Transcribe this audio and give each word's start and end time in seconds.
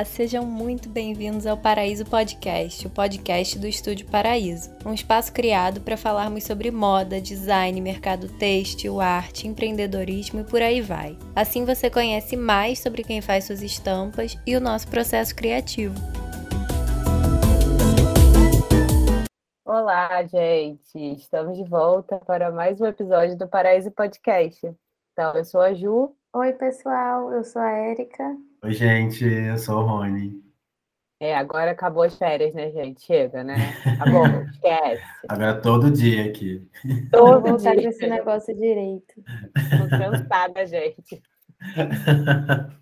Olá, 0.00 0.04
sejam 0.06 0.46
muito 0.46 0.88
bem-vindos 0.88 1.46
ao 1.46 1.58
Paraíso 1.58 2.06
Podcast, 2.06 2.86
o 2.86 2.90
podcast 2.90 3.58
do 3.58 3.66
Estúdio 3.66 4.08
Paraíso, 4.08 4.70
um 4.86 4.94
espaço 4.94 5.30
criado 5.30 5.82
para 5.82 5.94
falarmos 5.94 6.44
sobre 6.44 6.70
moda, 6.70 7.20
design, 7.20 7.78
mercado 7.82 8.26
têxtil, 8.38 8.98
arte, 8.98 9.46
empreendedorismo 9.46 10.40
e 10.40 10.44
por 10.44 10.62
aí 10.62 10.80
vai. 10.80 11.18
Assim 11.36 11.66
você 11.66 11.90
conhece 11.90 12.34
mais 12.34 12.78
sobre 12.78 13.04
quem 13.04 13.20
faz 13.20 13.44
suas 13.44 13.60
estampas 13.60 14.38
e 14.46 14.56
o 14.56 14.60
nosso 14.60 14.88
processo 14.88 15.36
criativo. 15.36 15.94
Olá, 19.66 20.24
gente! 20.24 20.96
Estamos 20.96 21.58
de 21.58 21.64
volta 21.64 22.16
para 22.20 22.50
mais 22.50 22.80
um 22.80 22.86
episódio 22.86 23.36
do 23.36 23.46
Paraíso 23.46 23.90
Podcast. 23.90 24.66
Então, 25.12 25.34
eu 25.34 25.44
sou 25.44 25.60
a 25.60 25.74
Ju. 25.74 26.16
Oi, 26.34 26.54
pessoal, 26.54 27.30
eu 27.34 27.44
sou 27.44 27.60
a 27.60 27.70
Érica. 27.70 28.49
Oi, 28.62 28.74
gente, 28.74 29.24
eu 29.24 29.56
sou 29.56 29.78
o 29.78 29.86
Rony. 29.86 30.38
É, 31.18 31.34
agora 31.34 31.70
acabou 31.70 32.02
as 32.02 32.18
férias, 32.18 32.52
né, 32.52 32.70
gente? 32.70 33.02
Chega, 33.02 33.42
né? 33.42 33.54
Acabou, 33.86 34.26
esquece. 34.52 35.02
Agora 35.26 35.62
todo 35.62 35.90
dia 35.90 36.26
aqui. 36.26 36.68
Todo 37.10 37.40
Vou 37.40 37.52
voltar 37.52 37.74
esse 37.78 38.06
negócio 38.06 38.54
direito. 38.54 39.14
Tô 39.14 39.88
cansada, 39.88 40.66
gente. 40.66 41.22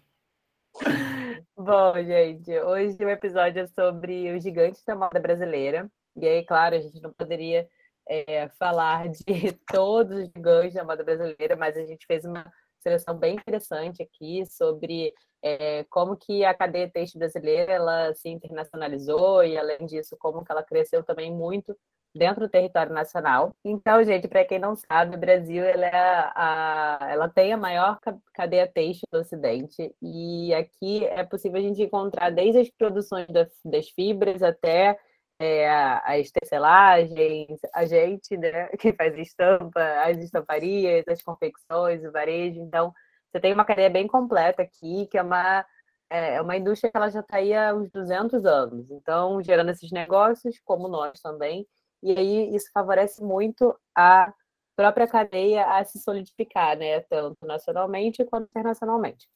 Bom, 1.56 1.94
gente, 1.94 2.50
hoje 2.58 2.96
o 3.00 3.08
episódio 3.08 3.62
é 3.62 3.66
sobre 3.68 4.36
os 4.36 4.42
gigantes 4.42 4.82
da 4.84 4.96
moda 4.96 5.20
brasileira. 5.20 5.88
E 6.16 6.26
aí, 6.26 6.44
claro, 6.44 6.74
a 6.74 6.80
gente 6.80 7.00
não 7.00 7.12
poderia 7.12 7.68
é, 8.08 8.48
falar 8.58 9.08
de 9.10 9.22
todos 9.72 10.18
os 10.18 10.28
gigantes 10.34 10.74
da 10.74 10.82
moda 10.82 11.04
brasileira, 11.04 11.54
mas 11.54 11.76
a 11.76 11.86
gente 11.86 12.04
fez 12.04 12.24
uma 12.24 12.44
seleção 12.80 13.16
bem 13.16 13.36
interessante 13.36 14.02
aqui 14.02 14.44
sobre 14.46 15.12
é, 15.42 15.84
como 15.84 16.16
que 16.16 16.44
a 16.44 16.54
cadeia 16.54 16.90
têxtil 16.90 17.18
brasileira 17.18 17.72
ela 17.72 18.14
se 18.14 18.28
internacionalizou 18.28 19.44
e, 19.44 19.56
além 19.56 19.86
disso, 19.86 20.16
como 20.18 20.44
que 20.44 20.50
ela 20.50 20.62
cresceu 20.62 21.02
também 21.02 21.32
muito 21.32 21.76
dentro 22.14 22.40
do 22.40 22.48
território 22.48 22.92
nacional. 22.92 23.54
Então, 23.64 24.02
gente, 24.02 24.26
para 24.28 24.44
quem 24.44 24.58
não 24.58 24.74
sabe, 24.74 25.16
o 25.16 25.20
Brasil 25.20 25.64
ela, 25.64 25.86
é 25.86 26.32
a, 26.34 26.98
ela 27.10 27.28
tem 27.28 27.52
a 27.52 27.56
maior 27.56 27.98
cadeia 28.34 28.66
têxtil 28.66 29.06
do 29.12 29.20
Ocidente 29.20 29.94
e 30.02 30.52
aqui 30.54 31.04
é 31.06 31.22
possível 31.24 31.58
a 31.58 31.62
gente 31.62 31.82
encontrar 31.82 32.30
desde 32.30 32.60
as 32.60 32.70
produções 32.70 33.26
das, 33.28 33.48
das 33.64 33.88
fibras 33.90 34.42
até 34.42 34.98
é, 35.40 35.70
as 35.70 36.30
tecelagens, 36.30 37.60
a 37.72 37.86
gente, 37.86 38.36
né, 38.36 38.68
que 38.78 38.92
faz 38.92 39.16
estampa, 39.16 39.80
as 40.04 40.18
estamparias, 40.18 41.06
as 41.06 41.22
confecções, 41.22 42.04
o 42.04 42.10
varejo. 42.10 42.60
Então, 42.60 42.92
você 43.30 43.40
tem 43.40 43.52
uma 43.52 43.64
cadeia 43.64 43.90
bem 43.90 44.06
completa 44.06 44.62
aqui, 44.62 45.06
que 45.06 45.18
é 45.18 45.22
uma, 45.22 45.64
é, 46.10 46.34
é 46.36 46.42
uma 46.42 46.56
indústria 46.56 46.90
que 46.90 46.96
ela 46.96 47.10
já 47.10 47.20
está 47.20 47.36
aí 47.38 47.54
há 47.54 47.74
uns 47.74 47.90
200 47.90 48.44
anos. 48.44 48.90
Então, 48.90 49.42
gerando 49.42 49.70
esses 49.70 49.90
negócios, 49.90 50.58
como 50.64 50.88
nós 50.88 51.20
também. 51.20 51.66
E 52.02 52.12
aí, 52.12 52.54
isso 52.54 52.70
favorece 52.72 53.22
muito 53.22 53.76
a 53.94 54.32
própria 54.76 55.08
cadeia 55.08 55.66
a 55.66 55.84
se 55.84 55.98
solidificar, 55.98 56.78
né, 56.78 57.00
tanto 57.00 57.44
nacionalmente 57.44 58.24
quanto 58.24 58.48
internacionalmente. 58.48 59.26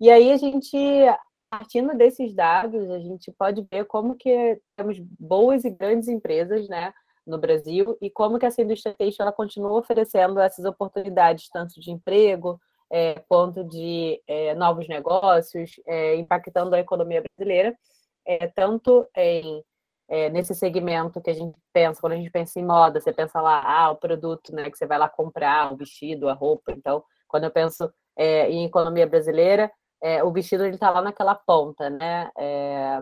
E 0.00 0.08
aí 0.10 0.30
a 0.30 0.36
gente 0.36 0.76
partindo 1.50 1.96
desses 1.96 2.34
dados, 2.34 2.90
a 2.90 2.98
gente 3.00 3.32
pode 3.32 3.66
ver 3.70 3.86
como 3.86 4.14
que 4.14 4.60
temos 4.76 4.98
boas 5.18 5.64
e 5.64 5.70
grandes 5.70 6.06
empresas, 6.08 6.68
né, 6.68 6.92
no 7.26 7.38
Brasil 7.38 7.96
e 8.00 8.10
como 8.10 8.38
que 8.38 8.46
essa 8.46 8.62
indústria 8.62 8.94
têxtil 8.94 9.22
ela 9.22 9.32
continua 9.32 9.72
oferecendo 9.72 10.40
essas 10.40 10.64
oportunidades 10.64 11.48
tanto 11.50 11.80
de 11.80 11.90
emprego 11.90 12.60
é, 12.90 13.22
de 13.68 14.22
é, 14.26 14.54
novos 14.54 14.88
negócios, 14.88 15.72
é, 15.86 16.16
impactando 16.16 16.74
a 16.74 16.80
economia 16.80 17.22
brasileira, 17.22 17.76
é, 18.26 18.46
tanto 18.48 19.06
em 19.16 19.62
é, 20.10 20.30
nesse 20.30 20.54
segmento 20.54 21.20
que 21.20 21.28
a 21.28 21.34
gente 21.34 21.54
pensa, 21.70 22.00
quando 22.00 22.14
a 22.14 22.16
gente 22.16 22.30
pensa 22.30 22.58
em 22.58 22.64
moda, 22.64 22.98
você 22.98 23.12
pensa 23.12 23.42
lá, 23.42 23.62
ah, 23.62 23.90
o 23.90 23.96
produto, 23.96 24.54
né, 24.54 24.70
que 24.70 24.78
você 24.78 24.86
vai 24.86 24.98
lá 24.98 25.06
comprar, 25.06 25.70
o 25.70 25.76
vestido, 25.76 26.30
a 26.30 26.32
roupa. 26.32 26.72
Então, 26.72 27.04
quando 27.26 27.44
eu 27.44 27.50
penso 27.50 27.92
é, 28.16 28.50
em 28.50 28.64
economia 28.64 29.06
brasileira, 29.06 29.70
o 30.24 30.32
vestido 30.32 30.64
está 30.66 30.90
lá 30.90 31.02
naquela 31.02 31.34
ponta, 31.34 31.90
né? 31.90 32.30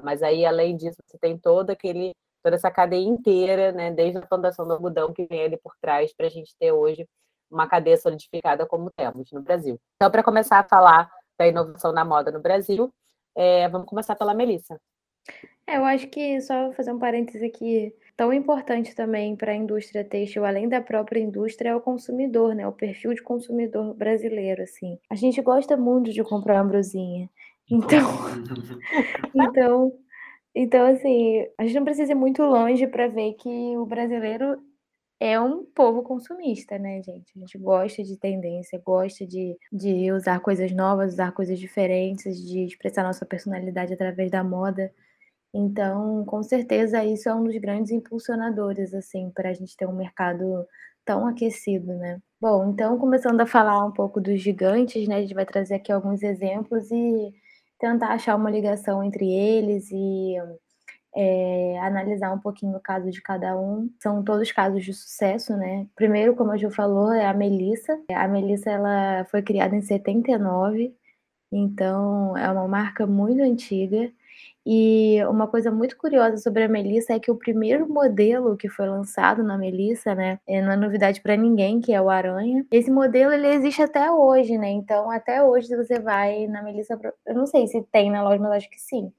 Mas 0.02 0.22
aí, 0.22 0.46
além 0.46 0.76
disso, 0.76 0.96
você 1.06 1.18
tem 1.18 1.38
todo 1.38 1.70
aquele, 1.70 2.12
toda 2.42 2.56
essa 2.56 2.70
cadeia 2.70 3.06
inteira, 3.06 3.70
né? 3.70 3.92
Desde 3.92 4.18
a 4.18 4.26
fundação 4.26 4.66
do 4.66 4.72
algodão 4.72 5.12
que 5.12 5.26
vem 5.26 5.42
ali 5.44 5.58
por 5.58 5.74
trás 5.80 6.12
para 6.14 6.26
a 6.26 6.30
gente 6.30 6.56
ter 6.58 6.72
hoje 6.72 7.06
uma 7.50 7.68
cadeia 7.68 7.96
solidificada 7.96 8.66
como 8.66 8.90
temos 8.90 9.30
no 9.32 9.42
Brasil. 9.42 9.80
Então, 9.96 10.10
para 10.10 10.22
começar 10.22 10.58
a 10.58 10.64
falar 10.64 11.10
da 11.38 11.46
inovação 11.46 11.92
na 11.92 12.04
moda 12.04 12.30
no 12.30 12.40
Brasil, 12.40 12.92
é, 13.34 13.68
vamos 13.68 13.88
começar 13.88 14.16
pela 14.16 14.34
Melissa. 14.34 14.80
É, 15.66 15.78
eu 15.78 15.84
acho 15.84 16.06
que 16.08 16.40
só 16.40 16.72
fazer 16.72 16.92
um 16.92 16.98
parêntese 16.98 17.44
aqui, 17.44 17.92
tão 18.16 18.32
importante 18.32 18.94
também 18.94 19.34
para 19.34 19.52
a 19.52 19.56
indústria 19.56 20.04
têxtil, 20.04 20.44
além 20.44 20.68
da 20.68 20.80
própria 20.80 21.20
indústria, 21.20 21.70
é 21.70 21.76
o 21.76 21.80
consumidor, 21.80 22.54
né? 22.54 22.66
O 22.66 22.72
perfil 22.72 23.12
de 23.12 23.22
consumidor 23.22 23.92
brasileiro, 23.94 24.62
assim. 24.62 24.98
A 25.10 25.16
gente 25.16 25.42
gosta 25.42 25.76
muito 25.76 26.12
de 26.12 26.22
comprar 26.22 26.62
uma 26.62 26.68
brusinha. 26.68 27.28
Então, 27.68 28.00
então, 29.34 29.92
então 30.54 30.86
assim, 30.86 31.44
a 31.58 31.64
gente 31.64 31.74
não 31.74 31.84
precisa 31.84 32.12
ir 32.12 32.14
muito 32.14 32.42
longe 32.42 32.86
para 32.86 33.08
ver 33.08 33.34
que 33.34 33.76
o 33.76 33.84
brasileiro 33.84 34.56
é 35.20 35.40
um 35.40 35.64
povo 35.64 36.02
consumista, 36.02 36.78
né, 36.78 37.02
gente? 37.02 37.32
A 37.36 37.40
gente 37.40 37.58
gosta 37.58 38.02
de 38.02 38.16
tendência, 38.18 38.80
gosta 38.84 39.26
de, 39.26 39.56
de 39.72 40.12
usar 40.12 40.40
coisas 40.40 40.72
novas, 40.72 41.14
usar 41.14 41.32
coisas 41.32 41.58
diferentes, 41.58 42.36
de 42.42 42.64
expressar 42.66 43.02
nossa 43.02 43.24
personalidade 43.24 43.94
através 43.94 44.30
da 44.30 44.44
moda. 44.44 44.92
Então, 45.54 46.24
com 46.26 46.42
certeza, 46.42 47.04
isso 47.04 47.28
é 47.28 47.34
um 47.34 47.44
dos 47.44 47.56
grandes 47.56 47.90
impulsionadores, 47.92 48.92
assim, 48.94 49.30
para 49.30 49.50
a 49.50 49.52
gente 49.54 49.76
ter 49.76 49.86
um 49.86 49.96
mercado 49.96 50.66
tão 51.04 51.26
aquecido, 51.26 51.94
né? 51.94 52.20
Bom, 52.40 52.70
então, 52.70 52.98
começando 52.98 53.40
a 53.40 53.46
falar 53.46 53.84
um 53.86 53.92
pouco 53.92 54.20
dos 54.20 54.40
gigantes, 54.40 55.08
né? 55.08 55.16
A 55.16 55.20
gente 55.22 55.34
vai 55.34 55.46
trazer 55.46 55.76
aqui 55.76 55.90
alguns 55.92 56.22
exemplos 56.22 56.90
e 56.90 57.32
tentar 57.78 58.08
achar 58.08 58.36
uma 58.36 58.50
ligação 58.50 59.02
entre 59.02 59.26
eles 59.30 59.90
e 59.90 60.34
é, 61.16 61.78
analisar 61.80 62.32
um 62.32 62.38
pouquinho 62.38 62.76
o 62.76 62.80
caso 62.80 63.10
de 63.10 63.22
cada 63.22 63.58
um. 63.58 63.90
São 64.00 64.22
todos 64.22 64.52
casos 64.52 64.84
de 64.84 64.92
sucesso, 64.92 65.56
né? 65.56 65.86
Primeiro, 65.96 66.36
como 66.36 66.52
a 66.52 66.56
Ju 66.58 66.70
falou, 66.70 67.12
é 67.12 67.26
a 67.26 67.32
Melissa. 67.32 67.98
A 68.14 68.28
Melissa, 68.28 68.70
ela 68.70 69.24
foi 69.30 69.42
criada 69.42 69.74
em 69.74 69.80
79, 69.80 70.94
então 71.50 72.36
é 72.36 72.50
uma 72.50 72.68
marca 72.68 73.06
muito 73.06 73.42
antiga. 73.42 74.12
E 74.68 75.24
uma 75.26 75.46
coisa 75.46 75.70
muito 75.70 75.96
curiosa 75.96 76.38
sobre 76.38 76.64
a 76.64 76.68
Melissa 76.68 77.14
é 77.14 77.20
que 77.20 77.30
o 77.30 77.36
primeiro 77.36 77.88
modelo 77.88 78.56
que 78.56 78.68
foi 78.68 78.88
lançado 78.88 79.44
na 79.44 79.56
Melissa, 79.56 80.12
né, 80.12 80.40
é, 80.46 80.60
não 80.60 80.72
é 80.72 80.76
novidade 80.76 81.20
para 81.20 81.36
ninguém, 81.36 81.80
que 81.80 81.94
é 81.94 82.02
o 82.02 82.10
Aranha. 82.10 82.66
Esse 82.70 82.90
modelo 82.90 83.32
ele 83.32 83.46
existe 83.46 83.80
até 83.80 84.10
hoje, 84.10 84.58
né? 84.58 84.68
Então, 84.70 85.08
até 85.08 85.42
hoje 85.42 85.68
você 85.76 86.00
vai 86.00 86.48
na 86.48 86.62
Melissa, 86.64 86.98
eu 87.24 87.34
não 87.34 87.46
sei 87.46 87.68
se 87.68 87.80
tem 87.92 88.10
na 88.10 88.24
loja, 88.24 88.42
mas 88.42 88.52
acho 88.52 88.70
que 88.70 88.80
sim. 88.80 89.12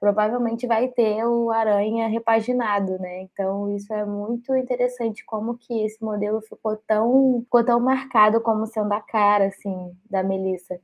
Provavelmente 0.00 0.66
vai 0.66 0.88
ter 0.88 1.24
o 1.26 1.50
Aranha 1.50 2.08
repaginado, 2.08 2.98
né? 2.98 3.22
Então, 3.22 3.70
isso 3.76 3.92
é 3.92 4.04
muito 4.04 4.54
interessante 4.56 5.24
como 5.24 5.58
que 5.58 5.84
esse 5.84 6.02
modelo 6.02 6.40
ficou 6.40 6.76
tão, 6.86 7.42
ficou 7.42 7.64
tão 7.64 7.78
marcado 7.78 8.40
como 8.40 8.66
sendo 8.66 8.92
a 8.92 9.00
cara 9.00 9.48
assim 9.48 9.92
da 10.10 10.22
Melissa. 10.22 10.80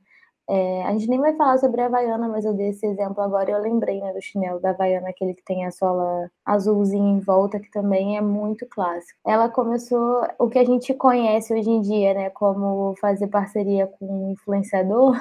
É, 0.49 0.85
a 0.85 0.93
gente 0.93 1.09
nem 1.09 1.19
vai 1.19 1.35
falar 1.35 1.57
sobre 1.57 1.81
a 1.81 1.87
Havaiana, 1.87 2.29
mas 2.29 2.45
eu 2.45 2.53
dei 2.53 2.69
esse 2.69 2.85
exemplo 2.85 3.21
agora 3.21 3.51
e 3.51 3.53
eu 3.53 3.59
lembrei 3.59 3.99
né, 3.99 4.13
do 4.13 4.21
chinelo 4.21 4.61
da 4.61 4.69
Havaiana, 4.69 5.09
aquele 5.09 5.33
que 5.33 5.43
tem 5.43 5.65
a 5.65 5.71
sola 5.71 6.31
azulzinha 6.45 7.11
em 7.11 7.19
volta, 7.19 7.59
que 7.59 7.69
também 7.69 8.17
é 8.17 8.21
muito 8.21 8.65
clássico. 8.69 9.19
Ela 9.25 9.49
começou 9.49 10.25
o 10.39 10.47
que 10.49 10.57
a 10.57 10.63
gente 10.63 10.93
conhece 10.93 11.53
hoje 11.53 11.69
em 11.69 11.81
dia, 11.81 12.13
né, 12.13 12.29
como 12.29 12.95
fazer 13.01 13.27
parceria 13.27 13.87
com 13.87 14.05
um 14.05 14.31
influenciador, 14.31 15.17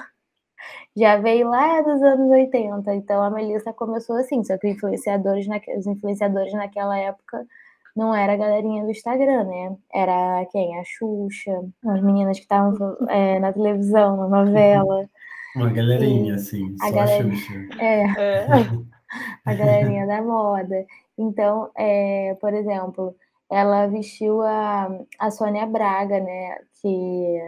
já 0.97 1.17
veio 1.17 1.49
lá 1.49 1.81
dos 1.83 2.03
anos 2.03 2.31
80. 2.31 2.95
Então 2.95 3.23
a 3.23 3.31
Melissa 3.31 3.73
começou 3.73 4.17
assim, 4.17 4.43
só 4.45 4.57
que 4.59 4.69
influenciadores 4.69 5.47
os 5.77 5.87
influenciadores 5.87 6.53
naquela 6.53 6.99
época 6.99 7.47
não 7.97 8.15
era 8.15 8.35
a 8.35 8.37
galerinha 8.37 8.85
do 8.85 8.91
Instagram, 8.91 9.45
né? 9.45 9.77
Era 9.93 10.45
quem? 10.53 10.79
A 10.79 10.85
Xuxa, 10.85 11.65
as 11.87 12.03
meninas 12.03 12.37
que 12.37 12.45
estavam 12.45 12.97
é, 13.09 13.39
na 13.39 13.53
televisão, 13.53 14.17
na 14.17 14.29
novela. 14.29 15.09
Uma 15.57 15.71
galerinha, 15.71 16.33
e 16.33 16.35
assim, 16.35 16.77
a 16.83 16.91
só 16.91 17.01
a 17.01 17.07
Xuxa. 17.07 17.55
É, 17.79 18.03
é. 18.03 18.47
a 19.47 19.55
galerinha 19.55 20.07
da 20.07 20.21
moda. 20.21 20.85
Então, 21.17 21.71
é, 21.75 22.37
por 22.39 22.53
exemplo, 22.53 23.17
ela 23.51 23.87
vestiu 23.87 24.43
a, 24.43 24.91
a 25.19 25.31
Sônia 25.31 25.65
Braga, 25.65 26.21
né? 26.21 26.59
Que 26.83 27.41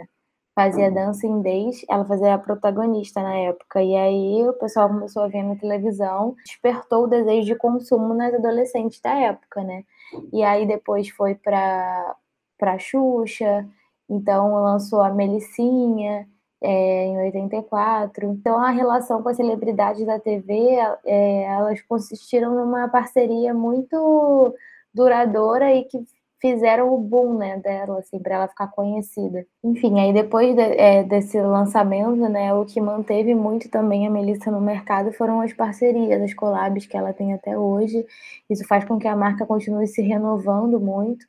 fazia 0.58 0.90
Dancing 0.90 1.40
Days, 1.40 1.84
ela 1.88 2.04
fazia 2.04 2.34
a 2.34 2.38
protagonista 2.38 3.22
na 3.22 3.32
época. 3.36 3.80
E 3.80 3.94
aí 3.94 4.42
o 4.48 4.52
pessoal 4.54 4.88
começou 4.88 5.22
a 5.22 5.28
ver 5.28 5.44
na 5.44 5.54
televisão, 5.54 6.34
despertou 6.44 7.04
o 7.04 7.06
desejo 7.06 7.46
de 7.46 7.54
consumo 7.54 8.12
nas 8.12 8.34
adolescentes 8.34 9.00
da 9.00 9.14
época, 9.14 9.62
né? 9.62 9.84
E 10.32 10.42
aí 10.42 10.66
depois 10.66 11.08
foi 11.10 11.36
para 11.36 12.16
para 12.58 12.76
Xuxa, 12.76 13.68
então 14.10 14.60
lançou 14.62 15.00
a 15.00 15.10
Melicinha. 15.10 16.26
é, 16.60 17.04
em 17.06 17.18
84. 17.18 18.26
Então, 18.26 18.58
a 18.58 18.70
relação 18.70 19.22
com 19.22 19.28
as 19.28 19.36
celebridades 19.36 20.04
da 20.04 20.18
TV, 20.18 20.76
é, 21.04 21.44
elas 21.44 21.80
consistiram 21.82 22.52
numa 22.54 22.88
parceria 22.88 23.54
muito 23.54 24.54
duradoura 24.92 25.72
e 25.72 25.84
que 25.84 25.98
fizeram 26.40 26.92
o 26.94 26.98
boom 26.98 27.36
né, 27.36 27.56
dela, 27.58 27.98
assim, 27.98 28.18
para 28.18 28.36
ela 28.36 28.48
ficar 28.48 28.68
conhecida. 28.68 29.44
Enfim, 29.62 29.98
aí 30.00 30.12
depois 30.12 30.54
de, 30.54 30.62
é, 30.62 31.02
desse 31.02 31.40
lançamento, 31.40 32.28
né, 32.28 32.52
o 32.54 32.64
que 32.64 32.80
manteve 32.80 33.34
muito 33.34 33.68
também 33.68 34.06
a 34.06 34.10
Melissa 34.10 34.50
no 34.50 34.60
mercado 34.60 35.12
foram 35.12 35.40
as 35.40 35.52
parcerias, 35.52 36.22
as 36.22 36.34
collabs 36.34 36.86
que 36.86 36.96
ela 36.96 37.12
tem 37.12 37.34
até 37.34 37.58
hoje. 37.58 38.06
Isso 38.48 38.66
faz 38.66 38.84
com 38.84 38.98
que 38.98 39.08
a 39.08 39.16
marca 39.16 39.44
continue 39.46 39.86
se 39.86 40.02
renovando 40.02 40.80
muito. 40.80 41.26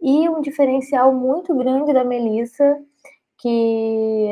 E 0.00 0.28
um 0.28 0.40
diferencial 0.40 1.12
muito 1.12 1.54
grande 1.54 1.92
da 1.92 2.02
Melissa, 2.04 2.78
que 3.38 4.28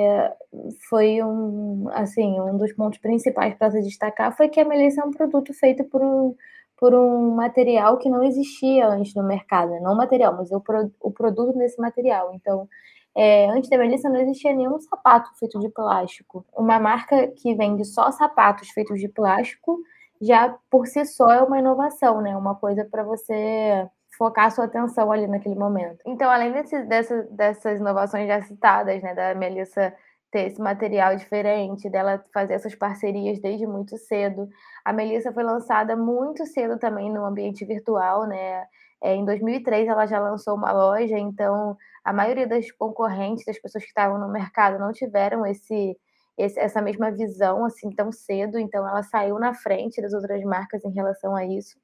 foi 0.88 1.22
um, 1.22 1.88
assim, 1.92 2.40
um 2.40 2.56
dos 2.56 2.72
pontos 2.72 2.98
principais 2.98 3.54
para 3.54 3.70
se 3.70 3.82
destacar, 3.82 4.34
foi 4.36 4.48
que 4.48 4.60
a 4.60 4.64
Melissa 4.64 5.02
é 5.02 5.04
um 5.04 5.10
produto 5.10 5.52
feito 5.52 5.84
por 5.84 6.02
um 6.02 6.34
por 6.78 6.94
um 6.94 7.34
material 7.34 7.98
que 7.98 8.08
não 8.08 8.22
existia 8.22 8.86
antes 8.88 9.14
no 9.14 9.24
mercado, 9.24 9.72
né? 9.72 9.80
não 9.80 9.92
o 9.92 9.96
material, 9.96 10.34
mas 10.36 10.50
o, 10.52 10.60
pro, 10.60 10.90
o 11.00 11.10
produto 11.10 11.56
desse 11.58 11.80
material. 11.80 12.32
Então, 12.34 12.68
é, 13.16 13.50
antes 13.50 13.68
da 13.68 13.76
Melissa 13.76 14.08
não 14.08 14.20
existia 14.20 14.54
nenhum 14.54 14.78
sapato 14.80 15.28
feito 15.38 15.58
de 15.58 15.68
plástico. 15.68 16.46
Uma 16.56 16.78
marca 16.78 17.26
que 17.28 17.54
vende 17.54 17.84
só 17.84 18.12
sapatos 18.12 18.70
feitos 18.70 19.00
de 19.00 19.08
plástico 19.08 19.78
já 20.20 20.56
por 20.70 20.86
si 20.86 21.04
só 21.04 21.30
é 21.32 21.42
uma 21.42 21.58
inovação, 21.58 22.20
né? 22.20 22.36
Uma 22.36 22.54
coisa 22.54 22.84
para 22.84 23.02
você 23.02 23.88
focar 24.16 24.50
sua 24.50 24.64
atenção 24.64 25.10
ali 25.10 25.26
naquele 25.26 25.54
momento. 25.54 25.98
Então, 26.06 26.30
além 26.30 26.52
desse, 26.52 26.82
dessa, 26.84 27.22
dessas 27.30 27.78
inovações 27.78 28.26
já 28.26 28.42
citadas, 28.42 29.00
né, 29.02 29.14
da 29.14 29.34
Melissa 29.34 29.94
ter 30.30 30.46
esse 30.46 30.60
material 30.60 31.16
diferente, 31.16 31.88
dela 31.88 32.22
fazer 32.32 32.54
essas 32.54 32.74
parcerias 32.74 33.40
desde 33.40 33.66
muito 33.66 33.96
cedo. 33.96 34.48
A 34.84 34.92
Melissa 34.92 35.32
foi 35.32 35.42
lançada 35.42 35.96
muito 35.96 36.44
cedo 36.46 36.78
também 36.78 37.10
no 37.12 37.24
ambiente 37.24 37.64
virtual, 37.64 38.26
né? 38.26 38.66
É, 39.02 39.14
em 39.14 39.24
2003 39.24 39.88
ela 39.88 40.06
já 40.06 40.18
lançou 40.18 40.56
uma 40.56 40.72
loja, 40.72 41.16
então 41.18 41.76
a 42.04 42.12
maioria 42.12 42.46
das 42.46 42.70
concorrentes, 42.72 43.44
das 43.44 43.58
pessoas 43.58 43.84
que 43.84 43.90
estavam 43.90 44.18
no 44.18 44.28
mercado, 44.28 44.78
não 44.78 44.92
tiveram 44.92 45.46
esse, 45.46 45.96
esse, 46.36 46.58
essa 46.58 46.82
mesma 46.82 47.10
visão 47.10 47.64
assim 47.64 47.90
tão 47.90 48.10
cedo, 48.10 48.58
então 48.58 48.86
ela 48.86 49.02
saiu 49.02 49.38
na 49.38 49.54
frente 49.54 50.02
das 50.02 50.12
outras 50.12 50.42
marcas 50.44 50.84
em 50.84 50.90
relação 50.92 51.36
a 51.36 51.44
isso. 51.44 51.78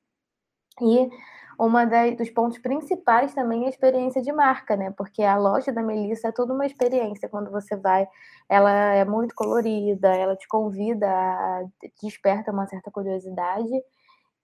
E 0.80 1.08
uma 1.58 1.84
dos 2.16 2.30
pontos 2.30 2.58
principais 2.58 3.34
também 3.34 3.64
é 3.64 3.66
a 3.66 3.70
experiência 3.70 4.20
de 4.22 4.32
marca, 4.32 4.76
né? 4.76 4.92
Porque 4.96 5.22
a 5.22 5.36
loja 5.36 5.72
da 5.72 5.82
Melissa 5.82 6.28
é 6.28 6.32
toda 6.32 6.52
uma 6.52 6.66
experiência 6.66 7.28
quando 7.28 7.50
você 7.50 7.76
vai. 7.76 8.08
Ela 8.48 8.70
é 8.72 9.04
muito 9.04 9.34
colorida, 9.34 10.08
ela 10.08 10.36
te 10.36 10.48
convida, 10.48 11.08
desperta 12.02 12.50
uma 12.52 12.66
certa 12.66 12.90
curiosidade. 12.90 13.70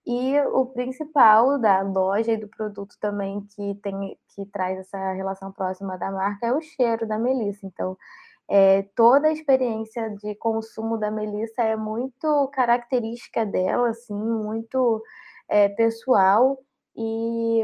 E 0.05 0.39
o 0.53 0.65
principal 0.65 1.59
da 1.59 1.81
loja 1.81 2.31
e 2.31 2.37
do 2.37 2.47
produto 2.47 2.95
também 2.99 3.41
que 3.55 3.75
tem 3.83 4.17
que 4.35 4.45
traz 4.47 4.79
essa 4.79 5.13
relação 5.13 5.51
próxima 5.51 5.97
da 5.97 6.09
marca 6.11 6.47
é 6.47 6.53
o 6.53 6.61
cheiro 6.61 7.07
da 7.07 7.19
Melissa. 7.19 7.65
Então, 7.65 7.97
é, 8.49 8.83
toda 8.95 9.27
a 9.27 9.31
experiência 9.31 10.09
de 10.17 10.35
consumo 10.35 10.97
da 10.97 11.11
Melissa 11.11 11.61
é 11.63 11.75
muito 11.75 12.47
característica 12.53 13.45
dela, 13.45 13.89
assim, 13.89 14.13
muito 14.13 15.01
é, 15.47 15.69
pessoal 15.69 16.57
e 16.95 17.61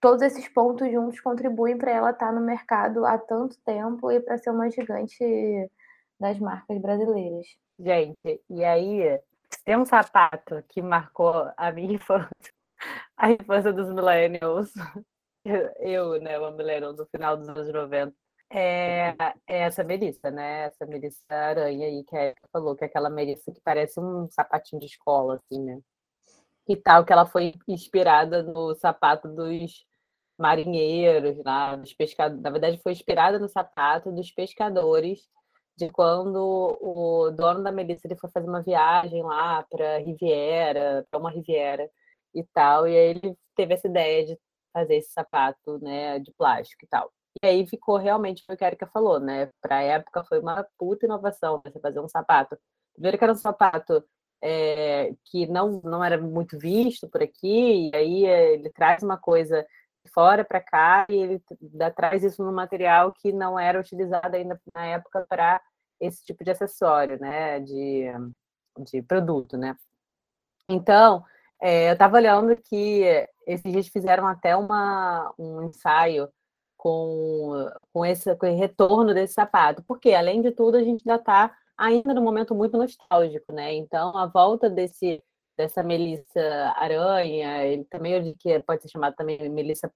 todos 0.00 0.22
esses 0.22 0.48
pontos 0.48 0.90
juntos 0.90 1.20
contribuem 1.20 1.78
para 1.78 1.92
ela 1.92 2.10
estar 2.10 2.26
tá 2.26 2.32
no 2.32 2.40
mercado 2.40 3.04
há 3.04 3.18
tanto 3.18 3.58
tempo 3.64 4.10
e 4.10 4.20
para 4.20 4.38
ser 4.38 4.50
uma 4.50 4.70
gigante 4.70 5.70
das 6.18 6.38
marcas 6.38 6.78
brasileiras. 6.80 7.46
Gente, 7.78 8.42
e 8.50 8.64
aí 8.64 9.20
tem 9.64 9.76
um 9.76 9.84
sapato 9.84 10.62
que 10.68 10.82
marcou 10.82 11.50
a 11.56 11.72
minha 11.72 11.94
infância, 11.94 12.52
a 13.16 13.30
infância 13.30 13.72
dos 13.72 13.92
millennials, 13.92 14.72
eu, 15.78 16.20
né, 16.20 16.38
uma 16.38 16.50
millennial 16.50 16.92
do 16.92 17.06
final 17.06 17.36
dos 17.36 17.48
anos 17.48 17.72
90, 17.72 18.14
é, 18.50 19.14
é 19.46 19.58
essa 19.58 19.84
Melissa, 19.84 20.30
né? 20.30 20.64
Essa 20.64 20.86
Melissa 20.86 21.22
Aranha 21.28 21.86
aí 21.86 22.02
que 22.04 22.16
a 22.16 22.34
falou, 22.50 22.74
que 22.74 22.84
é 22.84 22.86
aquela 22.86 23.10
Melissa 23.10 23.52
que 23.52 23.60
parece 23.60 24.00
um 24.00 24.26
sapatinho 24.30 24.80
de 24.80 24.86
escola, 24.86 25.36
assim, 25.36 25.62
né? 25.62 25.80
E 26.68 26.76
tal, 26.76 27.04
que 27.04 27.12
ela 27.12 27.26
foi 27.26 27.54
inspirada 27.66 28.42
no 28.42 28.74
sapato 28.76 29.28
dos 29.28 29.86
marinheiros, 30.38 31.42
lá, 31.44 31.76
dos 31.76 31.94
pescadores. 31.94 32.42
Na 32.42 32.50
verdade, 32.50 32.80
foi 32.82 32.92
inspirada 32.92 33.38
no 33.38 33.48
sapato 33.48 34.12
dos 34.12 34.30
pescadores, 34.30 35.28
de 35.76 35.88
quando 35.90 36.36
o 36.80 37.30
dono 37.30 37.62
da 37.62 37.72
Melissa 37.72 38.06
ele 38.06 38.16
foi 38.16 38.30
fazer 38.30 38.48
uma 38.48 38.62
viagem 38.62 39.22
lá 39.22 39.64
para 39.70 39.98
Riviera, 39.98 41.06
para 41.10 41.20
uma 41.20 41.30
Riviera 41.30 41.88
e 42.34 42.44
tal, 42.52 42.86
e 42.88 42.96
aí 42.96 43.10
ele 43.10 43.38
teve 43.56 43.74
essa 43.74 43.88
ideia 43.88 44.26
de 44.26 44.38
fazer 44.72 44.96
esse 44.96 45.12
sapato, 45.12 45.78
né, 45.80 46.18
de 46.18 46.32
plástico 46.32 46.84
e 46.84 46.88
tal. 46.88 47.12
E 47.42 47.46
aí 47.46 47.66
ficou 47.66 47.96
realmente 47.96 48.42
o 48.48 48.56
que 48.56 48.64
a 48.64 48.66
Erika 48.66 48.86
falou, 48.88 49.20
né? 49.20 49.50
Para 49.60 49.76
a 49.76 49.82
época 49.82 50.24
foi 50.24 50.40
uma 50.40 50.66
puta 50.78 51.06
inovação 51.06 51.60
você 51.64 51.78
fazer 51.80 52.00
um 52.00 52.08
sapato. 52.08 52.58
Primeiro 52.94 53.16
que 53.18 53.24
era 53.24 53.32
um 53.32 53.36
sapato 53.36 54.04
é, 54.42 55.12
que 55.24 55.46
não, 55.46 55.80
não 55.84 56.02
era 56.04 56.20
muito 56.20 56.58
visto 56.58 57.08
por 57.08 57.22
aqui, 57.22 57.90
e 57.90 57.96
aí 57.96 58.24
eh, 58.26 58.54
ele 58.54 58.70
traz 58.70 59.02
uma 59.02 59.18
coisa 59.18 59.66
fora 60.14 60.44
para 60.44 60.60
cá 60.60 61.06
e 61.10 61.16
ele 61.16 61.42
dá, 61.60 61.90
traz 61.90 62.22
isso 62.24 62.42
no 62.42 62.52
material 62.52 63.12
que 63.12 63.32
não 63.32 63.58
era 63.58 63.80
utilizado 63.80 64.34
ainda 64.36 64.60
na 64.74 64.86
época 64.86 65.26
para 65.28 65.60
esse 66.00 66.24
tipo 66.24 66.44
de 66.44 66.50
acessório, 66.50 67.18
né, 67.20 67.60
de, 67.60 68.06
de 68.90 69.02
produto, 69.02 69.56
né. 69.56 69.76
Então, 70.68 71.24
é, 71.60 71.88
eu 71.88 71.94
estava 71.94 72.16
olhando 72.16 72.56
que 72.56 73.02
esses 73.46 73.72
dias 73.72 73.88
fizeram 73.88 74.26
até 74.26 74.54
uma, 74.56 75.32
um 75.38 75.62
ensaio 75.64 76.28
com, 76.76 77.68
com, 77.92 78.06
esse, 78.06 78.34
com 78.36 78.46
esse 78.46 78.56
retorno 78.56 79.12
desse 79.12 79.34
sapato, 79.34 79.82
porque, 79.82 80.14
além 80.14 80.40
de 80.40 80.52
tudo, 80.52 80.76
a 80.76 80.82
gente 80.82 81.02
ainda 81.08 81.20
está 81.20 81.56
ainda 81.78 82.12
num 82.12 82.22
momento 82.22 82.54
muito 82.54 82.76
nostálgico, 82.76 83.52
né? 83.52 83.74
Então, 83.74 84.16
a 84.16 84.26
volta 84.26 84.68
desse 84.68 85.22
dessa 85.56 85.82
Melissa 85.82 86.72
Aranha, 86.76 87.64
ele 87.64 87.84
também 87.84 88.32
que 88.38 88.60
pode 88.60 88.82
ser 88.82 88.90
chamada 88.90 89.16
também 89.16 89.48
Melissa 89.48 89.90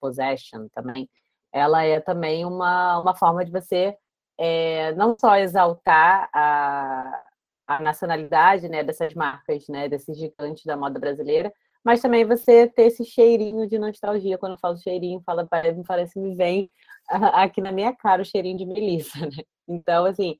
Possession 0.00 0.66
também. 0.74 1.08
Ela 1.52 1.84
é 1.84 2.00
também 2.00 2.44
uma, 2.44 2.98
uma 2.98 3.14
forma 3.14 3.44
de 3.44 3.52
você 3.52 3.96
é, 4.36 4.92
não 4.94 5.16
só 5.18 5.36
exaltar 5.36 6.28
a, 6.34 7.22
a 7.68 7.80
nacionalidade 7.80 8.68
né, 8.68 8.82
dessas 8.82 9.14
marcas, 9.14 9.68
né, 9.68 9.88
desses 9.88 10.18
gigantes 10.18 10.64
da 10.64 10.76
moda 10.76 10.98
brasileira, 10.98 11.52
mas 11.84 12.02
também 12.02 12.24
você 12.24 12.66
ter 12.66 12.86
esse 12.86 13.04
cheirinho 13.04 13.68
de 13.68 13.78
nostalgia. 13.78 14.36
Quando 14.38 14.52
eu 14.52 14.58
falo 14.58 14.76
cheirinho, 14.76 15.22
fala, 15.24 15.46
parece, 15.46 15.82
parece 15.84 16.18
me 16.18 16.34
vem 16.34 16.68
aqui 17.32 17.60
na 17.60 17.70
minha 17.70 17.94
cara 17.94 18.22
o 18.22 18.24
cheirinho 18.24 18.58
de 18.58 18.66
Melissa, 18.66 19.20
né? 19.20 19.44
Então, 19.68 20.04
assim, 20.04 20.36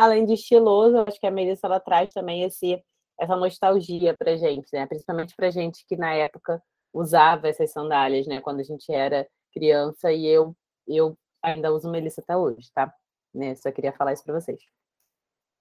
além 0.00 0.24
de 0.24 0.32
estiloso, 0.32 1.04
acho 1.06 1.20
que 1.20 1.26
a 1.26 1.30
Melissa 1.30 1.66
ela 1.66 1.78
traz 1.78 2.08
também 2.12 2.42
esse 2.42 2.82
essa 3.18 3.36
nostalgia 3.36 4.16
pra 4.16 4.34
gente, 4.34 4.66
né? 4.72 4.86
Principalmente 4.86 5.36
pra 5.36 5.50
gente 5.50 5.84
que 5.86 5.94
na 5.94 6.14
época 6.14 6.62
usava 6.90 7.48
essas 7.48 7.70
sandálias, 7.70 8.26
né? 8.26 8.40
Quando 8.40 8.60
a 8.60 8.62
gente 8.62 8.90
era 8.90 9.28
criança 9.52 10.10
e 10.10 10.26
eu 10.26 10.56
eu 10.88 11.16
ainda 11.42 11.72
uso 11.72 11.90
Melissa 11.90 12.22
até 12.22 12.34
hoje, 12.34 12.70
tá? 12.74 12.92
Né? 13.34 13.54
Só 13.54 13.70
queria 13.70 13.92
falar 13.92 14.14
isso 14.14 14.24
para 14.24 14.40
vocês. 14.40 14.60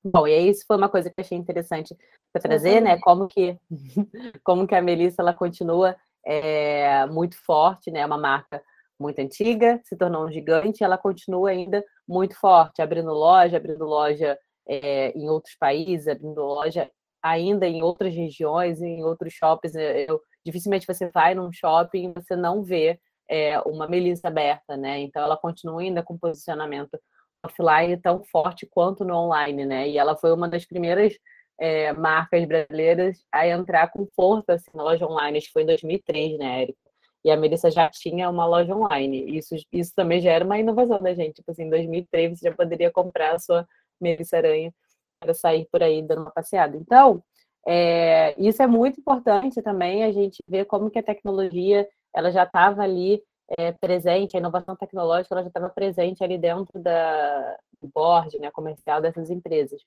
Bom, 0.03 0.25
e 0.25 0.33
aí 0.33 0.49
isso 0.49 0.63
foi 0.65 0.77
uma 0.77 0.87
coisa 0.87 1.09
que 1.09 1.15
eu 1.19 1.23
achei 1.23 1.37
interessante 1.37 1.95
para 2.31 2.41
trazer, 2.41 2.79
né? 2.79 2.97
Como 3.01 3.27
que 3.27 3.59
como 4.43 4.65
que 4.65 4.73
a 4.75 4.81
Melissa 4.81 5.21
ela 5.21 5.33
continua 5.33 5.97
é, 6.25 7.05
muito 7.07 7.37
forte, 7.43 7.91
né? 7.91 7.99
É 7.99 8.05
uma 8.05 8.17
marca 8.17 8.63
muito 8.99 9.19
antiga, 9.19 9.79
se 9.83 9.95
tornou 9.95 10.25
um 10.25 10.31
gigante, 10.31 10.83
ela 10.83 10.97
continua 10.97 11.51
ainda 11.51 11.83
muito 12.07 12.35
forte, 12.35 12.81
abrindo 12.81 13.11
loja, 13.11 13.57
abrindo 13.57 13.85
loja 13.85 14.37
é, 14.67 15.11
em 15.17 15.29
outros 15.29 15.55
países, 15.57 16.07
abrindo 16.07 16.41
loja 16.41 16.89
ainda 17.21 17.67
em 17.67 17.81
outras 17.81 18.13
regiões, 18.13 18.81
em 18.81 19.03
outros 19.03 19.33
shoppings. 19.33 19.75
Eu, 19.75 20.21
dificilmente 20.45 20.87
você 20.87 21.09
vai 21.09 21.33
num 21.35 21.51
shopping 21.51 22.09
e 22.09 22.13
você 22.13 22.35
não 22.35 22.63
vê 22.63 22.99
é, 23.29 23.59
uma 23.61 23.87
Melissa 23.87 24.27
aberta, 24.27 24.75
né? 24.75 24.99
Então 24.99 25.23
ela 25.23 25.37
continua 25.37 25.81
ainda 25.81 26.03
com 26.03 26.17
posicionamento 26.17 26.99
offline 27.45 27.97
tão 27.97 28.23
forte 28.25 28.67
quanto 28.69 29.05
no 29.05 29.15
online, 29.15 29.65
né? 29.65 29.87
E 29.87 29.97
ela 29.97 30.17
foi 30.17 30.33
uma 30.33 30.47
das 30.49 30.65
primeiras 30.65 31.13
é, 31.59 31.93
marcas 31.93 32.45
brasileiras 32.45 33.17
a 33.31 33.47
entrar 33.47 33.91
com 33.91 34.07
força 34.15 34.53
assim, 34.53 34.71
na 34.73 34.83
loja 34.83 35.05
online. 35.05 35.37
Acho 35.37 35.47
que 35.47 35.53
foi 35.53 35.63
em 35.63 35.67
2003, 35.67 36.37
né, 36.37 36.63
Érica? 36.63 36.88
E 37.23 37.31
a 37.31 37.37
Melissa 37.37 37.69
já 37.69 37.89
tinha 37.89 38.29
uma 38.29 38.45
loja 38.45 38.75
online. 38.75 39.37
Isso, 39.37 39.55
isso 39.71 39.93
também 39.95 40.21
já 40.21 40.31
era 40.31 40.45
uma 40.45 40.59
inovação 40.59 40.99
da 41.01 41.13
gente. 41.13 41.35
Tipo 41.35 41.51
assim, 41.51 41.63
em 41.63 41.69
2003 41.69 42.39
você 42.39 42.49
já 42.49 42.55
poderia 42.55 42.91
comprar 42.91 43.35
a 43.35 43.39
sua 43.39 43.67
Melissa 43.99 44.37
Aranha 44.37 44.73
para 45.19 45.33
sair 45.33 45.67
por 45.71 45.83
aí 45.83 46.01
dando 46.01 46.21
uma 46.21 46.31
passeada. 46.31 46.77
Então, 46.77 47.23
é, 47.67 48.35
isso 48.41 48.61
é 48.63 48.67
muito 48.67 48.99
importante 48.99 49.61
também, 49.61 50.03
a 50.03 50.11
gente 50.11 50.41
ver 50.47 50.65
como 50.65 50.89
que 50.89 50.99
a 50.99 51.03
tecnologia 51.03 51.87
ela 52.15 52.31
já 52.31 52.43
estava 52.43 52.81
ali 52.81 53.21
é, 53.57 53.71
presente, 53.71 54.35
a 54.35 54.39
inovação 54.39 54.75
tecnológica 54.75 55.33
ela 55.35 55.43
já 55.43 55.49
estava 55.49 55.69
presente 55.69 56.23
ali 56.23 56.37
dentro 56.37 56.79
da, 56.79 57.57
do 57.81 57.89
board 57.93 58.39
né, 58.39 58.49
comercial 58.51 59.01
dessas 59.01 59.29
empresas. 59.29 59.81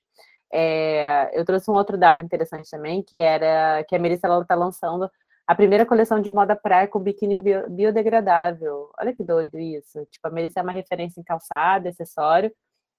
É, 0.51 1.31
eu 1.37 1.43
trouxe 1.45 1.69
um 1.71 1.73
outro 1.73 1.97
dado 1.97 2.23
interessante 2.23 2.69
também, 2.69 3.01
que 3.01 3.15
era 3.19 3.83
que 3.85 3.95
a 3.95 3.99
Melissa 3.99 4.27
está 4.39 4.55
lançando 4.55 5.09
a 5.45 5.55
primeira 5.55 5.85
coleção 5.85 6.21
de 6.21 6.33
moda 6.33 6.55
praia 6.55 6.87
com 6.87 6.99
biquíni 6.99 7.39
biodegradável. 7.69 8.89
Olha 8.99 9.13
que 9.13 9.23
doido 9.23 9.59
isso. 9.59 10.05
Tipo, 10.05 10.27
a 10.27 10.31
Melissa 10.31 10.59
é 10.59 10.63
uma 10.63 10.71
referência 10.71 11.19
em 11.19 11.23
calçado, 11.23 11.87
acessório, 11.87 12.51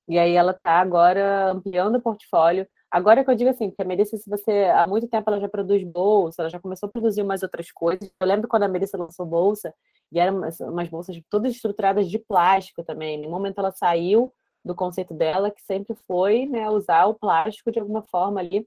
e 0.07 0.19
aí 0.19 0.35
ela 0.35 0.53
está 0.53 0.81
agora 0.81 1.51
ampliando 1.53 1.97
o 1.97 2.03
portfólio. 2.03 2.69
Agora 2.91 3.25
que 3.25 3.31
eu 3.31 3.35
digo 3.35 3.51
assim, 3.51 3.71
porque 3.71 3.83
a 3.83 3.87
Melissa, 3.87 4.17
se 4.17 4.29
você 4.29 4.65
há 4.67 4.87
muito 4.87 5.09
tempo 5.09 5.29
ela 5.29 5.41
já 5.41 5.49
produz 5.49 5.83
bolsa, 5.83 6.43
ela 6.43 6.51
já 6.51 6.61
começou 6.61 6.89
a 6.89 6.93
produzir 6.93 7.23
umas 7.23 7.43
outras 7.43 7.71
coisas. 7.73 8.11
Eu 8.21 8.27
lembro 8.27 8.47
quando 8.47 8.65
a 8.65 8.69
Melissa 8.69 8.97
lançou 8.99 9.27
bolsa, 9.27 9.75
e 10.13 10.21
eram 10.21 10.43
umas 10.61 10.89
bolsas 10.89 11.21
todas 11.29 11.53
estruturadas 11.53 12.09
de 12.09 12.19
plástico 12.19 12.85
também. 12.85 13.21
No 13.21 13.31
momento 13.31 13.59
ela 13.59 13.73
saiu 13.73 14.33
do 14.65 14.75
conceito 14.75 15.13
dela, 15.13 15.51
que 15.51 15.63
sempre 15.63 15.95
foi 16.07 16.47
né, 16.47 16.71
usar 16.71 17.07
o 17.07 17.15
plástico 17.15 17.73
de 17.73 17.81
alguma 17.81 18.03
forma 18.03 18.41
ali. 18.41 18.67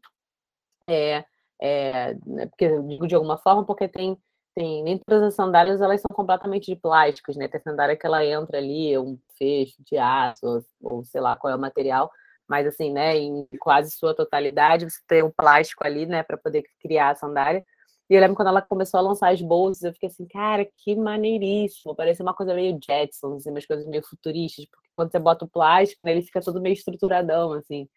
É, 0.89 1.23
é, 1.61 2.13
né, 2.25 2.45
porque 2.47 2.65
eu 2.65 2.83
digo 2.83 3.07
de 3.07 3.15
alguma 3.15 3.37
forma, 3.37 3.65
porque 3.65 3.87
tem, 3.87 4.17
tem 4.55 4.83
nem 4.83 4.97
todas 4.99 5.23
as 5.23 5.35
sandálias 5.35 5.81
elas 5.81 6.01
são 6.01 6.15
completamente 6.15 6.67
de 6.73 6.75
plásticos, 6.75 7.35
né? 7.37 7.47
Tem 7.47 7.61
sandália 7.61 7.95
que 7.97 8.05
ela 8.05 8.25
entra 8.25 8.57
ali, 8.57 8.97
um 8.97 9.17
fecho 9.37 9.75
de 9.85 9.97
aço, 9.97 10.45
ou, 10.45 10.65
ou 10.81 11.05
sei 11.05 11.21
lá 11.21 11.35
qual 11.35 11.53
é 11.53 11.55
o 11.55 11.59
material, 11.59 12.11
mas 12.47 12.65
assim, 12.67 12.91
né, 12.91 13.17
em 13.17 13.47
quase 13.59 13.91
sua 13.91 14.15
totalidade, 14.15 14.89
você 14.89 14.99
tem 15.07 15.23
um 15.23 15.31
plástico 15.31 15.85
ali, 15.85 16.05
né, 16.05 16.23
para 16.23 16.37
poder 16.37 16.63
criar 16.81 17.11
a 17.11 17.15
sandália. 17.15 17.63
E 18.09 18.13
eu 18.15 18.21
lembro 18.21 18.35
quando 18.37 18.47
ela 18.47 18.61
começou 18.61 18.99
a 18.99 19.01
lançar 19.03 19.33
as 19.33 19.41
bolsas, 19.41 19.83
eu 19.83 19.93
fiquei 19.93 20.07
assim, 20.09 20.25
cara, 20.27 20.65
que 20.77 20.95
maneiríssimo. 20.95 21.93
Parece 21.95 22.21
uma 22.21 22.33
coisa 22.33 22.53
meio 22.53 22.79
Jetsons, 22.81 23.37
assim, 23.41 23.49
umas 23.51 23.65
coisas 23.65 23.85
meio 23.85 24.01
futuristas, 24.03 24.65
porque 24.65 24.87
quando 24.95 25.11
você 25.11 25.19
bota 25.19 25.43
o 25.45 25.49
plástico, 25.49 26.01
né, 26.05 26.13
ele 26.13 26.21
fica 26.21 26.41
todo 26.41 26.61
meio 26.61 26.73
estruturadão, 26.73 27.51
assim. 27.53 27.87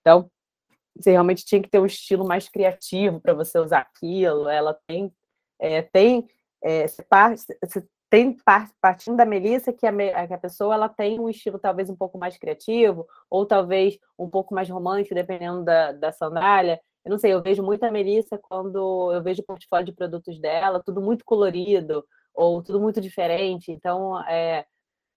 Então, 0.00 0.30
você 0.98 1.12
realmente 1.12 1.44
tinha 1.44 1.62
que 1.62 1.68
ter 1.68 1.78
um 1.78 1.86
estilo 1.86 2.26
mais 2.26 2.48
criativo 2.48 3.20
para 3.20 3.34
você 3.34 3.58
usar 3.58 3.80
aquilo. 3.80 4.48
Ela 4.48 4.76
tem, 4.86 5.12
é, 5.60 5.82
tem, 5.82 6.26
é, 6.62 6.86
você 6.86 7.86
tem 8.10 8.36
partindo 8.80 9.16
da 9.16 9.26
Melissa 9.26 9.72
que 9.72 9.86
a, 9.86 10.26
que 10.26 10.34
a 10.34 10.38
pessoa 10.38 10.74
ela 10.74 10.88
tem 10.88 11.20
um 11.20 11.28
estilo 11.28 11.58
talvez 11.58 11.90
um 11.90 11.96
pouco 11.96 12.18
mais 12.18 12.38
criativo 12.38 13.06
ou 13.30 13.44
talvez 13.46 13.98
um 14.18 14.28
pouco 14.28 14.54
mais 14.54 14.68
romântico, 14.68 15.14
dependendo 15.14 15.64
da, 15.64 15.92
da 15.92 16.12
sandália. 16.12 16.80
Eu 17.04 17.10
não 17.10 17.18
sei, 17.18 17.32
eu 17.32 17.42
vejo 17.42 17.62
muita 17.62 17.90
Melissa 17.90 18.38
quando 18.38 19.12
eu 19.12 19.22
vejo 19.22 19.42
o 19.42 19.44
portfólio 19.44 19.86
de 19.86 19.92
produtos 19.92 20.40
dela, 20.40 20.82
tudo 20.82 21.00
muito 21.00 21.24
colorido 21.24 22.04
ou 22.34 22.62
tudo 22.62 22.80
muito 22.80 23.00
diferente. 23.00 23.70
Então, 23.70 24.20
é, 24.26 24.64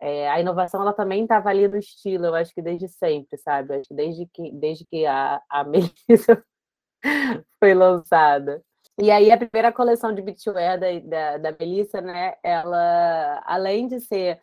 é, 0.01 0.27
a 0.29 0.39
inovação 0.39 0.81
ela 0.81 0.93
também 0.93 1.23
estava 1.23 1.49
ali 1.49 1.67
no 1.67 1.77
estilo, 1.77 2.25
eu 2.25 2.35
acho 2.35 2.53
que 2.53 2.61
desde 2.61 2.87
sempre, 2.87 3.37
sabe? 3.37 3.75
Acho 3.75 3.87
que 3.87 3.93
desde 3.93 4.25
que, 4.25 4.51
desde 4.51 4.85
que 4.85 5.05
a, 5.05 5.39
a 5.47 5.63
Melissa 5.63 6.43
foi 7.59 7.73
lançada. 7.75 8.63
E 8.99 9.11
aí 9.11 9.31
a 9.31 9.37
primeira 9.37 9.71
coleção 9.71 10.13
de 10.13 10.21
beachwear 10.21 10.79
da, 10.79 10.87
da, 10.99 11.37
da 11.37 11.57
Melissa, 11.59 12.01
né? 12.01 12.33
Ela, 12.43 13.43
além 13.45 13.87
de 13.87 13.99
ser 13.99 14.41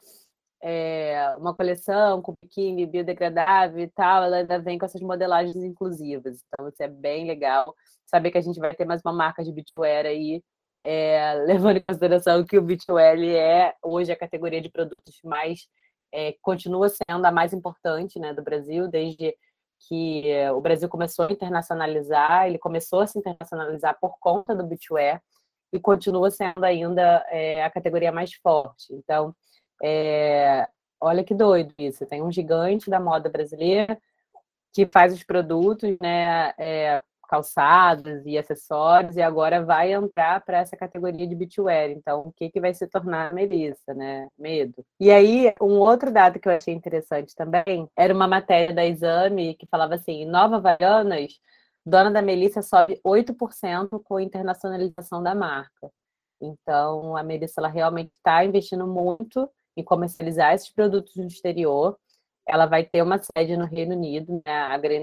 é, 0.63 1.35
uma 1.39 1.55
coleção 1.55 2.23
com 2.23 2.35
biquíni 2.43 2.87
biodegradável 2.87 3.83
e 3.83 3.89
tal, 3.89 4.25
ela 4.25 4.37
ainda 4.39 4.59
vem 4.61 4.79
com 4.79 4.85
essas 4.87 5.01
modelagens 5.01 5.57
inclusivas. 5.57 6.41
Então, 6.47 6.69
isso 6.69 6.83
é 6.83 6.89
bem 6.89 7.27
legal. 7.27 7.75
Saber 8.07 8.31
que 8.31 8.39
a 8.39 8.43
gente 8.43 8.61
vai 8.61 8.75
ter 8.75 8.85
mais 8.85 9.01
uma 9.05 9.13
marca 9.13 9.43
de 9.45 9.53
beachwear 9.53 10.07
aí 10.07 10.43
é, 10.91 11.35
levando 11.45 11.77
em 11.77 11.83
consideração 11.83 12.43
que 12.43 12.57
o 12.57 12.63
B2L 12.63 13.35
é 13.35 13.75
hoje 13.83 14.11
a 14.11 14.17
categoria 14.17 14.59
de 14.59 14.71
produtos 14.71 15.21
mais 15.23 15.69
é, 16.11 16.35
continua 16.41 16.89
sendo 16.89 17.27
a 17.27 17.31
mais 17.31 17.53
importante 17.53 18.19
né, 18.19 18.33
do 18.33 18.43
Brasil, 18.43 18.89
desde 18.89 19.37
que 19.81 20.25
o 20.57 20.61
Brasil 20.63 20.89
começou 20.89 21.27
a 21.27 21.31
internacionalizar, 21.31 22.47
ele 22.47 22.59
começou 22.59 23.01
a 23.01 23.07
se 23.07 23.19
internacionalizar 23.19 23.99
por 24.01 24.19
conta 24.19 24.55
do 24.55 24.65
beachwear 24.65 25.23
e 25.71 25.79
continua 25.79 26.31
sendo 26.31 26.65
ainda 26.65 27.23
é, 27.29 27.63
a 27.63 27.71
categoria 27.71 28.11
mais 28.11 28.33
forte. 28.33 28.87
Então, 28.91 29.37
é, 29.83 30.67
olha 30.99 31.23
que 31.23 31.35
doido 31.35 31.75
isso, 31.79 32.07
tem 32.07 32.23
um 32.23 32.33
gigante 32.33 32.89
da 32.89 32.99
moda 32.99 33.29
brasileira 33.29 34.01
que 34.73 34.87
faz 34.87 35.13
os 35.13 35.23
produtos, 35.23 35.99
né, 36.01 36.55
é, 36.57 37.03
calçados 37.29 38.23
e 38.25 38.39
acessórios, 38.39 39.17
e 39.17 39.23
agora 39.23 39.65
vai 39.65 39.93
entrar 39.93 40.41
para 40.45 40.59
essa 40.59 40.77
categoria 40.77 41.27
de 41.27 41.35
beachwear. 41.35 41.91
Então, 41.91 42.23
o 42.23 42.33
que, 42.33 42.51
que 42.51 42.61
vai 42.61 42.73
se 42.73 42.87
tornar 42.87 43.31
a 43.31 43.35
Melissa, 43.35 43.95
né? 43.95 44.29
Medo. 44.39 44.85
E 44.99 45.11
aí, 45.11 45.55
um 45.61 45.79
outro 45.79 46.11
dado 46.11 46.41
que 46.41 46.49
eu 46.49 46.53
achei 46.53 46.75
interessante 46.75 47.35
também 47.37 47.89
era 47.95 48.15
uma 48.15 48.27
matéria 48.27 48.75
da 48.75 48.85
Exame 48.87 49.55
que 49.55 49.67
falava 49.67 49.95
assim: 49.95 50.25
Nova 50.25 50.57
Havaianas, 50.57 51.39
dona 51.85 52.11
da 52.11 52.23
Melissa 52.23 52.63
sobe 52.63 53.01
8% 53.05 54.03
com 54.03 54.17
a 54.17 54.23
internacionalização 54.23 55.23
da 55.23 55.35
marca. 55.35 55.91
Então, 56.41 57.17
a 57.17 57.23
Melissa 57.23 57.61
ela 57.61 57.69
realmente 57.69 58.11
está 58.17 58.45
investindo 58.45 58.87
muito 58.87 59.49
em 59.77 59.85
comercializar 59.85 60.55
esses 60.55 60.71
produtos 60.71 61.15
no 61.17 61.27
exterior 61.27 61.99
ela 62.49 62.67
vai 62.67 62.85
ter 62.85 63.03
uma 63.03 63.19
sede 63.19 63.57
no 63.57 63.67
Reino 63.67 63.95
Unido, 63.95 64.43
né? 64.45 64.53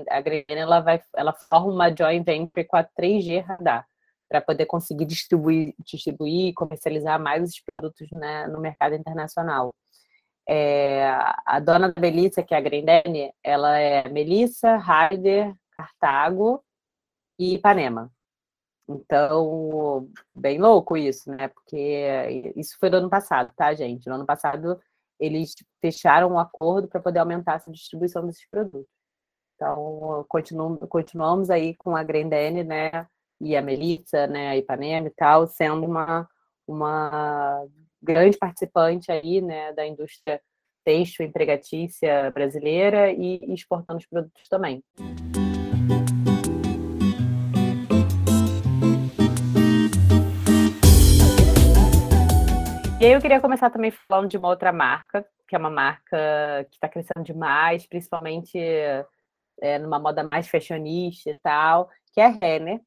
a 0.10 0.22
Grendene 0.22 0.62
ela 0.62 0.80
vai, 0.82 1.02
ela 1.16 1.32
forma 1.32 1.72
uma 1.72 1.96
joint 1.96 2.26
venture 2.26 2.66
com 2.66 2.76
a 2.76 2.84
3G 2.84 3.44
Radar 3.44 3.88
para 4.28 4.42
poder 4.42 4.66
conseguir 4.66 5.06
distribuir, 5.06 5.76
distribuir 5.86 6.50
e 6.50 6.54
comercializar 6.54 7.22
mais 7.22 7.44
os 7.44 7.62
produtos 7.62 8.10
né, 8.12 8.48
no 8.48 8.60
mercado 8.60 8.96
internacional. 8.96 9.74
É, 10.48 11.08
a 11.46 11.60
dona 11.60 11.92
da 11.92 12.02
Melissa, 12.02 12.44
que 12.44 12.54
é 12.54 12.58
a 12.58 12.62
Grendene, 12.62 13.32
ela 13.44 13.78
é 13.78 14.10
Melissa, 14.10 14.78
Raider, 14.78 15.54
Cartago 15.78 16.64
e 17.38 17.56
Ipanema. 17.56 18.12
Então, 18.88 20.08
bem 20.34 20.60
louco 20.60 20.96
isso, 20.96 21.32
né? 21.32 21.48
Porque 21.48 22.54
isso 22.56 22.78
foi 22.80 22.90
no 22.90 22.98
ano 22.98 23.10
passado, 23.10 23.52
tá, 23.56 23.74
gente? 23.74 24.08
No 24.08 24.16
ano 24.16 24.26
passado 24.26 24.80
eles 25.20 25.54
fecharam 25.82 26.34
um 26.34 26.40
acordo 26.40 26.88
para 26.88 27.02
poder 27.02 27.20
aumentar 27.20 27.56
essa 27.56 27.72
distribuição 27.72 28.26
desses 28.26 28.48
produtos. 28.50 28.88
Então, 29.56 30.26
continuamos, 30.28 30.80
continuamos 30.90 31.50
aí 31.50 31.76
com 31.76 31.96
a 31.96 32.04
Grendene, 32.04 32.64
né, 32.64 33.08
e 33.40 33.56
a 33.56 33.62
Melissa, 33.62 34.28
né, 34.28 34.50
a 34.50 34.58
Ipanema 34.58 35.08
e 35.08 35.12
tal, 35.12 35.48
sendo 35.48 35.86
uma, 35.86 36.28
uma 36.68 37.66
grande 38.02 38.38
participante 38.38 39.12
aí, 39.12 39.42
né, 39.42 39.74
da 39.74 39.86
indústria 39.86 40.42
têxtil 40.84 41.26
empregatícia 41.26 42.30
brasileira 42.32 43.12
e 43.12 43.40
exportando 43.54 44.00
os 44.00 44.06
produtos 44.06 44.48
também. 44.48 44.84
E 53.06 53.08
aí 53.08 53.14
eu 53.14 53.22
queria 53.22 53.40
começar 53.40 53.70
também 53.70 53.92
falando 53.92 54.28
de 54.32 54.36
uma 54.36 54.48
outra 54.48 54.74
marca, 54.74 55.24
que 55.48 55.56
é 55.56 55.60
uma 55.60 55.70
marca 55.70 56.66
que 56.72 56.76
está 56.76 56.90
crescendo 56.90 57.24
demais, 57.24 57.86
principalmente 57.86 58.58
é, 59.62 59.78
numa 59.78 60.00
moda 60.00 60.28
mais 60.32 60.48
fashionista 60.48 61.30
e 61.30 61.38
tal, 61.38 61.88
que 62.12 62.20
é 62.20 62.26
a 62.26 62.30
Renner. 62.30 62.82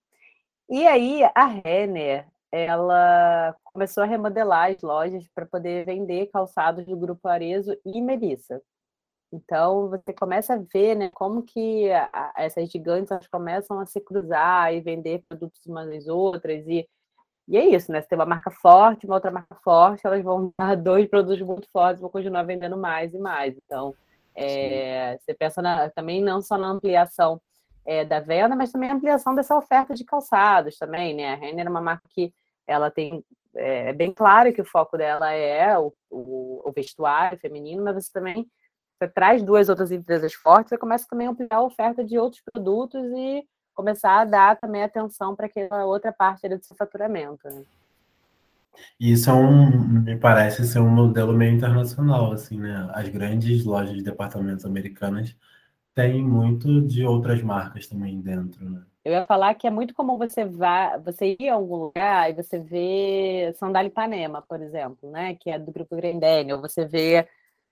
E 0.68 0.84
aí 0.88 1.22
a 1.36 1.46
Renner, 1.46 2.26
ela 2.50 3.54
começou 3.62 4.02
a 4.02 4.06
remodelar 4.06 4.72
as 4.72 4.82
lojas 4.82 5.24
para 5.32 5.46
poder 5.46 5.86
vender 5.86 6.26
calçados 6.32 6.84
do 6.84 6.96
Grupo 6.96 7.28
Arezo 7.28 7.78
e 7.86 8.00
Melissa. 8.02 8.60
Então 9.32 9.88
você 9.88 10.12
começa 10.12 10.54
a 10.54 10.58
ver, 10.58 10.96
né, 10.96 11.10
como 11.14 11.44
que 11.44 11.92
a, 11.92 12.32
essas 12.38 12.68
gigantes 12.68 13.12
elas 13.12 13.28
começam 13.28 13.78
a 13.78 13.86
se 13.86 14.00
cruzar 14.00 14.74
e 14.74 14.80
vender 14.80 15.22
produtos 15.28 15.64
umas 15.64 15.88
das 15.88 16.08
outras 16.08 16.66
e 16.66 16.88
e 17.48 17.56
é 17.56 17.64
isso, 17.74 17.90
né? 17.90 18.00
Você 18.00 18.08
tem 18.08 18.18
uma 18.18 18.26
marca 18.26 18.50
forte, 18.50 19.06
uma 19.06 19.14
outra 19.14 19.30
marca 19.30 19.54
forte, 19.56 20.06
elas 20.06 20.22
vão 20.22 20.52
dar 20.58 20.76
dois 20.76 21.08
produtos 21.08 21.40
muito 21.40 21.68
fortes, 21.72 22.00
vão 22.00 22.10
continuar 22.10 22.42
vendendo 22.42 22.76
mais 22.76 23.14
e 23.14 23.18
mais. 23.18 23.56
Então, 23.56 23.94
é, 24.34 25.18
você 25.18 25.34
pensa 25.34 25.62
na, 25.62 25.90
também 25.90 26.22
não 26.22 26.42
só 26.42 26.58
na 26.58 26.68
ampliação 26.68 27.40
é, 27.86 28.04
da 28.04 28.20
venda, 28.20 28.54
mas 28.54 28.70
também 28.70 28.90
a 28.90 28.94
ampliação 28.94 29.34
dessa 29.34 29.56
oferta 29.56 29.94
de 29.94 30.04
calçados 30.04 30.76
também, 30.76 31.14
né? 31.14 31.32
A 31.32 31.36
Renner 31.36 31.66
é 31.66 31.70
uma 31.70 31.80
marca 31.80 32.06
que 32.10 32.32
ela 32.66 32.90
tem 32.90 33.24
é, 33.54 33.88
é 33.88 33.92
bem 33.92 34.12
claro 34.12 34.52
que 34.52 34.60
o 34.60 34.64
foco 34.64 34.96
dela 34.96 35.32
é 35.32 35.76
o, 35.78 35.92
o, 36.10 36.62
o, 36.68 36.72
vestuário 36.72 37.38
feminino, 37.38 37.82
mas 37.82 37.94
você 37.94 38.12
também 38.12 38.46
você 38.98 39.08
traz 39.08 39.42
duas 39.42 39.68
outras 39.68 39.92
empresas 39.92 40.34
fortes, 40.34 40.70
você 40.70 40.78
começa 40.78 41.06
também 41.08 41.28
a 41.28 41.30
ampliar 41.30 41.56
a 41.56 41.62
oferta 41.62 42.04
de 42.04 42.18
outros 42.18 42.42
produtos 42.42 43.02
e 43.16 43.46
começar 43.78 44.18
a 44.18 44.24
dar 44.24 44.56
também 44.56 44.82
atenção 44.82 45.36
para 45.36 45.46
aquela 45.46 45.84
outra 45.84 46.12
parte 46.12 46.48
do 46.48 46.60
seu 46.64 46.76
faturamento. 46.76 47.48
Né? 47.48 47.62
Isso 48.98 49.30
é 49.30 49.32
um, 49.32 49.70
me 50.02 50.16
parece 50.16 50.66
ser 50.66 50.80
um 50.80 50.90
modelo 50.90 51.32
meio 51.32 51.54
internacional, 51.54 52.32
assim, 52.32 52.58
né? 52.58 52.90
As 52.92 53.08
grandes 53.08 53.64
lojas 53.64 53.94
de 53.94 54.02
departamentos 54.02 54.64
americanas 54.64 55.36
têm 55.94 56.24
muito 56.24 56.80
de 56.80 57.06
outras 57.06 57.40
marcas 57.40 57.86
também 57.86 58.20
dentro, 58.20 58.68
né? 58.68 58.82
Eu 59.04 59.12
ia 59.12 59.26
falar 59.26 59.54
que 59.54 59.66
é 59.66 59.70
muito 59.70 59.94
comum 59.94 60.18
você 60.18 60.44
vá, 60.44 60.96
você 60.98 61.36
ir 61.38 61.48
a 61.48 61.54
algum 61.54 61.76
lugar 61.76 62.28
e 62.28 62.34
você 62.34 62.58
vê 62.58 63.54
sandália 63.56 63.88
Ipanema, 63.88 64.42
por 64.42 64.60
exemplo, 64.60 65.08
né? 65.08 65.36
Que 65.36 65.50
é 65.50 65.58
do 65.58 65.70
grupo 65.70 65.94
Grendene, 65.94 66.52
ou 66.52 66.60
você 66.60 66.84
vê 66.84 67.28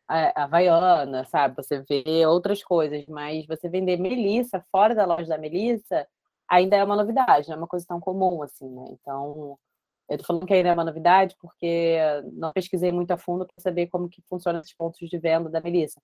a 0.08 0.44
Havaiana, 0.44 1.24
sabe? 1.26 1.56
Você 1.56 1.82
vê 1.82 2.26
outras 2.26 2.62
coisas, 2.62 3.04
mas 3.06 3.46
você 3.46 3.68
vender 3.68 3.96
Melissa 3.98 4.64
fora 4.70 4.94
da 4.94 5.04
loja 5.04 5.26
da 5.28 5.38
Melissa 5.38 6.06
ainda 6.48 6.76
é 6.76 6.84
uma 6.84 6.96
novidade, 6.96 7.48
não 7.48 7.56
é 7.56 7.58
uma 7.58 7.66
coisa 7.66 7.86
tão 7.86 8.00
comum 8.00 8.42
assim, 8.42 8.68
né? 8.68 8.84
Então, 8.90 9.58
eu 10.08 10.18
tô 10.18 10.24
falando 10.24 10.46
que 10.46 10.54
ainda 10.54 10.68
é 10.70 10.72
uma 10.72 10.84
novidade 10.84 11.36
porque 11.40 11.98
não 12.34 12.52
pesquisei 12.52 12.92
muito 12.92 13.10
a 13.10 13.16
fundo 13.18 13.46
para 13.46 13.62
saber 13.62 13.88
como 13.88 14.08
que 14.08 14.22
funcionam 14.28 14.60
esses 14.60 14.74
pontos 14.74 15.08
de 15.08 15.18
venda 15.18 15.50
da 15.50 15.60
Melissa, 15.60 16.00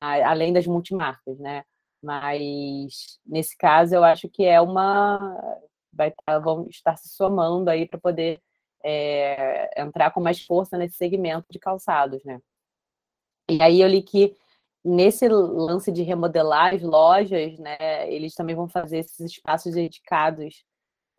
além 0.00 0.52
das 0.52 0.66
multimarcas, 0.66 1.38
né? 1.38 1.64
Mas 2.02 3.18
nesse 3.26 3.56
caso 3.56 3.94
eu 3.94 4.04
acho 4.04 4.28
que 4.28 4.44
é 4.44 4.60
uma 4.60 5.18
vai 5.92 6.08
estar, 6.08 6.38
vão 6.38 6.66
estar 6.68 6.96
se 6.96 7.08
somando 7.10 7.70
aí 7.70 7.86
para 7.86 8.00
poder 8.00 8.40
é, 8.84 9.80
entrar 9.80 10.10
com 10.10 10.20
mais 10.20 10.42
força 10.44 10.76
nesse 10.78 10.96
segmento 10.96 11.46
de 11.50 11.58
calçados, 11.58 12.24
né? 12.24 12.40
E 13.56 13.62
aí 13.62 13.80
eu 13.80 13.88
li 13.88 14.02
que 14.02 14.36
nesse 14.84 15.28
lance 15.28 15.92
de 15.92 16.02
remodelar 16.02 16.74
as 16.74 16.82
lojas, 16.82 17.58
né, 17.58 18.12
eles 18.12 18.34
também 18.34 18.56
vão 18.56 18.68
fazer 18.68 18.98
esses 18.98 19.20
espaços 19.20 19.74
dedicados 19.74 20.64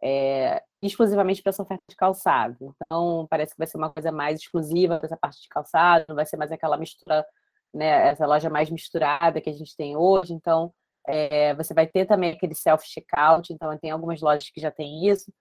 é, 0.04 0.62
exclusivamente 0.82 1.42
para 1.42 1.52
essa 1.52 1.64
oferta 1.64 1.84
de 1.90 1.96
calçado. 1.96 2.76
Então, 2.76 3.26
parece 3.30 3.54
que 3.54 3.58
vai 3.58 3.68
ser 3.68 3.78
uma 3.78 3.90
coisa 3.90 4.12
mais 4.12 4.40
exclusiva 4.40 4.98
para 4.98 5.08
essa 5.08 5.18
parte 5.18 5.42
de 5.42 5.48
calçado, 5.48 6.06
não 6.10 6.16
vai 6.16 6.26
ser 6.26 6.36
mais 6.38 6.52
aquela 6.52 6.78
mistura, 6.78 7.26
né, 7.74 8.10
essa 8.10 8.26
loja 8.26 8.50
mais 8.50 8.70
misturada 8.70 9.40
que 9.40 9.50
a 9.50 9.54
gente 9.54 9.76
tem 9.78 9.96
hoje. 9.96 10.34
Então, 10.34 10.74
é, 11.08 11.54
você 11.56 11.74
vai 11.74 11.88
ter 11.88 12.06
também 12.06 12.32
aquele 12.32 12.56
self-checkout, 12.56 13.54
então 13.54 13.78
tem 13.78 13.92
algumas 13.92 14.22
lojas 14.22 14.50
que 14.50 14.60
já 14.62 14.72
tem 14.72 15.08
isso, 15.08 15.32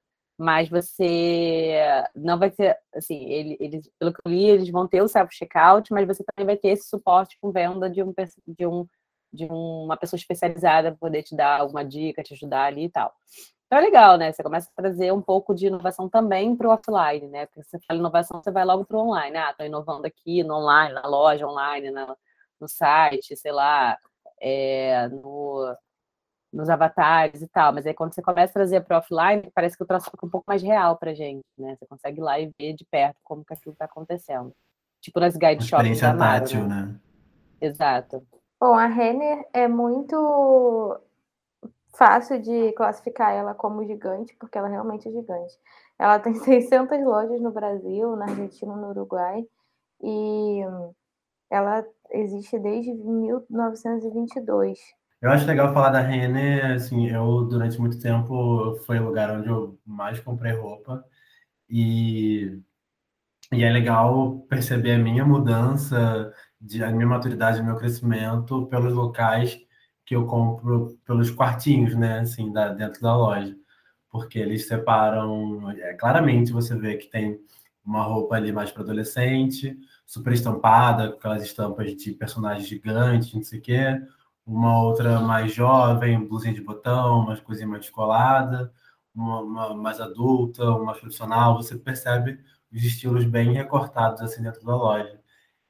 mas 0.42 0.68
você 0.68 1.78
não 2.14 2.38
vai 2.38 2.50
ter, 2.50 2.76
assim, 2.94 3.25
eles, 3.30 3.88
pelo 3.99 4.12
que 4.12 4.20
eu 4.25 4.30
li, 4.30 4.44
eles 4.44 4.68
vão 4.70 4.88
ter 4.88 5.00
o 5.00 5.08
self-checkout, 5.08 5.92
mas 5.92 6.06
você 6.06 6.25
também 6.25 6.46
vai 6.46 6.56
ter 6.56 6.70
esse 6.70 6.88
suporte 6.88 7.38
com 7.40 7.52
venda 7.52 7.88
de, 7.88 8.02
um, 8.02 8.12
de, 8.49 8.66
um, 8.66 8.87
de 9.32 9.46
uma 9.46 9.96
pessoa 9.96 10.18
especializada 10.18 10.90
para 10.90 10.99
poder 10.99 11.22
te 11.22 11.37
dar 11.37 11.61
alguma 11.61 11.84
dica, 11.84 12.25
te 12.25 12.34
ajudar 12.34 12.64
ali 12.64 12.87
e 12.87 12.90
tal. 12.90 13.14
Então 13.66 13.78
é 13.78 13.82
legal, 13.82 14.18
né? 14.18 14.32
Você 14.32 14.42
começa 14.42 14.68
a 14.76 14.82
trazer 14.82 15.12
um 15.12 15.22
pouco 15.22 15.54
de 15.54 15.68
inovação 15.68 16.08
também 16.08 16.56
para 16.56 16.68
o 16.68 16.72
offline, 16.72 17.28
né? 17.28 17.46
Porque 17.46 17.62
você 17.62 17.78
fala 17.87 18.00
inovação, 18.00 18.42
você 18.42 18.50
vai 18.50 18.64
logo 18.64 18.84
para 18.84 18.96
o 18.96 19.00
online. 19.00 19.37
Ah, 19.37 19.50
estou 19.50 19.64
inovando 19.64 20.06
aqui 20.06 20.42
no 20.42 20.56
online, 20.56 20.92
na 20.92 21.06
loja 21.06 21.46
online, 21.46 21.90
na, 21.90 22.16
no 22.61 22.68
site, 22.68 23.37
sei 23.37 23.52
lá, 23.52 23.96
é, 24.40 25.08
no, 25.08 25.75
nos 26.52 26.68
avatares 26.68 27.40
e 27.40 27.49
tal. 27.49 27.73
Mas 27.73 27.87
aí 27.87 27.94
quando 27.94 28.14
você 28.14 28.21
começa 28.23 28.50
a 28.50 28.54
trazer 28.54 28.82
para 28.82 28.99
offline, 28.99 29.50
parece 29.54 29.76
que 29.76 29.82
o 29.82 29.87
troço 29.87 30.11
fica 30.11 30.26
um 30.26 30.30
pouco 30.30 30.44
mais 30.47 30.62
real 30.62 30.97
para 30.97 31.14
gente, 31.14 31.44
né? 31.59 31.76
Você 31.76 31.87
consegue 31.87 32.21
ir 32.21 32.23
lá 32.23 32.38
e 32.38 32.52
ver 32.59 32.75
de 32.75 32.85
perto 32.85 33.16
como 33.23 33.44
que 33.44 33.54
aquilo 33.54 33.73
está 33.73 33.87
acontecendo. 33.87 34.52
Tipo 35.00 35.21
nas 35.21 35.37
guide 35.37 35.64
shops. 35.64 35.85
Experiência 35.85 36.16
tátil, 36.16 36.66
né? 36.68 36.82
né? 36.82 37.00
Exato. 37.61 38.23
Bom, 38.61 38.75
a 38.75 38.87
Renner 38.87 39.44
é 39.52 39.66
muito 39.66 41.00
fácil 41.94 42.40
de 42.40 42.73
classificar 42.73 43.32
ela 43.32 43.54
como 43.54 43.85
gigante, 43.85 44.35
porque 44.38 44.56
ela 44.56 44.68
realmente 44.68 45.09
é 45.09 45.12
gigante. 45.12 45.59
Ela 45.99 46.18
tem 46.18 46.35
600 46.44 47.02
lojas 47.04 47.40
no 47.40 47.50
Brasil, 47.50 48.14
na 48.16 48.26
Argentina, 48.26 48.76
no 48.76 48.90
Uruguai, 48.90 49.44
e 50.00 50.61
ela 51.50 51.85
existe 52.11 52.59
desde 52.59 52.92
1922. 52.94 54.78
Eu 55.22 55.30
acho 55.30 55.46
legal 55.46 55.72
falar 55.72 55.90
da 55.90 56.00
Renner, 56.00 56.72
assim, 56.72 57.06
eu 57.08 57.44
durante 57.44 57.78
muito 57.80 57.96
tempo 58.00 58.74
foi 58.84 58.98
o 58.98 59.04
lugar 59.04 59.30
onde 59.38 59.48
eu 59.48 59.78
mais 59.86 60.18
comprei 60.18 60.52
roupa 60.52 61.04
e, 61.70 62.60
e 63.52 63.62
é 63.64 63.70
legal 63.70 64.40
perceber 64.48 64.92
a 64.94 64.98
minha 64.98 65.24
mudança, 65.24 66.34
de, 66.60 66.82
a 66.82 66.90
minha 66.90 67.06
maturidade, 67.06 67.60
o 67.60 67.64
meu 67.64 67.76
crescimento 67.76 68.66
pelos 68.66 68.92
locais 68.94 69.58
que 70.04 70.16
eu 70.16 70.26
compro 70.26 70.98
pelos 71.06 71.30
quartinhos, 71.30 71.94
né, 71.94 72.20
assim, 72.20 72.52
da, 72.52 72.70
dentro 72.70 73.00
da 73.00 73.16
loja. 73.16 73.56
Porque 74.11 74.38
eles 74.40 74.66
separam, 74.66 75.70
é, 75.70 75.94
claramente 75.94 76.52
você 76.52 76.76
vê 76.76 76.96
que 76.96 77.08
tem 77.08 77.38
uma 77.85 78.02
roupa 78.04 78.37
ali 78.37 78.52
mais 78.52 78.72
para 78.72 78.82
adolescente, 78.82 79.78
super 80.06 80.32
estampada, 80.32 81.12
com 81.12 81.18
aquelas 81.18 81.44
estampas 81.44 81.94
de 81.96 82.12
personagens 82.12 82.68
gigantes, 82.68 83.32
não 83.35 83.44
sei 83.44 83.58
o 83.61 83.62
quê. 83.62 84.02
Uma 84.46 84.83
outra 84.83 85.20
mais 85.20 85.55
jovem, 85.55 86.26
blusinha 86.26 86.55
de 86.55 86.61
botão, 86.61 87.20
uma 87.20 87.37
coisinha 87.38 87.68
mais 87.68 87.83
descolada. 87.83 88.72
Uma, 89.14 89.40
uma, 89.42 89.74
mais 89.74 90.00
adulta, 90.00 90.64
uma 90.64 90.85
mais 90.87 90.98
profissional. 91.00 91.57
Você 91.57 91.76
percebe 91.78 92.40
os 92.72 92.83
estilos 92.83 93.24
bem 93.24 93.52
recortados 93.52 94.22
assim 94.22 94.42
dentro 94.42 94.64
da 94.64 94.74
loja. 94.76 95.20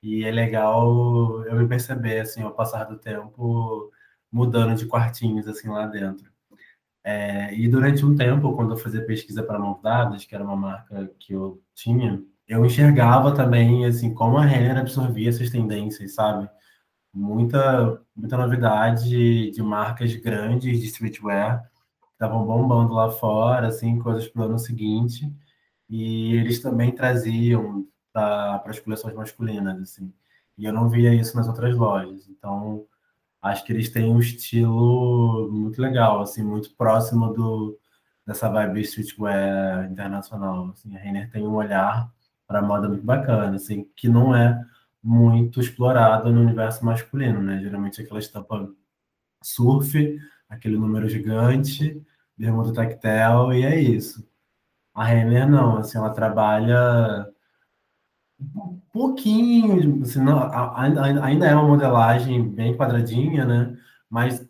E 0.02 0.24
é 0.24 0.30
legal 0.30 1.44
eu 1.46 1.56
me 1.56 1.68
perceber, 1.68 2.20
assim, 2.20 2.42
ao 2.42 2.52
passar 2.54 2.84
do 2.84 2.98
tempo, 2.98 3.90
mudando 4.30 4.76
de 4.76 4.86
quartinhos 4.86 5.46
assim 5.48 5.68
lá 5.68 5.86
dentro. 5.86 6.30
É, 7.04 7.54
e 7.54 7.68
durante 7.68 8.04
um 8.04 8.14
tempo, 8.16 8.54
quando 8.54 8.72
eu 8.72 8.76
fazia 8.76 9.04
pesquisa 9.04 9.42
para 9.42 9.58
mãos 9.58 9.80
que 10.26 10.34
era 10.34 10.44
uma 10.44 10.56
marca 10.56 11.10
que 11.18 11.32
eu 11.32 11.60
tinha, 11.74 12.22
eu 12.46 12.64
enxergava 12.64 13.34
também 13.34 13.86
assim 13.86 14.14
como 14.14 14.38
a 14.38 14.44
Renner 14.44 14.78
absorvia 14.78 15.28
essas 15.28 15.50
tendências, 15.50 16.14
sabe? 16.14 16.48
Muita, 17.14 18.00
muita 18.16 18.36
novidade 18.36 19.50
de 19.50 19.62
marcas 19.62 20.14
grandes 20.16 20.80
de 20.80 20.86
streetwear 20.86 21.70
estavam 22.12 22.46
bombando 22.46 22.94
lá 22.94 23.10
fora, 23.10 23.68
assim, 23.68 23.98
coisas 23.98 24.28
para 24.28 24.42
o 24.42 24.44
ano 24.46 24.58
seguinte. 24.58 25.30
E 25.90 26.34
eles 26.36 26.60
também 26.62 26.94
traziam 26.94 27.86
para 28.12 28.62
as 28.66 28.78
coleções 28.80 29.14
masculinas, 29.14 29.80
assim. 29.80 30.12
E 30.56 30.64
eu 30.64 30.72
não 30.72 30.88
via 30.88 31.14
isso 31.14 31.36
nas 31.36 31.48
outras 31.48 31.76
lojas. 31.76 32.28
Então, 32.28 32.86
acho 33.42 33.64
que 33.64 33.72
eles 33.72 33.90
têm 33.90 34.10
um 34.10 34.18
estilo 34.20 35.50
muito 35.50 35.80
legal, 35.82 36.20
assim, 36.22 36.42
muito 36.42 36.74
próximo 36.76 37.32
do 37.32 37.78
dessa 38.26 38.48
vibe 38.48 38.82
streetwear 38.82 39.90
internacional. 39.90 40.70
Assim, 40.70 40.94
a 40.96 40.98
Renner 40.98 41.30
tem 41.30 41.46
um 41.46 41.54
olhar 41.54 42.10
para 42.46 42.62
moda 42.62 42.88
muito 42.88 43.04
bacana, 43.04 43.56
assim, 43.56 43.84
que 43.96 44.08
não 44.08 44.34
é 44.34 44.64
muito 45.02 45.60
explorado 45.60 46.32
no 46.32 46.40
universo 46.40 46.84
masculino, 46.84 47.42
né? 47.42 47.60
Geralmente 47.60 48.00
aquela 48.00 48.20
estampa 48.20 48.68
surf, 49.42 50.18
aquele 50.48 50.76
número 50.78 51.08
gigante, 51.08 52.00
bermuda 52.36 52.72
tactel 52.72 53.52
e 53.52 53.64
é 53.64 53.80
isso. 53.80 54.26
A 54.94 55.04
Renner 55.04 55.48
não, 55.48 55.78
assim, 55.78 55.98
ela 55.98 56.10
trabalha 56.10 57.28
um 58.40 58.80
pouquinho, 58.92 60.02
assim, 60.02 60.20
não, 60.22 60.50
ainda 60.52 61.46
é 61.46 61.54
uma 61.54 61.66
modelagem 61.66 62.48
bem 62.48 62.76
quadradinha, 62.76 63.44
né? 63.44 63.76
Mas 64.10 64.46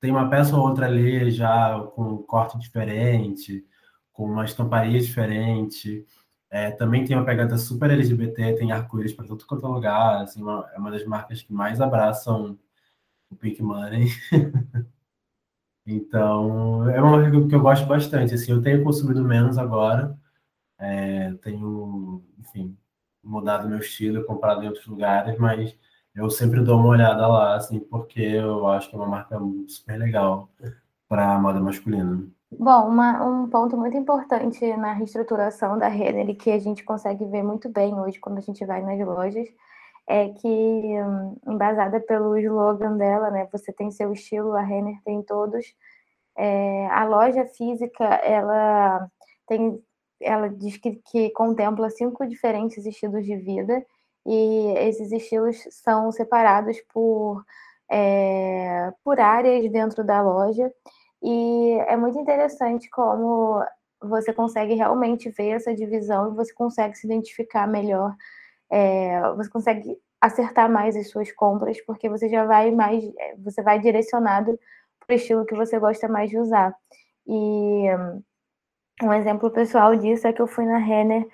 tem 0.00 0.10
uma 0.10 0.28
peça 0.28 0.56
ou 0.56 0.66
outra 0.66 0.86
ali 0.86 1.30
já 1.30 1.80
com 1.94 2.14
um 2.14 2.22
corte 2.22 2.58
diferente, 2.58 3.64
com 4.12 4.24
uma 4.26 4.44
estamparia 4.44 5.00
diferente. 5.00 6.04
É, 6.50 6.70
também 6.70 7.04
tem 7.04 7.16
uma 7.16 7.24
pegada 7.24 7.58
super 7.58 7.90
LGBT, 7.90 8.54
tem 8.54 8.72
arco-íris 8.72 9.12
para 9.12 9.26
todo 9.26 9.46
quanto 9.46 9.66
é 9.66 9.68
lugar. 9.68 10.22
Assim, 10.22 10.42
uma, 10.42 10.68
é 10.74 10.78
uma 10.78 10.90
das 10.90 11.04
marcas 11.04 11.42
que 11.42 11.52
mais 11.52 11.80
abraçam 11.80 12.58
o 13.30 13.36
Pink 13.36 13.62
Money. 13.62 14.08
então, 15.86 16.88
é 16.90 17.00
uma 17.00 17.18
marca 17.18 17.48
que 17.48 17.54
eu 17.54 17.60
gosto 17.60 17.86
bastante. 17.86 18.34
Assim, 18.34 18.52
eu 18.52 18.62
tenho 18.62 18.82
consumido 18.84 19.22
menos 19.24 19.58
agora. 19.58 20.16
É, 20.78 21.32
tenho, 21.42 22.24
enfim, 22.38 22.76
mudado 23.22 23.68
meu 23.68 23.78
estilo, 23.78 24.24
comprado 24.24 24.62
em 24.62 24.68
outros 24.68 24.86
lugares, 24.86 25.38
mas 25.38 25.76
eu 26.14 26.30
sempre 26.30 26.62
dou 26.62 26.78
uma 26.78 26.88
olhada 26.88 27.26
lá, 27.26 27.56
assim, 27.56 27.80
porque 27.80 28.20
eu 28.20 28.66
acho 28.68 28.88
que 28.90 28.96
é 28.96 28.98
uma 28.98 29.08
marca 29.08 29.38
super 29.68 29.98
legal 29.98 30.50
para 31.08 31.38
moda 31.38 31.60
masculina. 31.60 32.26
Bom, 32.58 32.88
uma, 32.88 33.22
um 33.22 33.50
ponto 33.50 33.76
muito 33.76 33.96
importante 33.98 34.66
na 34.76 34.92
reestruturação 34.94 35.78
da 35.78 35.88
Renner, 35.88 36.34
que 36.36 36.50
a 36.50 36.58
gente 36.58 36.82
consegue 36.84 37.24
ver 37.26 37.42
muito 37.42 37.68
bem 37.68 37.98
hoje 38.00 38.18
quando 38.18 38.38
a 38.38 38.40
gente 38.40 38.64
vai 38.64 38.82
nas 38.82 38.98
lojas, 39.06 39.46
é 40.06 40.30
que, 40.30 40.48
hum, 40.48 41.36
embasada 41.46 42.00
pelo 42.00 42.36
slogan 42.38 42.96
dela, 42.96 43.30
né, 43.30 43.46
você 43.52 43.72
tem 43.72 43.90
seu 43.90 44.12
estilo, 44.12 44.54
a 44.54 44.62
Renner 44.62 44.96
tem 45.04 45.22
todos, 45.22 45.66
é, 46.36 46.86
a 46.88 47.04
loja 47.04 47.44
física, 47.46 48.04
ela 48.04 49.08
tem 49.46 49.82
ela 50.20 50.48
diz 50.48 50.78
que, 50.78 50.96
que 51.12 51.30
contempla 51.32 51.90
cinco 51.90 52.26
diferentes 52.26 52.86
estilos 52.86 53.24
de 53.26 53.36
vida 53.36 53.84
e 54.26 54.74
esses 54.78 55.12
estilos 55.12 55.58
são 55.70 56.10
separados 56.12 56.78
por, 56.92 57.44
é, 57.90 58.92
por 59.04 59.20
áreas 59.20 59.70
dentro 59.70 60.04
da 60.04 60.22
loja 60.22 60.72
e 61.26 61.78
é 61.88 61.96
muito 61.96 62.18
interessante 62.18 62.88
como 62.90 63.60
você 64.00 64.32
consegue 64.32 64.74
realmente 64.74 65.28
ver 65.30 65.50
essa 65.50 65.74
divisão 65.74 66.30
e 66.32 66.36
você 66.36 66.54
consegue 66.54 66.96
se 66.96 67.06
identificar 67.06 67.66
melhor, 67.66 68.14
é, 68.70 69.20
você 69.34 69.50
consegue 69.50 69.98
acertar 70.20 70.70
mais 70.70 70.96
as 70.96 71.10
suas 71.10 71.32
compras 71.32 71.80
porque 71.84 72.08
você 72.08 72.28
já 72.28 72.44
vai 72.46 72.70
mais, 72.70 73.04
você 73.44 73.62
vai 73.62 73.80
direcionado 73.80 74.58
para 75.06 75.14
o 75.14 75.16
estilo 75.16 75.46
que 75.46 75.56
você 75.56 75.78
gosta 75.80 76.08
mais 76.08 76.30
de 76.30 76.38
usar. 76.38 76.72
E 77.26 77.88
um 79.02 79.12
exemplo 79.12 79.50
pessoal 79.50 79.96
disso 79.96 80.26
é 80.26 80.32
que 80.32 80.40
eu 80.40 80.46
fui 80.46 80.64
na 80.64 80.78
Renner 80.78 81.26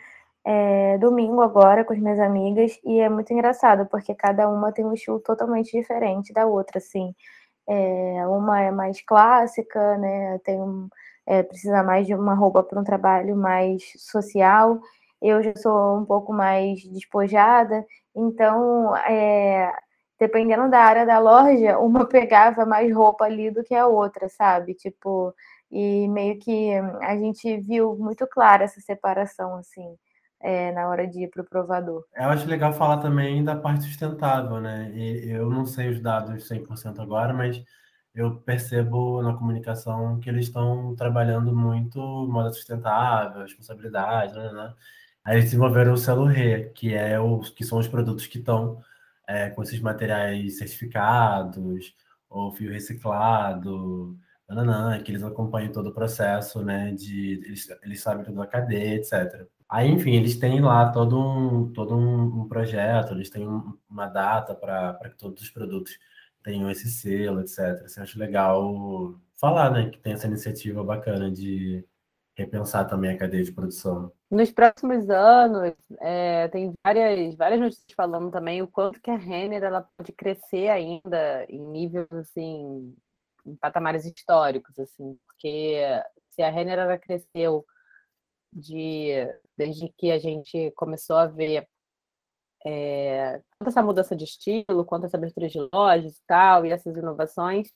é, 0.44 0.98
domingo 0.98 1.40
agora 1.40 1.84
com 1.84 1.92
as 1.92 1.98
minhas 1.98 2.18
amigas 2.18 2.78
e 2.84 2.98
é 2.98 3.08
muito 3.08 3.32
engraçado 3.32 3.86
porque 3.86 4.14
cada 4.14 4.48
uma 4.48 4.72
tem 4.72 4.84
um 4.84 4.92
estilo 4.92 5.20
totalmente 5.20 5.70
diferente 5.76 6.32
da 6.32 6.46
outra, 6.46 6.78
assim. 6.78 7.14
É, 7.68 8.26
uma 8.26 8.60
é 8.60 8.70
mais 8.70 9.00
clássica, 9.02 9.96
né? 9.98 10.38
Tem 10.44 10.60
um, 10.60 10.88
é, 11.26 11.42
precisa 11.42 11.82
mais 11.82 12.06
de 12.06 12.14
uma 12.14 12.34
roupa 12.34 12.62
para 12.62 12.80
um 12.80 12.84
trabalho 12.84 13.36
mais 13.36 13.82
social. 13.98 14.80
Eu 15.20 15.42
já 15.42 15.54
sou 15.56 15.98
um 15.98 16.04
pouco 16.04 16.32
mais 16.32 16.82
despojada, 16.84 17.86
então 18.14 18.96
é, 19.06 19.72
dependendo 20.18 20.68
da 20.70 20.80
área 20.80 21.06
da 21.06 21.18
loja, 21.18 21.78
uma 21.80 22.06
pegava 22.08 22.66
mais 22.66 22.92
roupa 22.94 23.24
ali 23.24 23.50
do 23.50 23.62
que 23.64 23.74
a 23.74 23.86
outra, 23.86 24.28
sabe? 24.28 24.74
Tipo, 24.74 25.34
e 25.70 26.08
meio 26.08 26.38
que 26.38 26.72
a 27.02 27.16
gente 27.16 27.56
viu 27.60 27.96
muito 27.96 28.26
clara 28.26 28.64
essa 28.64 28.80
separação, 28.80 29.56
assim 29.56 29.96
é, 30.42 30.72
na 30.72 30.88
hora 30.88 31.06
de 31.06 31.22
ir 31.22 31.30
para 31.30 31.42
o 31.42 31.46
provador. 31.46 32.04
Eu 32.14 32.28
acho 32.28 32.48
legal 32.48 32.72
falar 32.72 32.98
também 32.98 33.44
da 33.44 33.56
parte 33.56 33.84
sustentável, 33.84 34.60
né? 34.60 34.90
E 34.94 35.30
eu 35.30 35.48
não 35.48 35.64
sei 35.64 35.90
os 35.90 36.00
dados 36.00 36.48
100% 36.48 37.00
agora, 37.00 37.32
mas 37.32 37.62
eu 38.14 38.36
percebo 38.36 39.22
na 39.22 39.34
comunicação 39.34 40.18
que 40.20 40.28
eles 40.28 40.46
estão 40.46 40.94
trabalhando 40.96 41.54
muito 41.54 41.98
moda 42.28 42.52
sustentável, 42.52 43.42
responsabilidade, 43.42 44.34
né, 44.34 44.52
né? 44.52 44.74
Aí 45.24 45.36
eles 45.36 45.44
desenvolveram 45.46 45.92
o 45.92 45.96
selo 45.96 46.26
RE, 46.26 46.70
que, 46.74 46.94
é 46.94 47.20
os, 47.20 47.50
que 47.50 47.64
são 47.64 47.78
os 47.78 47.88
produtos 47.88 48.26
que 48.26 48.38
estão 48.38 48.82
é, 49.28 49.50
com 49.50 49.62
esses 49.62 49.80
materiais 49.80 50.58
certificados, 50.58 51.94
ou 52.28 52.52
fio 52.52 52.72
reciclado, 52.72 54.18
nananã, 54.48 55.00
que 55.02 55.12
eles 55.12 55.22
acompanham 55.22 55.72
todo 55.72 55.90
o 55.90 55.94
processo, 55.94 56.64
né? 56.64 56.92
De, 56.92 57.34
eles, 57.46 57.68
eles 57.82 58.00
sabem 58.02 58.24
toda 58.24 58.42
a 58.44 58.46
cadeia, 58.46 58.96
etc. 58.96 59.46
Aí, 59.72 59.88
enfim, 59.88 60.10
eles 60.10 60.38
têm 60.38 60.60
lá 60.60 60.92
todo 60.92 61.18
um, 61.18 61.72
todo 61.72 61.96
um, 61.96 62.42
um 62.42 62.46
projeto, 62.46 63.14
eles 63.14 63.30
têm 63.30 63.48
um, 63.48 63.72
uma 63.88 64.06
data 64.06 64.54
para 64.54 64.98
que 65.08 65.16
todos 65.16 65.42
os 65.42 65.48
produtos 65.48 65.98
tenham 66.44 66.70
esse 66.70 66.90
selo, 66.90 67.40
etc. 67.40 67.82
Assim, 67.82 68.02
acho 68.02 68.18
legal 68.18 69.18
falar, 69.40 69.70
né, 69.70 69.88
que 69.88 69.98
tem 69.98 70.12
essa 70.12 70.26
iniciativa 70.26 70.84
bacana 70.84 71.30
de 71.30 71.82
repensar 72.36 72.86
também 72.86 73.12
a 73.12 73.16
cadeia 73.16 73.42
de 73.42 73.50
produção. 73.50 74.12
Nos 74.30 74.52
próximos 74.52 75.08
anos, 75.08 75.72
é, 76.00 76.48
tem 76.48 76.74
várias, 76.84 77.34
várias 77.34 77.60
notícias 77.60 77.94
falando 77.96 78.30
também 78.30 78.60
o 78.60 78.68
quanto 78.68 79.00
que 79.00 79.10
a 79.10 79.16
Renner 79.16 79.62
ela 79.62 79.88
pode 79.96 80.12
crescer 80.12 80.68
ainda 80.68 81.46
em 81.48 81.58
níveis, 81.58 82.12
assim, 82.12 82.94
em 83.46 83.56
patamares 83.56 84.04
históricos, 84.04 84.78
assim, 84.78 85.18
porque 85.26 85.80
se 86.28 86.42
a 86.42 86.50
Renner 86.50 86.78
ela 86.78 86.98
cresceu 86.98 87.64
de 88.52 89.26
desde 89.62 89.88
que 89.96 90.10
a 90.10 90.18
gente 90.18 90.72
começou 90.72 91.16
a 91.16 91.26
ver 91.26 91.68
é, 92.66 93.40
essa 93.64 93.82
mudança 93.82 94.16
de 94.16 94.24
estilo, 94.24 94.84
quanto 94.84 95.06
essa 95.06 95.16
abertura 95.16 95.48
de 95.48 95.58
lojas 95.72 96.16
e 96.16 96.22
tal, 96.26 96.66
e 96.66 96.70
essas 96.72 96.96
inovações, 96.96 97.68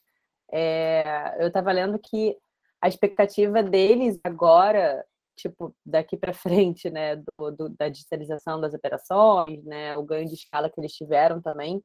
é, 0.53 1.37
eu 1.40 1.49
estava 1.49 1.72
lendo 1.72 1.99
que 1.99 2.37
a 2.81 2.88
expectativa 2.88 3.62
deles 3.62 4.18
agora, 4.25 5.05
tipo, 5.37 5.75
daqui 5.85 6.16
para 6.16 6.33
frente, 6.35 6.90
né, 6.90 7.16
do, 7.16 7.51
do, 7.53 7.68
da 7.70 7.88
digitalização 7.88 8.61
das 8.61 8.75
operações, 8.75 9.64
né, 9.64 9.96
o 9.96 10.03
ganho 10.03 10.27
de 10.27 10.35
escala 10.35 10.70
que 10.70 10.81
eles 10.81 10.92
tiveram 10.92 11.40
também, 11.40 11.83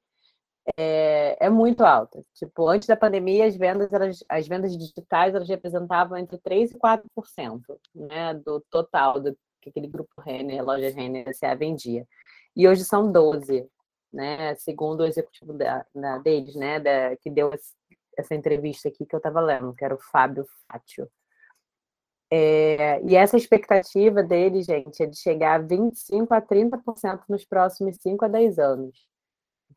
é, 0.78 1.38
é, 1.40 1.50
muito 1.50 1.84
alta. 1.84 2.24
Tipo, 2.36 2.68
antes 2.68 2.88
da 2.88 2.96
pandemia, 2.96 3.46
as 3.46 3.56
vendas, 3.56 3.92
elas, 3.92 4.24
as 4.30 4.48
vendas 4.48 4.78
digitais 4.78 5.34
elas 5.34 5.50
representavam 5.50 6.18
entre 6.18 6.38
3% 6.40 6.72
e 6.76 6.80
4% 6.80 7.62
né, 7.96 8.34
do 8.36 8.62
total 8.70 9.20
do 9.20 9.36
que 9.62 9.70
aquele 9.70 9.88
grupo 9.88 10.22
Renner, 10.22 10.64
loja 10.64 10.90
Renner, 10.90 11.34
SA 11.36 11.56
vendia. 11.56 12.08
E 12.56 12.68
hoje 12.68 12.84
são 12.84 13.12
12%, 13.12 13.68
né, 14.12 14.56
segundo 14.56 15.02
o 15.02 15.06
executivo 15.06 15.54
da, 15.54 15.86
da, 15.96 16.18
deles, 16.18 16.56
né, 16.56 16.80
da, 16.80 17.16
que 17.18 17.30
deu 17.30 17.52
essa 18.18 18.36
entrevista 18.36 18.90
aqui 18.90 19.06
que 19.06 19.16
eu 19.16 19.20
estava 19.20 19.40
lendo, 19.40 19.74
que 19.74 19.86
era 19.86 19.96
o 19.96 20.02
Fábio 20.12 20.46
Fátio. 20.68 21.10
É, 22.34 23.02
e 23.04 23.16
essa 23.16 23.36
expectativa 23.36 24.24
dele, 24.24 24.64
gente, 24.64 25.04
é 25.04 25.06
de 25.06 25.18
chegar 25.18 25.60
a 25.60 25.64
25% 25.64 26.28
a 26.32 26.42
30% 26.42 27.24
nos 27.28 27.44
próximos 27.44 27.98
5 28.02 28.24
a 28.24 28.28
10 28.30 28.58
anos. 28.58 29.08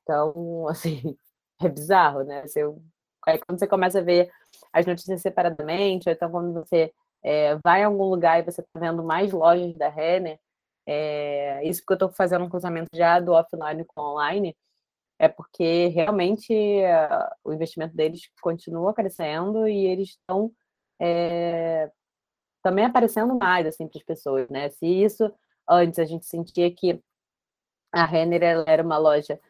Então, 0.03 0.69
assim, 0.71 1.17
é 1.61 1.69
bizarro, 1.69 2.23
né? 2.23 2.47
Você, 2.47 2.63
quando 3.47 3.59
você 3.59 3.67
começa 3.67 3.99
a 3.99 4.03
ver 4.03 4.31
as 4.73 4.87
notícias 4.87 5.21
separadamente, 5.21 6.09
ou 6.09 6.15
então 6.15 6.31
quando 6.31 6.53
você 6.55 6.93
é, 7.25 7.57
vai 7.65 7.81
em 7.81 7.85
algum 7.85 8.05
lugar 8.05 8.39
e 8.39 8.43
você 8.45 8.61
está 8.61 8.79
vendo 8.79 9.03
mais 9.03 9.33
lojas 9.33 9.75
da 9.77 9.89
Renner, 9.89 10.39
é, 10.87 11.67
isso 11.67 11.83
que 11.85 11.93
eu 11.93 11.95
estou 11.95 12.11
fazendo 12.13 12.45
um 12.45 12.51
cruzamento 12.51 12.89
já 12.95 13.19
do 13.19 13.33
offline 13.33 13.85
com 13.87 14.03
online, 14.03 14.57
é 15.19 15.29
porque 15.29 15.89
realmente 15.89 16.53
uh, 16.53 17.35
o 17.45 17.53
investimento 17.53 17.97
deles 17.97 18.29
continua 18.43 18.93
crescendo 18.93 19.67
e 19.69 19.87
eles 19.87 20.11
estão 20.11 20.53
é, 21.01 21.91
também 22.63 22.85
aparecendo 22.85 23.37
mais 23.39 23.67
assim 23.67 23.89
para 23.89 23.99
as 23.99 24.05
pessoas, 24.05 24.49
né? 24.51 24.69
Se 24.71 24.87
isso 24.87 25.33
antes 25.69 25.99
a 25.99 26.05
gente 26.05 26.27
sentia 26.27 26.71
que 26.75 27.01
a 27.93 28.05
Renner 28.05 28.43
era 28.67 28.83
uma 28.83 28.99
loja 28.99 29.41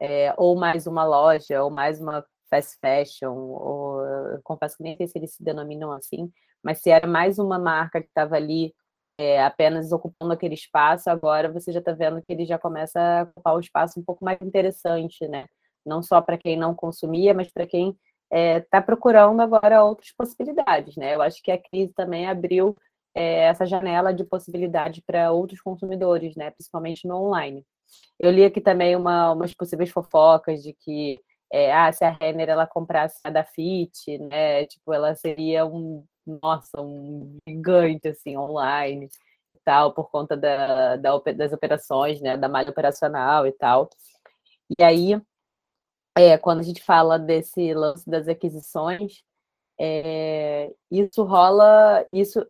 é, 0.00 0.34
ou 0.36 0.56
mais 0.56 0.86
uma 0.86 1.04
loja, 1.04 1.62
ou 1.62 1.70
mais 1.70 2.00
uma 2.00 2.26
fast 2.54 2.78
fashion, 2.80 3.32
ou 3.32 4.00
eu 4.04 4.40
confesso 4.42 4.76
que 4.76 4.82
nem 4.82 4.96
sei 4.96 5.08
se 5.08 5.18
eles 5.18 5.34
se 5.34 5.42
denominam 5.42 5.90
assim, 5.92 6.30
mas 6.62 6.78
se 6.78 6.90
era 6.90 7.06
mais 7.06 7.38
uma 7.38 7.58
marca 7.58 8.00
que 8.00 8.08
estava 8.08 8.36
ali 8.36 8.74
é, 9.18 9.42
apenas 9.42 9.92
ocupando 9.92 10.32
aquele 10.32 10.54
espaço, 10.54 11.10
agora 11.10 11.52
você 11.52 11.72
já 11.72 11.78
está 11.80 11.92
vendo 11.92 12.22
que 12.22 12.32
ele 12.32 12.44
já 12.44 12.58
começa 12.58 13.00
a 13.00 13.22
ocupar 13.24 13.56
um 13.56 13.60
espaço 13.60 14.00
um 14.00 14.04
pouco 14.04 14.24
mais 14.24 14.38
interessante, 14.42 15.26
né? 15.28 15.46
Não 15.84 16.02
só 16.02 16.20
para 16.20 16.38
quem 16.38 16.56
não 16.56 16.74
consumia, 16.74 17.34
mas 17.34 17.50
para 17.52 17.66
quem 17.66 17.90
está 17.90 18.36
é, 18.36 18.60
tá 18.60 18.82
procurando 18.82 19.40
agora 19.40 19.84
outras 19.84 20.10
possibilidades, 20.12 20.96
né? 20.96 21.14
Eu 21.14 21.22
acho 21.22 21.42
que 21.42 21.52
a 21.52 21.58
crise 21.58 21.92
também 21.92 22.26
abriu 22.26 22.76
é, 23.14 23.44
essa 23.44 23.66
janela 23.66 24.12
de 24.12 24.24
possibilidade 24.24 25.02
para 25.06 25.30
outros 25.30 25.60
consumidores, 25.60 26.34
né? 26.34 26.50
Principalmente 26.50 27.06
no 27.06 27.16
online. 27.16 27.64
Eu 28.18 28.30
li 28.30 28.44
aqui 28.44 28.60
também 28.60 28.96
uma, 28.96 29.32
umas 29.32 29.54
possíveis 29.54 29.90
fofocas 29.90 30.62
de 30.62 30.72
que 30.72 31.20
é, 31.52 31.72
ah, 31.72 31.92
se 31.92 32.04
a 32.04 32.10
Renner 32.10 32.48
ela 32.48 32.66
comprasse 32.66 33.20
a 33.24 33.30
da 33.30 33.44
Fit, 33.44 34.18
né? 34.18 34.66
Tipo, 34.66 34.92
ela 34.92 35.14
seria 35.14 35.66
um, 35.66 36.04
nossa, 36.26 36.80
um 36.80 37.38
gigante 37.48 38.08
assim 38.08 38.36
online 38.36 39.06
e 39.54 39.60
tal, 39.64 39.92
por 39.94 40.10
conta 40.10 40.36
da, 40.36 40.96
da, 40.96 41.18
das 41.18 41.52
operações, 41.52 42.20
né? 42.20 42.36
Da 42.36 42.48
malha 42.48 42.70
operacional 42.70 43.46
e 43.46 43.52
tal. 43.52 43.88
E 44.78 44.82
aí, 44.82 45.20
é, 46.16 46.38
quando 46.38 46.60
a 46.60 46.62
gente 46.62 46.82
fala 46.82 47.18
desse 47.18 47.74
lance 47.74 48.08
das 48.08 48.28
aquisições, 48.28 49.22
é, 49.80 50.72
isso 50.90 51.24
rola, 51.24 52.06
isso, 52.12 52.46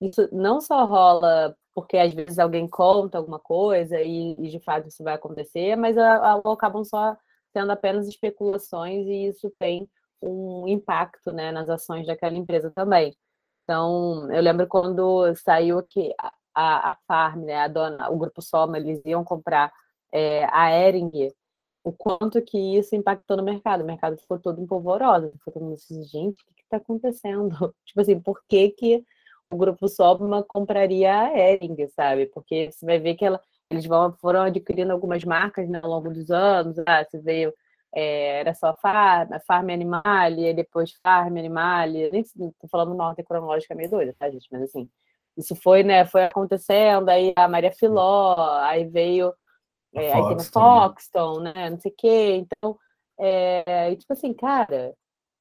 isso 0.00 0.28
não 0.32 0.60
só 0.60 0.84
rola 0.86 1.56
porque 1.74 1.96
às 1.96 2.12
vezes 2.12 2.38
alguém 2.38 2.68
conta 2.68 3.18
alguma 3.18 3.38
coisa 3.38 4.00
e, 4.00 4.32
e 4.38 4.50
de 4.50 4.60
fato 4.60 4.88
isso 4.88 5.02
vai 5.02 5.14
acontecer, 5.14 5.76
mas 5.76 5.96
a, 5.96 6.34
a, 6.34 6.52
acabam 6.52 6.84
só 6.84 7.16
sendo 7.52 7.72
apenas 7.72 8.08
especulações 8.08 9.06
e 9.06 9.28
isso 9.28 9.52
tem 9.58 9.88
um 10.22 10.68
impacto 10.68 11.32
né, 11.32 11.50
nas 11.52 11.68
ações 11.68 12.06
daquela 12.06 12.36
empresa 12.36 12.70
também. 12.70 13.16
Então, 13.64 14.30
eu 14.32 14.42
lembro 14.42 14.66
quando 14.66 15.34
saiu 15.36 15.82
que 15.82 16.12
a, 16.54 16.92
a 16.92 16.96
Farm, 17.06 17.44
né, 17.44 17.56
a 17.56 17.68
dona, 17.68 18.10
o 18.10 18.18
grupo 18.18 18.42
Soma, 18.42 18.78
eles 18.78 19.00
iam 19.04 19.24
comprar 19.24 19.72
é, 20.12 20.44
a 20.50 20.70
Ering, 20.70 21.32
o 21.84 21.92
quanto 21.92 22.40
que 22.42 22.58
isso 22.76 22.94
impactou 22.94 23.36
no 23.36 23.42
mercado. 23.42 23.82
O 23.82 23.86
mercado 23.86 24.16
ficou 24.16 24.38
todo 24.38 24.60
empolvoroso. 24.60 25.32
Ficou 25.32 25.52
todo 25.52 25.62
mundo 25.64 25.74
assim, 25.74 26.02
gente, 26.04 26.42
o 26.42 26.54
que 26.54 26.62
está 26.62 26.76
acontecendo? 26.76 27.50
Tipo 27.84 28.00
assim, 28.00 28.20
por 28.20 28.42
que 28.48 28.70
que 28.70 29.04
o 29.50 29.56
grupo 29.56 29.88
Sobma 29.88 30.42
compraria 30.42 31.14
a 31.14 31.38
Ering, 31.38 31.88
sabe? 31.88 32.26
Porque 32.26 32.70
você 32.72 32.86
vai 32.86 32.98
ver 32.98 33.14
que 33.16 33.24
ela, 33.24 33.40
eles 33.72 33.86
vão, 33.86 34.12
foram 34.14 34.42
adquirindo 34.42 34.92
algumas 34.92 35.24
marcas 35.24 35.68
né, 35.68 35.80
ao 35.82 35.90
longo 35.90 36.10
dos 36.10 36.30
anos. 36.30 36.76
Ah, 36.86 37.04
você 37.04 37.18
veio, 37.18 37.52
é, 37.94 38.40
era 38.40 38.54
só 38.54 38.76
Farm, 38.76 39.30
Farm 39.46 39.70
Animalia, 39.70 40.54
depois 40.54 40.92
Farm 41.02 41.36
Animalia. 41.36 42.10
Nem 42.10 42.20
estou 42.22 42.52
falando 42.70 42.92
uma 42.92 43.08
ordem 43.08 43.24
cronológica 43.24 43.74
meio 43.74 43.90
doida, 43.90 44.14
tá, 44.18 44.30
gente? 44.30 44.48
Mas 44.50 44.62
assim, 44.62 44.88
isso 45.36 45.56
foi, 45.56 45.82
né? 45.82 46.04
Foi 46.04 46.24
acontecendo, 46.24 47.08
aí 47.08 47.32
a 47.36 47.48
Maria 47.48 47.72
Filó, 47.72 48.36
aí 48.60 48.84
veio. 48.84 49.32
É, 49.94 50.12
aí 50.12 50.22
tem 50.22 50.36
o 50.36 50.40
Foxton, 50.40 51.40
né? 51.40 51.70
Não 51.70 51.80
sei 51.80 51.90
o 51.90 51.94
quê. 51.96 52.36
Então, 52.36 52.78
é, 53.18 53.92
e, 53.92 53.96
tipo 53.96 54.12
assim, 54.12 54.32
cara, 54.34 54.94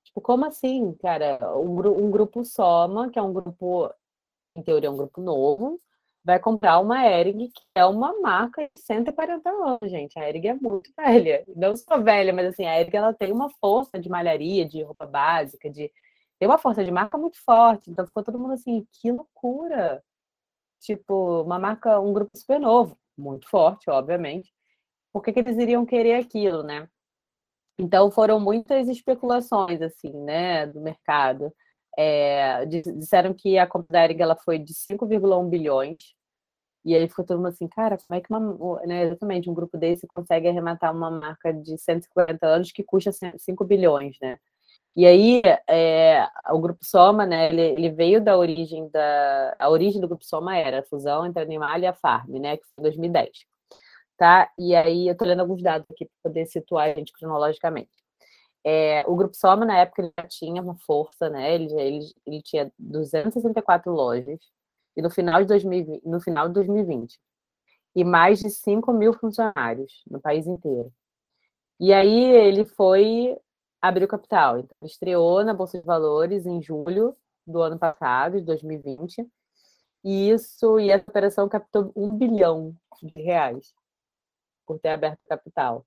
tipo, 0.04 0.22
como 0.22 0.46
assim, 0.46 0.94
cara? 1.02 1.40
Um, 1.58 1.80
um 2.06 2.12
grupo 2.12 2.44
Soma, 2.44 3.10
que 3.10 3.20
é 3.20 3.22
um 3.22 3.34
grupo 3.34 3.94
em 4.56 4.62
teoria 4.62 4.88
é 4.88 4.92
um 4.92 4.98
grupo 4.98 5.22
novo, 5.22 5.80
vai 6.24 6.40
comprar 6.40 6.80
uma 6.80 7.06
Ering, 7.06 7.50
que 7.50 7.62
é 7.76 7.86
uma 7.86 8.20
marca 8.22 8.62
de 8.76 8.82
140 8.82 9.50
anos, 9.50 9.80
gente. 9.86 10.18
A 10.20 10.28
Ering 10.30 10.48
é 10.48 10.54
muito 10.54 10.92
velha. 10.96 11.44
Não 11.56 11.76
só 11.76 11.98
velha, 12.00 12.34
mas 12.34 12.48
assim, 12.48 12.66
a 12.66 12.80
Ering 12.80 12.96
ela 12.96 13.14
tem 13.14 13.32
uma 13.32 13.50
força 13.60 14.00
de 14.00 14.10
malharia, 14.10 14.66
de 14.66 14.84
roupa 14.84 15.06
básica, 15.06 15.70
de 15.70 15.92
tem 16.40 16.48
uma 16.48 16.58
força 16.58 16.84
de 16.84 16.92
marca 16.92 17.18
muito 17.18 17.38
forte. 17.44 17.92
Então 17.92 18.06
ficou 18.06 18.24
todo 18.24 18.40
mundo 18.40 18.54
assim, 18.54 18.88
que 18.94 19.12
loucura! 19.12 20.04
Tipo, 20.80 21.44
uma 21.44 21.60
marca, 21.60 22.00
um 22.00 22.14
grupo 22.14 22.32
super 22.36 22.60
novo, 22.60 22.98
muito 23.18 23.48
forte, 23.50 23.90
obviamente. 23.90 24.52
Por 25.14 25.24
que, 25.24 25.34
que 25.34 25.40
eles 25.40 25.58
iriam 25.58 25.86
querer 25.86 26.16
aquilo, 26.16 26.64
né? 26.64 26.90
Então 27.80 28.12
foram 28.12 28.40
muitas 28.40 28.88
especulações 28.90 29.82
assim, 29.82 30.12
né, 30.24 30.66
do 30.68 30.82
mercado. 30.82 31.54
É, 31.98 32.66
disseram 32.66 33.34
que 33.34 33.58
a 33.58 33.68
compra 33.68 33.88
da 33.92 34.04
Ering 34.06 34.22
ela 34.22 34.36
foi 34.36 34.58
de 34.60 34.74
5,1 34.74 35.50
bilhões. 35.50 35.98
E 36.86 36.96
aí 36.96 37.08
ficou 37.08 37.26
todo 37.26 37.38
mundo 37.38 37.50
assim, 37.50 37.68
cara, 37.68 37.98
como 37.98 38.18
é 38.18 38.22
que 38.22 38.34
uma, 38.34 38.82
né, 38.88 39.04
exatamente 39.04 39.50
um 39.50 39.54
grupo 39.54 39.78
desse 39.78 40.08
consegue 40.08 40.48
arrematar 40.48 40.96
uma 40.96 41.12
marca 41.12 41.54
de 41.54 41.78
150 41.78 42.48
anos 42.48 42.72
que 42.72 42.84
custa 42.84 43.12
5 43.38 43.66
bilhões, 43.66 44.18
né? 44.22 44.40
E 44.96 45.06
aí 45.06 45.42
é, 45.70 46.28
o 46.52 46.60
grupo 46.60 46.84
Soma, 46.84 47.26
né, 47.26 47.48
ele, 47.50 47.62
ele, 47.62 47.90
veio 47.92 48.22
da 48.24 48.38
origem 48.38 48.90
da 48.90 49.56
a 49.60 49.70
origem 49.70 50.02
do 50.02 50.08
grupo 50.08 50.26
Soma 50.26 50.58
era 50.58 50.80
a 50.82 50.84
fusão 50.84 51.26
entre 51.26 51.42
a 51.42 51.46
Animal 51.46 51.80
e 51.80 51.86
a 51.88 51.94
Farm, 51.94 52.32
né, 52.40 52.58
que 52.58 52.64
foi 52.76 52.82
em 52.82 52.84
2010 52.84 53.30
tá? 54.22 54.52
E 54.56 54.76
aí 54.76 55.08
eu 55.08 55.18
tô 55.18 55.26
lendo 55.26 55.40
alguns 55.40 55.64
dados 55.64 55.88
aqui 55.90 56.06
para 56.06 56.30
poder 56.30 56.46
situar 56.46 56.92
a 56.92 56.94
gente 56.94 57.12
cronologicamente. 57.12 57.90
É, 58.64 59.04
o 59.08 59.16
Grupo 59.16 59.36
Soma, 59.36 59.66
na 59.66 59.78
época, 59.80 60.02
ele 60.04 60.14
já 60.20 60.28
tinha 60.28 60.62
uma 60.62 60.76
força, 60.86 61.30
né? 61.30 61.54
Ele, 61.56 61.74
ele, 61.80 62.06
ele 62.26 62.42
tinha 62.42 62.72
264 62.78 63.92
lojas, 63.92 64.40
e 64.96 65.02
no 65.02 65.10
final, 65.10 65.42
de 65.42 65.48
2020, 65.48 66.02
no 66.06 66.22
final 66.22 66.48
de 66.48 66.54
2020, 66.56 67.20
e 67.96 68.04
mais 68.04 68.40
de 68.40 68.50
5 68.50 68.94
mil 68.94 69.14
funcionários 69.14 70.04
no 70.10 70.22
país 70.22 70.48
inteiro. 70.48 70.94
E 71.80 71.94
aí 71.94 72.32
ele 72.32 72.66
foi 72.66 73.38
abrir 73.82 74.06
o 74.06 74.08
capital. 74.08 74.60
Então, 74.60 74.78
estreou 74.84 75.44
na 75.44 75.54
Bolsa 75.54 75.80
de 75.80 75.86
Valores 75.86 76.46
em 76.46 76.62
julho 76.62 77.16
do 77.46 77.62
ano 77.62 77.80
passado, 77.80 78.40
de 78.40 78.46
2020, 78.46 79.28
e 80.04 80.30
isso, 80.32 80.80
e 80.80 80.90
essa 80.92 81.10
operação 81.10 81.50
captou 81.50 81.92
um 81.96 82.10
bilhão 82.10 82.76
de 83.02 83.22
reais 83.22 83.74
por 84.66 84.80
ter 84.80 84.90
aberto 84.90 85.20
capital. 85.28 85.86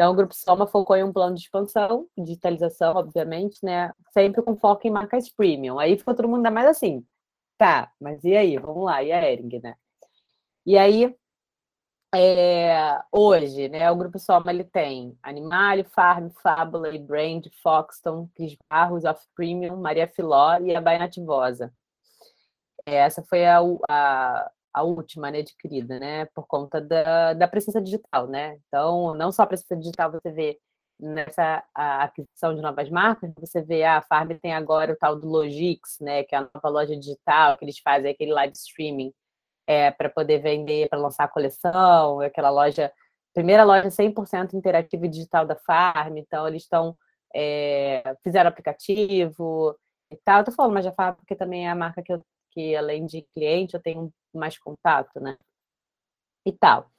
Então, 0.00 0.12
o 0.12 0.16
Grupo 0.16 0.34
Soma 0.34 0.66
focou 0.66 0.96
em 0.96 1.04
um 1.04 1.12
plano 1.12 1.34
de 1.34 1.42
expansão, 1.42 2.08
digitalização, 2.16 2.96
obviamente, 2.96 3.58
né? 3.62 3.92
Sempre 4.14 4.40
com 4.40 4.56
foco 4.56 4.86
em 4.86 4.90
marcas 4.90 5.28
premium. 5.28 5.78
Aí 5.78 5.98
ficou 5.98 6.14
todo 6.14 6.26
mundo 6.26 6.50
mais 6.50 6.68
assim, 6.68 7.04
tá, 7.58 7.92
mas 8.00 8.24
e 8.24 8.34
aí? 8.34 8.56
Vamos 8.56 8.82
lá, 8.84 9.02
e 9.02 9.12
a 9.12 9.30
Ering, 9.30 9.60
né? 9.62 9.74
E 10.64 10.78
aí, 10.78 11.14
é, 12.14 12.98
hoje, 13.12 13.68
né, 13.68 13.90
o 13.90 13.96
Grupo 13.96 14.18
Soma 14.18 14.50
ele 14.50 14.64
tem 14.64 15.18
Animale, 15.22 15.84
Farm, 15.84 16.30
Fábula, 16.42 16.90
Brand, 16.98 17.46
Foxton, 17.62 18.26
Cris 18.34 18.56
Barros, 18.70 19.04
Off 19.04 19.22
Premium, 19.34 19.76
Maria 19.76 20.08
Filó 20.08 20.56
e 20.60 20.74
a 20.74 20.80
Baia 20.80 21.00
Nativosa. 21.00 21.74
Essa 22.86 23.22
foi 23.22 23.44
a, 23.46 23.58
a, 23.86 24.50
a 24.72 24.82
última, 24.82 25.30
né, 25.30 25.40
adquirida, 25.40 25.98
né, 25.98 26.26
por 26.26 26.46
conta 26.46 26.80
da, 26.80 27.34
da 27.34 27.48
presença 27.48 27.80
digital, 27.80 28.26
né? 28.26 28.58
Então, 28.68 29.14
não 29.14 29.32
só 29.32 29.42
a 29.42 29.46
presença 29.46 29.76
digital 29.76 30.10
você 30.12 30.30
vê 30.30 30.58
nessa 30.98 31.64
aquisição 31.74 32.54
de 32.54 32.60
novas 32.60 32.90
marcas, 32.90 33.32
você 33.38 33.62
vê 33.62 33.82
ah, 33.84 33.98
a 33.98 34.02
Farm 34.02 34.30
tem 34.42 34.52
agora 34.52 34.92
o 34.92 34.96
tal 34.96 35.16
do 35.16 35.28
Logix, 35.28 35.98
né, 36.00 36.24
que 36.24 36.34
é 36.34 36.38
a 36.38 36.48
nova 36.54 36.68
loja 36.68 36.96
digital 36.96 37.56
que 37.56 37.64
eles 37.64 37.78
fazem 37.78 38.10
aquele 38.10 38.32
live 38.32 38.52
streaming 38.54 39.12
é, 39.66 39.90
para 39.90 40.10
poder 40.10 40.40
vender, 40.40 40.88
para 40.88 40.98
lançar 40.98 41.24
a 41.24 41.28
coleção, 41.28 42.20
aquela 42.20 42.50
loja, 42.50 42.92
primeira 43.34 43.64
loja 43.64 43.88
100% 43.90 44.54
interativa 44.54 45.06
e 45.06 45.08
digital 45.08 45.46
da 45.46 45.56
Farm, 45.56 46.18
então 46.18 46.46
eles 46.46 46.62
estão 46.62 46.96
é, 47.34 48.02
fizeram 48.22 48.48
aplicativo 48.48 49.76
e 50.10 50.16
tal. 50.24 50.40
Eu 50.40 50.44
tô 50.44 50.52
falando 50.52 50.72
mais 50.72 50.84
da 50.84 50.92
Farm 50.92 51.14
porque 51.16 51.36
também 51.36 51.66
é 51.66 51.70
a 51.70 51.74
marca 51.74 52.02
que 52.02 52.12
eu 52.12 52.22
que 52.50 52.74
além 52.76 53.06
de 53.06 53.22
cliente 53.34 53.74
eu 53.74 53.80
tenho 53.80 54.12
mais 54.34 54.58
contato, 54.58 55.20
né? 55.20 55.36
E 56.44 56.52
tal. 56.52 56.90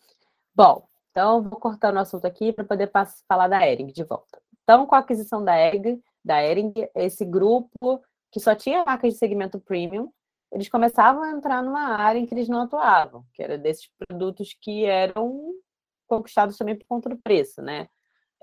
Bom, 0.54 0.88
então 1.12 1.42
vou 1.44 1.60
cortando 1.60 1.96
o 1.98 2.00
assunto 2.00 2.26
aqui 2.26 2.54
para 2.54 2.66
poder 2.66 2.92
falar 3.28 3.48
da 3.48 3.68
Ering 3.68 3.88
de 3.88 4.04
volta. 4.04 4.42
Então, 4.64 4.86
com 4.86 4.96
a 4.96 5.00
aquisição 5.00 5.44
da 5.44 5.58
Ering, 5.58 6.02
da 6.24 6.44
Ering, 6.44 6.74
esse 6.96 7.26
grupo 7.26 8.02
que 8.32 8.40
só 8.40 8.56
tinha 8.56 8.86
marcas 8.86 9.14
de 9.14 9.20
segmento 9.20 9.60
premium, 9.60 10.12
eles 10.52 10.70
começavam 10.70 11.24
a 11.24 11.32
entrar 11.32 11.64
numa 11.64 11.96
área 11.96 12.20
em 12.20 12.26
que 12.26 12.34
eles 12.34 12.50
não 12.50 12.62
atuavam, 12.62 13.26
que 13.34 13.42
era 13.42 13.58
desses 13.58 13.90
produtos 13.98 14.56
que 14.60 14.86
eram 14.86 15.54
conquistados 16.08 16.58
também 16.58 16.78
por 16.78 16.86
conta 16.88 17.10
do 17.10 17.18
preço, 17.18 17.62
né? 17.62 17.88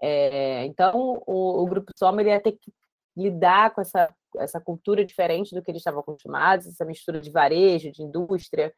É, 0.01 0.65
então, 0.65 1.23
o, 1.27 1.63
o 1.63 1.67
Grupo 1.67 1.93
Soma 1.97 2.23
ia 2.23 2.41
ter 2.41 2.53
que 2.53 2.73
lidar 3.17 3.75
com 3.75 3.81
essa 3.81 4.15
essa 4.37 4.61
cultura 4.61 5.05
diferente 5.05 5.55
do 5.55 5.63
que 5.63 5.71
eles 5.71 5.81
estavam 5.81 6.01
acostumados, 6.01 6.67
essa 6.67 6.85
mistura 6.85 7.21
de 7.21 7.31
varejo, 7.31 7.91
de 7.91 8.03
indústria, 8.03 8.73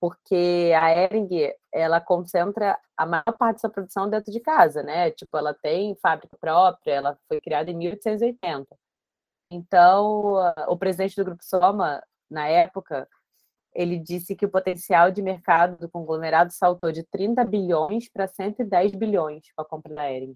porque 0.00 0.72
a 0.78 0.90
Ering, 0.90 1.52
ela 1.72 2.00
concentra 2.00 2.78
a 2.96 3.06
maior 3.06 3.32
parte 3.38 3.56
da 3.56 3.60
sua 3.60 3.70
produção 3.70 4.08
dentro 4.08 4.30
de 4.32 4.40
casa, 4.40 4.82
né? 4.82 5.10
Tipo, 5.10 5.36
ela 5.38 5.54
tem 5.54 5.96
fábrica 5.96 6.36
própria, 6.38 6.92
ela 6.92 7.18
foi 7.28 7.40
criada 7.40 7.70
em 7.70 7.76
1880. 7.76 8.76
Então, 9.50 10.34
o 10.68 10.76
presidente 10.76 11.16
do 11.16 11.24
Grupo 11.24 11.44
Soma, 11.44 12.02
na 12.30 12.46
época, 12.48 13.08
ele 13.74 13.98
disse 13.98 14.36
que 14.36 14.46
o 14.46 14.50
potencial 14.50 15.10
de 15.10 15.22
mercado 15.22 15.78
do 15.78 15.88
conglomerado 15.88 16.52
saltou 16.52 16.92
de 16.92 17.02
30 17.04 17.44
bilhões 17.44 18.08
para 18.08 18.26
110 18.26 18.92
bilhões 18.92 19.44
com 19.54 19.62
a 19.62 19.64
compra 19.64 19.94
da 19.94 20.12
Ering. 20.12 20.34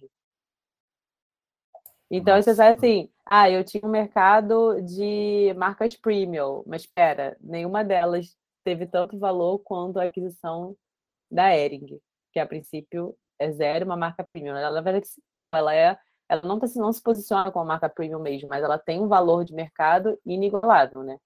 Então, 2.10 2.36
Nossa. 2.36 2.50
você 2.50 2.56
sai 2.56 2.72
assim, 2.74 3.10
ah, 3.26 3.50
eu 3.50 3.62
tinha 3.62 3.82
um 3.84 3.90
mercado 3.90 4.80
de 4.82 5.52
marcas 5.56 5.94
premium, 5.96 6.62
mas 6.66 6.82
espera, 6.82 7.36
nenhuma 7.40 7.84
delas 7.84 8.34
teve 8.64 8.86
tanto 8.86 9.18
valor 9.18 9.58
quanto 9.60 9.98
a 9.98 10.04
aquisição 10.04 10.74
da 11.30 11.54
Ering, 11.54 12.00
que 12.32 12.40
a 12.40 12.46
princípio 12.46 13.14
é 13.38 13.50
zero, 13.52 13.84
uma 13.84 13.96
marca 13.96 14.26
premium. 14.32 14.56
Ela, 14.56 14.82
ela 15.52 15.74
é, 15.74 15.98
ela 16.28 16.42
não, 16.42 16.58
tá, 16.58 16.66
não 16.76 16.92
se 16.92 17.02
posiciona 17.02 17.52
como 17.52 17.66
marca 17.66 17.88
premium 17.88 18.20
mesmo, 18.20 18.48
mas 18.48 18.62
ela 18.62 18.78
tem 18.78 19.00
um 19.00 19.08
valor 19.08 19.44
de 19.44 19.54
mercado 19.54 20.18
inigualável, 20.24 21.02
né? 21.02 21.18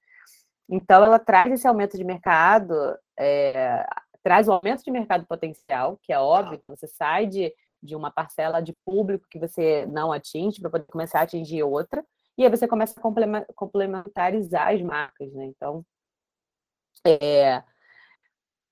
Então, 0.68 1.04
ela 1.04 1.18
traz 1.18 1.52
esse 1.52 1.66
aumento 1.66 1.96
de 1.96 2.04
mercado, 2.04 2.74
é, 3.18 3.84
traz 4.22 4.48
o 4.48 4.52
aumento 4.52 4.82
de 4.82 4.90
mercado 4.90 5.26
potencial, 5.26 5.98
que 6.02 6.12
é 6.12 6.18
óbvio, 6.18 6.58
que 6.58 6.66
você 6.66 6.86
sai 6.86 7.26
de 7.26 7.52
de 7.82 7.96
uma 7.96 8.10
parcela 8.10 8.60
de 8.60 8.72
público 8.84 9.26
que 9.28 9.38
você 9.38 9.86
não 9.86 10.12
atinge 10.12 10.60
para 10.60 10.70
poder 10.70 10.86
começar 10.86 11.20
a 11.20 11.22
atingir 11.22 11.62
outra, 11.62 12.04
e 12.38 12.44
aí 12.44 12.50
você 12.50 12.66
começa 12.68 12.98
a 12.98 13.44
complementarizar 13.54 14.68
as 14.72 14.80
marcas, 14.82 15.32
né? 15.34 15.46
Então, 15.46 15.84
é... 17.04 17.62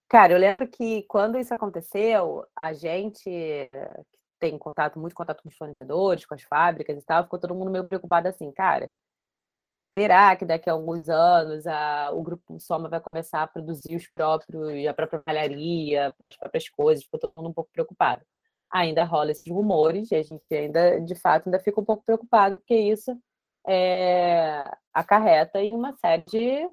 cara, 0.08 0.32
eu 0.32 0.38
lembro 0.38 0.68
que 0.68 1.02
quando 1.04 1.38
isso 1.38 1.54
aconteceu, 1.54 2.46
a 2.62 2.72
gente 2.72 3.28
tem 4.38 4.58
contato, 4.58 4.98
muito 4.98 5.14
contato 5.14 5.42
com 5.42 5.48
os 5.48 5.56
fornecedores, 5.56 6.26
com 6.26 6.34
as 6.34 6.42
fábricas 6.42 6.98
e 6.98 7.04
tal, 7.04 7.24
ficou 7.24 7.38
todo 7.38 7.54
mundo 7.54 7.70
meio 7.70 7.86
preocupado 7.86 8.28
assim, 8.28 8.50
cara, 8.52 8.88
será 9.98 10.36
que 10.36 10.44
daqui 10.46 10.70
a 10.70 10.72
alguns 10.72 11.08
anos 11.08 11.66
a, 11.66 12.10
o 12.12 12.22
grupo 12.22 12.58
Soma 12.60 12.88
vai 12.88 13.00
começar 13.00 13.42
a 13.42 13.46
produzir 13.46 13.96
os 13.96 14.08
próprios, 14.10 14.86
a 14.86 14.94
própria 14.94 15.22
malharia, 15.26 16.08
as 16.30 16.36
próprias 16.38 16.68
coisas? 16.70 17.04
Ficou 17.04 17.20
todo 17.20 17.32
mundo 17.36 17.50
um 17.50 17.52
pouco 17.52 17.70
preocupado 17.72 18.24
ainda 18.70 19.04
rola 19.04 19.32
esses 19.32 19.46
rumores, 19.50 20.10
e 20.10 20.14
a 20.16 20.22
gente 20.22 20.42
ainda, 20.50 21.00
de 21.00 21.14
fato, 21.14 21.46
ainda 21.46 21.58
fica 21.60 21.80
um 21.80 21.84
pouco 21.84 22.04
preocupado, 22.04 22.56
porque 22.58 22.74
isso 22.74 23.16
é, 23.68 24.64
acarreta 24.94 25.60
em 25.60 25.74
uma 25.74 25.94
série 25.96 26.24
de, 26.24 26.70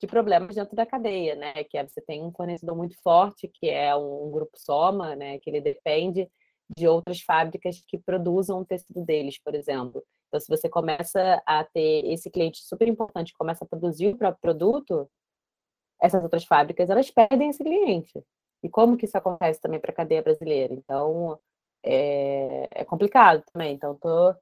de 0.00 0.06
problemas 0.06 0.54
dentro 0.54 0.76
da 0.76 0.86
cadeia, 0.86 1.34
né? 1.34 1.64
Que 1.64 1.78
é, 1.78 1.86
você 1.86 2.00
tem 2.00 2.22
um 2.22 2.32
fornecedor 2.32 2.76
muito 2.76 2.96
forte, 3.02 3.48
que 3.48 3.68
é 3.68 3.94
um, 3.96 4.26
um 4.28 4.30
grupo 4.30 4.52
Soma, 4.56 5.16
né? 5.16 5.38
Que 5.38 5.50
ele 5.50 5.60
depende 5.60 6.28
de 6.76 6.86
outras 6.86 7.20
fábricas 7.22 7.82
que 7.86 7.98
produzam 7.98 8.60
o 8.60 8.64
tecido 8.64 9.04
deles, 9.04 9.38
por 9.42 9.54
exemplo. 9.54 10.02
Então, 10.28 10.40
se 10.40 10.48
você 10.48 10.68
começa 10.68 11.42
a 11.46 11.64
ter 11.64 12.04
esse 12.12 12.30
cliente 12.30 12.62
super 12.62 12.86
importante, 12.86 13.32
começa 13.32 13.64
a 13.64 13.68
produzir 13.68 14.08
o 14.08 14.16
próprio 14.18 14.40
produto, 14.40 15.10
essas 16.00 16.22
outras 16.22 16.44
fábricas, 16.44 16.90
elas 16.90 17.10
perdem 17.10 17.50
esse 17.50 17.64
cliente. 17.64 18.22
E 18.62 18.68
como 18.68 18.96
que 18.96 19.04
isso 19.06 19.16
acontece 19.16 19.60
também 19.60 19.80
para 19.80 19.92
a 19.92 19.94
cadeia 19.94 20.22
brasileira? 20.22 20.74
Então, 20.74 21.38
é, 21.84 22.68
é 22.70 22.84
complicado 22.84 23.42
também. 23.52 23.74
Então, 23.74 23.94
estou 23.94 24.34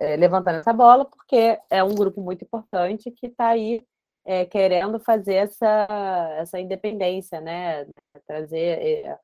é, 0.00 0.16
levantando 0.16 0.58
essa 0.58 0.72
bola 0.72 1.04
porque 1.04 1.58
é 1.70 1.82
um 1.82 1.94
grupo 1.94 2.20
muito 2.20 2.44
importante 2.44 3.10
que 3.10 3.26
está 3.28 3.48
aí 3.48 3.84
é, 4.24 4.44
querendo 4.44 4.98
fazer 5.00 5.34
essa, 5.34 5.88
essa 6.38 6.60
independência, 6.60 7.40
né? 7.40 7.86
Trazer, 8.26 9.06
é, 9.06 9.18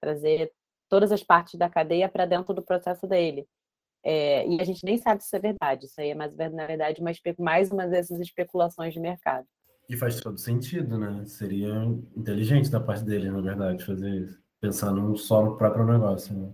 trazer 0.00 0.52
todas 0.88 1.12
as 1.12 1.22
partes 1.22 1.54
da 1.56 1.70
cadeia 1.70 2.08
para 2.08 2.26
dentro 2.26 2.54
do 2.54 2.62
processo 2.62 3.06
dele. 3.06 3.46
É, 4.04 4.46
e 4.46 4.60
a 4.60 4.64
gente 4.64 4.84
nem 4.84 4.96
sabe 4.98 5.22
se 5.24 5.36
é 5.36 5.38
verdade. 5.38 5.86
Isso 5.86 6.00
aí 6.00 6.10
é, 6.10 6.14
mais, 6.14 6.34
na 6.36 6.66
verdade, 6.66 7.00
uma, 7.00 7.10
mais 7.38 7.70
uma 7.70 7.86
dessas 7.86 8.20
especulações 8.20 8.92
de 8.94 9.00
mercado. 9.00 9.46
E 9.88 9.96
faz 9.96 10.20
todo 10.20 10.38
sentido, 10.38 10.98
né? 10.98 11.24
Seria 11.24 11.72
inteligente 12.16 12.70
da 12.70 12.78
parte 12.78 13.04
dele, 13.04 13.30
na 13.30 13.40
verdade, 13.40 13.84
fazer 13.84 14.10
isso. 14.10 14.38
Pensando 14.60 15.16
só 15.16 15.42
no 15.42 15.56
próprio 15.56 15.86
negócio, 15.86 16.34
né? 16.36 16.52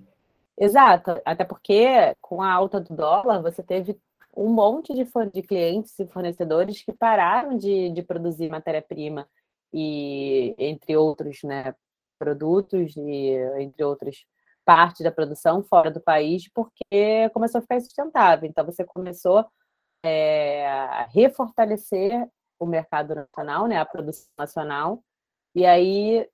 Exato. 0.56 1.20
Até 1.24 1.44
porque, 1.44 2.14
com 2.20 2.40
a 2.40 2.52
alta 2.52 2.80
do 2.80 2.94
dólar, 2.94 3.42
você 3.42 3.62
teve 3.62 3.98
um 4.36 4.52
monte 4.52 4.94
de, 4.94 5.04
de 5.32 5.42
clientes 5.42 5.98
e 5.98 6.06
fornecedores 6.06 6.82
que 6.82 6.92
pararam 6.92 7.56
de, 7.56 7.90
de 7.90 8.02
produzir 8.02 8.48
matéria-prima 8.48 9.28
e 9.72 10.54
entre 10.56 10.96
outros 10.96 11.42
né, 11.42 11.74
produtos 12.18 12.96
e 12.96 13.30
entre 13.58 13.82
outras 13.84 14.24
partes 14.64 15.02
da 15.02 15.10
produção 15.10 15.62
fora 15.62 15.90
do 15.90 16.00
país, 16.00 16.48
porque 16.48 17.28
começou 17.32 17.58
a 17.58 17.62
ficar 17.62 17.76
insustentável. 17.76 18.48
Então, 18.48 18.64
você 18.64 18.84
começou 18.84 19.44
é, 20.04 20.66
a 20.68 21.06
refortalecer 21.06 22.28
o 22.64 22.68
mercado 22.68 23.14
nacional, 23.14 23.66
né, 23.66 23.78
a 23.78 23.86
produção 23.86 24.26
nacional, 24.38 25.02
e 25.54 25.64
aí 25.66 26.28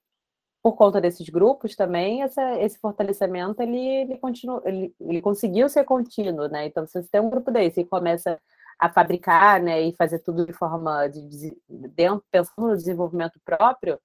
por 0.63 0.75
conta 0.77 1.01
desses 1.01 1.29
grupos 1.29 1.75
também, 1.75 2.23
essa, 2.23 2.59
esse 2.61 2.79
fortalecimento 2.79 3.63
ele, 3.63 3.79
ele, 3.79 4.19
continua, 4.19 4.63
ele, 4.65 4.95
ele 5.01 5.23
conseguiu 5.23 5.69
ser 5.69 5.85
contínuo, 5.85 6.49
né? 6.49 6.67
Então, 6.67 6.87
se 6.87 7.03
você 7.03 7.09
tem 7.09 7.21
um 7.21 7.31
grupo 7.31 7.51
desse 7.51 7.81
e 7.81 7.87
começa 7.87 8.39
a 8.79 8.89
fabricar, 8.91 9.63
né, 9.63 9.81
e 9.83 9.95
fazer 9.97 10.21
tudo 10.21 10.47
de 10.47 10.53
forma 10.53 11.07
de, 11.09 11.27
de 11.29 11.57
dentro, 11.69 12.25
pensando 12.31 12.69
no 12.69 12.77
desenvolvimento 12.77 13.41
próprio, 13.45 13.99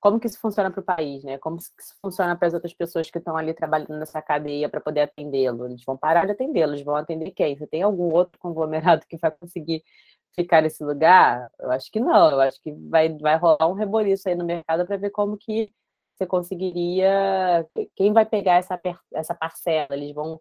como 0.00 0.20
que 0.20 0.26
isso 0.26 0.38
funciona 0.40 0.70
para 0.70 0.80
o 0.80 0.84
país, 0.84 1.24
né? 1.24 1.38
Como 1.38 1.56
isso 1.58 1.72
funciona 2.00 2.36
para 2.36 2.46
as 2.48 2.54
outras 2.54 2.72
pessoas 2.72 3.10
que 3.10 3.18
estão 3.18 3.36
ali 3.36 3.52
trabalhando 3.52 3.98
nessa 3.98 4.22
cadeia 4.22 4.68
para 4.68 4.80
poder 4.80 5.02
atendê-lo? 5.02 5.66
Eles 5.66 5.82
vão 5.84 5.96
parar 5.96 6.24
de 6.24 6.32
atendê-lo, 6.32 6.72
eles 6.72 6.84
vão 6.84 6.94
atender 6.94 7.32
quem? 7.32 7.56
Você 7.56 7.66
tem 7.66 7.82
algum 7.82 8.12
outro 8.12 8.38
conglomerado 8.38 9.04
que 9.08 9.16
vai 9.16 9.30
conseguir 9.32 9.82
ficar 10.38 10.62
nesse 10.62 10.84
lugar? 10.84 11.50
Eu 11.58 11.70
acho 11.70 11.90
que 11.90 12.00
não, 12.00 12.30
eu 12.30 12.40
acho 12.40 12.60
que 12.62 12.72
vai, 12.72 13.08
vai 13.18 13.36
rolar 13.36 13.68
um 13.68 13.74
reboliço 13.74 14.28
aí 14.28 14.34
no 14.34 14.44
mercado 14.44 14.86
para 14.86 14.96
ver 14.96 15.10
como 15.10 15.36
que 15.36 15.70
você 16.16 16.26
conseguiria. 16.26 17.66
Quem 17.96 18.12
vai 18.12 18.24
pegar 18.26 18.54
essa, 18.54 18.80
essa 19.14 19.34
parcela? 19.34 19.88
Eles 19.92 20.12
vão 20.14 20.40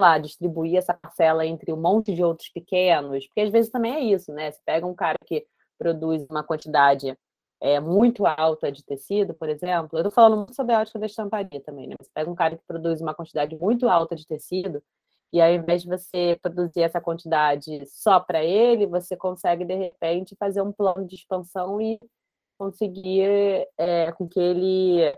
lá, 0.00 0.18
distribuir 0.18 0.76
essa 0.76 0.94
parcela 0.94 1.46
entre 1.46 1.72
um 1.72 1.80
monte 1.80 2.14
de 2.14 2.24
outros 2.24 2.48
pequenos, 2.50 3.26
porque 3.26 3.42
às 3.42 3.50
vezes 3.50 3.70
também 3.70 3.94
é 3.94 4.00
isso, 4.00 4.32
né? 4.32 4.50
Você 4.50 4.60
pega 4.64 4.86
um 4.86 4.94
cara 4.94 5.16
que 5.26 5.46
produz 5.78 6.26
uma 6.30 6.42
quantidade 6.42 7.16
é, 7.60 7.80
muito 7.80 8.26
alta 8.26 8.70
de 8.72 8.84
tecido, 8.84 9.34
por 9.34 9.48
exemplo, 9.48 9.98
eu 9.98 10.00
estou 10.02 10.12
falando 10.12 10.38
muito 10.38 10.54
sobre 10.54 10.74
a 10.74 10.80
ótica 10.80 10.98
da 10.98 11.06
estamparia 11.06 11.60
também, 11.62 11.88
né? 11.88 11.94
Você 12.00 12.10
pega 12.12 12.30
um 12.30 12.34
cara 12.34 12.56
que 12.56 12.64
produz 12.66 13.00
uma 13.00 13.14
quantidade 13.14 13.56
muito 13.56 13.88
alta 13.88 14.16
de 14.16 14.26
tecido, 14.26 14.82
e 15.34 15.40
ao 15.40 15.50
invés 15.50 15.82
de 15.82 15.88
você 15.88 16.38
produzir 16.40 16.82
essa 16.82 17.00
quantidade 17.00 17.84
só 17.88 18.20
para 18.20 18.44
ele, 18.44 18.86
você 18.86 19.16
consegue, 19.16 19.64
de 19.64 19.74
repente, 19.74 20.36
fazer 20.38 20.62
um 20.62 20.70
plano 20.70 21.04
de 21.04 21.16
expansão 21.16 21.80
e 21.80 21.98
conseguir 22.56 23.66
é, 23.76 24.12
com 24.12 24.28
que 24.28 24.38
ele 24.38 25.12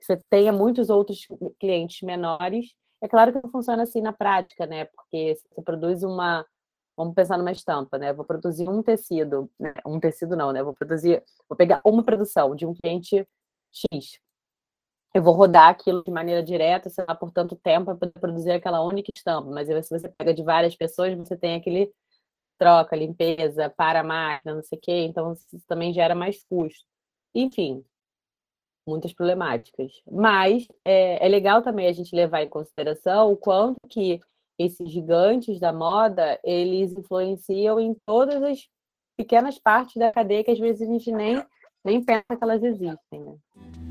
você 0.00 0.18
tenha 0.30 0.50
muitos 0.50 0.88
outros 0.88 1.26
clientes 1.60 2.00
menores. 2.00 2.74
É 3.02 3.08
claro 3.08 3.34
que 3.34 3.42
não 3.42 3.50
funciona 3.50 3.82
assim 3.82 4.00
na 4.00 4.14
prática, 4.14 4.66
né? 4.66 4.86
Porque 4.86 5.34
você 5.34 5.62
produz 5.62 6.02
uma, 6.02 6.46
vamos 6.96 7.14
pensar 7.14 7.36
numa 7.36 7.52
estampa, 7.52 7.98
né? 7.98 8.14
Vou 8.14 8.24
produzir 8.24 8.66
um 8.66 8.82
tecido, 8.82 9.50
né? 9.60 9.74
um 9.84 10.00
tecido 10.00 10.34
não, 10.34 10.52
né? 10.52 10.62
Vou 10.62 10.72
produzir, 10.72 11.22
vou 11.46 11.56
pegar 11.56 11.82
uma 11.84 12.02
produção 12.02 12.56
de 12.56 12.64
um 12.64 12.72
cliente 12.72 13.28
X. 13.92 14.23
Eu 15.14 15.22
vou 15.22 15.32
rodar 15.32 15.68
aquilo 15.68 16.02
de 16.02 16.10
maneira 16.10 16.42
direta, 16.42 16.90
sei 16.90 17.04
lá, 17.06 17.14
por 17.14 17.30
tanto 17.30 17.54
tempo 17.54 17.84
para 17.84 17.94
poder 17.94 18.20
produzir 18.20 18.50
aquela 18.50 18.82
única 18.82 19.12
estampa. 19.14 19.48
Mas 19.48 19.68
se 19.68 19.98
você 19.98 20.08
pega 20.08 20.34
de 20.34 20.42
várias 20.42 20.74
pessoas, 20.74 21.16
você 21.16 21.36
tem 21.36 21.54
aquele 21.54 21.92
troca, 22.58 22.96
limpeza, 22.96 23.70
para 23.70 24.00
a 24.00 24.04
máquina, 24.04 24.54
não 24.54 24.62
sei 24.62 24.78
o 24.78 24.80
quê, 24.80 25.04
então 25.04 25.32
isso 25.32 25.46
também 25.68 25.92
gera 25.92 26.14
mais 26.14 26.42
custo. 26.44 26.84
Enfim, 27.34 27.84
muitas 28.86 29.12
problemáticas. 29.12 30.02
Mas 30.10 30.66
é, 30.84 31.24
é, 31.24 31.28
legal 31.28 31.62
também 31.62 31.86
a 31.86 31.92
gente 31.92 32.14
levar 32.14 32.42
em 32.42 32.48
consideração 32.48 33.32
o 33.32 33.36
quanto 33.36 33.76
que 33.88 34.20
esses 34.58 34.90
gigantes 34.90 35.58
da 35.60 35.72
moda, 35.72 36.38
eles 36.44 36.92
influenciam 36.92 37.80
em 37.80 37.94
todas 38.06 38.42
as 38.42 38.68
pequenas 39.16 39.58
partes 39.58 39.96
da 39.96 40.12
cadeia 40.12 40.44
que 40.44 40.50
às 40.50 40.58
vezes 40.58 40.82
a 40.88 40.92
gente 40.92 41.10
nem, 41.12 41.44
nem 41.84 42.04
pensa 42.04 42.36
que 42.36 42.42
elas 42.44 42.62
existem, 42.62 43.20
né? 43.20 43.83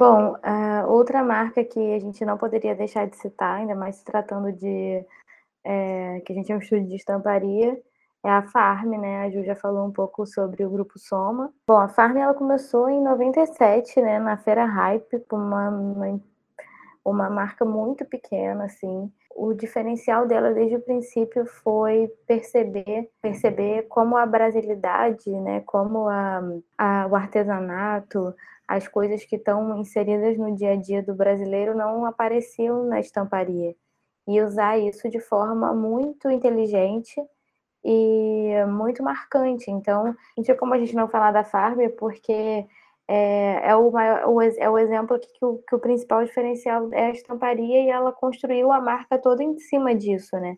Bom, 0.00 0.32
uh, 0.32 0.90
outra 0.90 1.22
marca 1.22 1.62
que 1.62 1.78
a 1.78 1.98
gente 1.98 2.24
não 2.24 2.38
poderia 2.38 2.74
deixar 2.74 3.06
de 3.06 3.16
citar, 3.16 3.56
ainda 3.58 3.74
mais 3.74 3.96
se 3.96 4.04
tratando 4.06 4.50
de 4.50 5.04
é, 5.62 6.22
que 6.24 6.32
a 6.32 6.36
gente 6.36 6.50
é 6.50 6.56
um 6.56 6.58
estúdio 6.58 6.88
de 6.88 6.96
estamparia, 6.96 7.78
é 8.24 8.30
a 8.30 8.40
Farm, 8.40 8.92
né? 8.92 9.20
A 9.20 9.30
Ju 9.30 9.44
já 9.44 9.54
falou 9.54 9.86
um 9.86 9.92
pouco 9.92 10.26
sobre 10.26 10.64
o 10.64 10.70
grupo 10.70 10.98
Soma. 10.98 11.52
Bom, 11.66 11.76
a 11.76 11.86
Farm 11.86 12.16
ela 12.16 12.32
começou 12.32 12.88
em 12.88 13.02
97, 13.02 14.00
né, 14.00 14.18
na 14.18 14.38
Feira 14.38 14.64
Hype, 14.64 15.18
com 15.28 15.36
uma, 15.36 15.68
uma, 15.68 16.20
uma 17.04 17.28
marca 17.28 17.66
muito 17.66 18.02
pequena, 18.06 18.64
assim. 18.64 19.12
O 19.36 19.52
diferencial 19.52 20.26
dela 20.26 20.54
desde 20.54 20.76
o 20.76 20.80
princípio 20.80 21.44
foi 21.44 22.10
perceber, 22.26 23.10
perceber 23.20 23.82
como 23.82 24.16
a 24.16 24.24
brasilidade, 24.24 25.30
né, 25.30 25.60
como 25.66 26.08
a, 26.08 26.40
a, 26.78 27.06
o 27.06 27.14
artesanato, 27.14 28.34
as 28.70 28.86
coisas 28.86 29.24
que 29.24 29.34
estão 29.34 29.76
inseridas 29.80 30.38
no 30.38 30.54
dia 30.54 30.74
a 30.74 30.76
dia 30.76 31.02
do 31.02 31.12
brasileiro 31.12 31.76
não 31.76 32.06
apareciam 32.06 32.84
na 32.84 33.00
estamparia. 33.00 33.74
E 34.28 34.40
usar 34.40 34.78
isso 34.78 35.10
de 35.10 35.18
forma 35.18 35.74
muito 35.74 36.30
inteligente 36.30 37.20
e 37.84 38.52
muito 38.68 39.02
marcante. 39.02 39.72
Então, 39.72 40.14
não 40.36 40.44
tinha 40.44 40.56
como 40.56 40.72
a 40.72 40.78
gente 40.78 40.94
não 40.94 41.08
falar 41.08 41.32
da 41.32 41.42
Farm, 41.42 41.80
porque 41.98 42.64
é, 43.08 43.70
é, 43.70 43.74
o, 43.74 43.90
maior, 43.90 44.20
é 44.56 44.70
o 44.70 44.78
exemplo 44.78 45.18
que, 45.18 45.26
que, 45.32 45.44
o, 45.44 45.58
que 45.68 45.74
o 45.74 45.80
principal 45.80 46.24
diferencial 46.24 46.88
é 46.92 47.06
a 47.06 47.10
estamparia 47.10 47.82
e 47.82 47.88
ela 47.88 48.12
construiu 48.12 48.70
a 48.70 48.80
marca 48.80 49.18
toda 49.18 49.42
em 49.42 49.58
cima 49.58 49.96
disso, 49.96 50.36
né? 50.38 50.54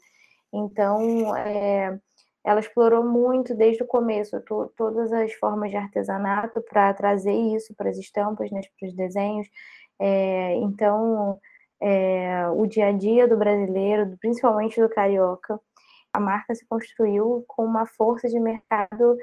Então, 0.52 1.34
é, 1.34 1.98
ela 2.44 2.60
explorou 2.60 3.04
muito 3.04 3.54
desde 3.54 3.82
o 3.82 3.86
começo 3.86 4.40
to, 4.42 4.72
todas 4.76 5.12
as 5.12 5.32
formas 5.34 5.70
de 5.70 5.76
artesanato 5.76 6.60
para 6.62 6.92
trazer 6.94 7.32
isso 7.32 7.74
para 7.74 7.90
as 7.90 7.98
estampas, 7.98 8.50
né, 8.50 8.60
para 8.78 8.88
os 8.88 8.94
desenhos. 8.94 9.48
É, 9.98 10.54
então, 10.56 11.38
é, 11.80 12.48
o 12.48 12.66
dia 12.66 12.86
a 12.88 12.92
dia 12.92 13.28
do 13.28 13.36
brasileiro, 13.36 14.16
principalmente 14.20 14.80
do 14.80 14.88
carioca, 14.88 15.60
a 16.12 16.20
marca 16.20 16.54
se 16.54 16.66
construiu 16.66 17.44
com 17.48 17.64
uma 17.64 17.86
força 17.86 18.28
de 18.28 18.38
mercado 18.38 19.16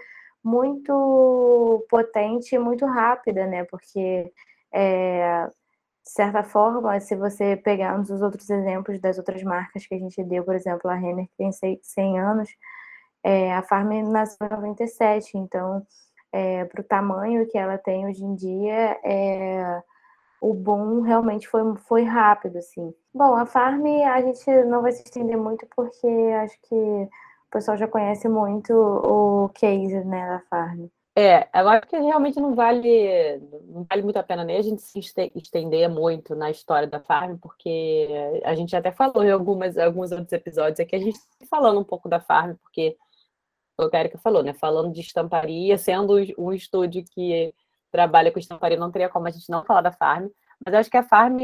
muito 0.43 1.86
potente 1.89 2.55
e 2.55 2.60
muito 2.60 2.86
rápida, 2.86 3.45
né? 3.45 3.65
Porque, 3.65 4.32
é, 4.73 5.47
de 5.47 6.12
certa 6.12 6.43
forma, 6.43 6.99
se 6.99 7.15
você 7.15 7.55
pegar 7.58 7.97
um 7.97 8.01
dos 8.01 8.21
outros 8.21 8.49
exemplos 8.49 8.99
das 8.99 9.17
outras 9.17 9.43
marcas 9.43 9.86
que 9.86 9.95
a 9.95 9.99
gente 9.99 10.23
deu, 10.23 10.43
por 10.43 10.55
exemplo, 10.55 10.89
a 10.89 10.95
Renner, 10.95 11.27
que 11.27 11.36
tem 11.38 11.51
100 11.51 12.19
anos, 12.19 12.49
é, 13.23 13.53
a 13.53 13.62
Farm 13.62 13.89
nasceu 14.10 14.47
em 14.47 14.55
97, 14.55 15.38
então, 15.38 15.86
é, 16.32 16.65
para 16.65 16.82
o 16.82 16.84
tamanho 16.84 17.47
que 17.47 17.58
ela 17.58 17.77
tem 17.77 18.05
hoje 18.05 18.23
em 18.23 18.36
dia, 18.36 18.97
é, 19.03 19.82
o 20.41 20.53
boom 20.53 21.01
realmente 21.01 21.47
foi, 21.47 21.62
foi 21.88 22.03
rápido, 22.03 22.58
assim. 22.58 22.93
Bom, 23.13 23.36
a 23.36 23.45
Farm 23.45 23.86
a 23.86 24.21
gente 24.21 24.49
não 24.65 24.82
vai 24.82 24.91
se 24.91 25.03
estender 25.03 25.38
muito 25.38 25.67
porque 25.75 26.08
acho 26.41 26.58
que 26.62 26.75
o 26.75 27.51
pessoal 27.51 27.77
já 27.77 27.88
conhece 27.88 28.29
muito 28.29 28.73
o 28.73 29.49
case 29.49 30.03
né, 30.05 30.27
da 30.27 30.39
Farm. 30.49 30.88
É, 31.15 31.49
eu 31.53 31.67
acho 31.67 31.88
que 31.88 31.97
realmente 31.97 32.39
não 32.39 32.55
vale, 32.55 33.41
não 33.67 33.84
vale 33.89 34.03
muito 34.03 34.15
a 34.17 34.23
pena 34.23 34.43
nem 34.45 34.55
a 34.55 34.62
gente 34.62 34.82
se 34.82 34.99
estender 35.36 35.89
muito 35.89 36.34
na 36.34 36.49
história 36.49 36.88
da 36.88 37.01
Farm, 37.01 37.36
porque 37.36 38.08
a 38.45 38.55
gente 38.55 38.73
até 38.73 38.89
falou 38.91 39.23
em 39.23 39.32
algumas, 39.32 39.77
alguns 39.77 40.13
outros 40.13 40.32
episódios 40.32 40.79
aqui, 40.79 40.95
a 40.95 40.99
gente 40.99 41.15
está 41.17 41.45
falando 41.49 41.82
um 41.82 41.84
pouco 41.84 42.08
da 42.08 42.21
Farm, 42.21 42.53
porque 42.63 42.95
o 43.85 43.89
que 43.89 43.95
a 43.95 43.99
Erika 44.01 44.17
falou, 44.17 44.43
né? 44.43 44.53
Falando 44.53 44.93
de 44.93 45.01
estamparia, 45.01 45.77
sendo 45.77 46.15
um 46.37 46.53
estúdio 46.53 47.03
que 47.03 47.53
trabalha 47.91 48.31
com 48.31 48.39
estamparia, 48.39 48.77
não 48.77 48.91
teria 48.91 49.09
como 49.09 49.27
a 49.27 49.31
gente 49.31 49.49
não 49.49 49.63
falar 49.65 49.81
da 49.81 49.91
Farm. 49.91 50.27
Mas 50.63 50.73
eu 50.73 50.79
acho 50.79 50.89
que 50.89 50.97
a 50.97 51.03
Farm, 51.03 51.37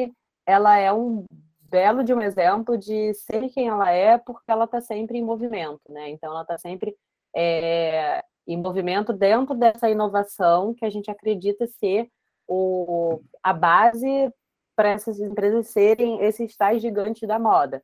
ela 0.46 0.78
é 0.78 0.92
um 0.94 1.26
belo 1.62 2.04
de 2.04 2.14
um 2.14 2.22
exemplo 2.22 2.78
de 2.78 3.14
ser 3.14 3.50
quem 3.50 3.68
ela 3.68 3.92
é, 3.92 4.18
porque 4.18 4.50
ela 4.50 4.66
está 4.66 4.80
sempre 4.82 5.18
em 5.18 5.24
movimento, 5.24 5.82
né? 5.90 6.10
Então, 6.10 6.32
ela 6.32 6.44
está 6.44 6.58
sempre 6.58 6.96
é, 7.36 8.24
em 8.48 8.58
movimento 8.58 9.12
dentro 9.12 9.56
dessa 9.56 9.90
inovação 9.90 10.74
que 10.74 10.86
a 10.86 10.90
gente 10.90 11.10
acredita 11.10 11.66
ser 11.68 12.10
o, 12.48 13.22
a 13.42 13.54
base 13.54 14.32
para 14.76 14.90
essas 14.90 15.20
empresas 15.20 15.70
serem 15.70 16.22
esses 16.22 16.56
tais 16.56 16.82
gigantes 16.82 17.28
da 17.28 17.40
moda. 17.40 17.84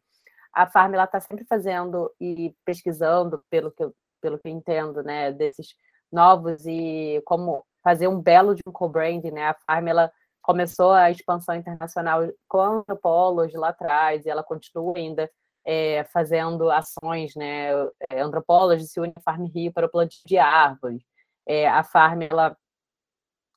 A 0.54 0.68
Farm 0.68 0.94
está 0.94 1.20
sempre 1.20 1.46
fazendo 1.46 2.12
e 2.20 2.54
pesquisando, 2.66 3.44
pelo 3.50 3.72
que 3.72 3.84
eu 3.84 3.94
pelo 4.22 4.40
que 4.40 4.48
eu 4.48 4.52
entendo, 4.52 5.04
né, 5.04 5.32
desses 5.32 5.76
novos 6.12 6.66
e 6.66 7.22
como 7.26 7.66
fazer 7.84 8.08
um 8.08 8.22
belo 8.22 8.56
de 8.56 8.62
um 8.68 8.72
co-brand, 8.72 9.24
né? 9.26 9.50
A 9.50 9.56
Farm 9.66 9.88
ela 9.88 10.12
começou 10.42 10.92
a 10.92 11.10
expansão 11.12 11.56
internacional 11.56 12.22
com 12.48 12.62
antropólogos 12.62 13.54
lá 13.54 13.70
atrás 13.70 14.26
e 14.26 14.30
ela 14.30 14.44
continua 14.44 14.94
ainda 14.98 15.30
é, 15.66 16.04
fazendo 16.06 16.70
ações, 16.72 17.36
né? 17.36 17.72
É, 18.10 18.22
antropólogos 18.22 18.92
se 18.92 19.00
unem 19.00 19.14
à 19.16 19.22
Farm 19.22 19.46
Rio 19.46 19.72
para 19.74 19.88
o 19.88 19.90
plantio 19.90 20.22
de 20.26 20.38
árvores. 20.38 21.04
É, 21.48 21.68
a 21.68 21.84
Farm 21.84 22.22
ela 22.24 22.56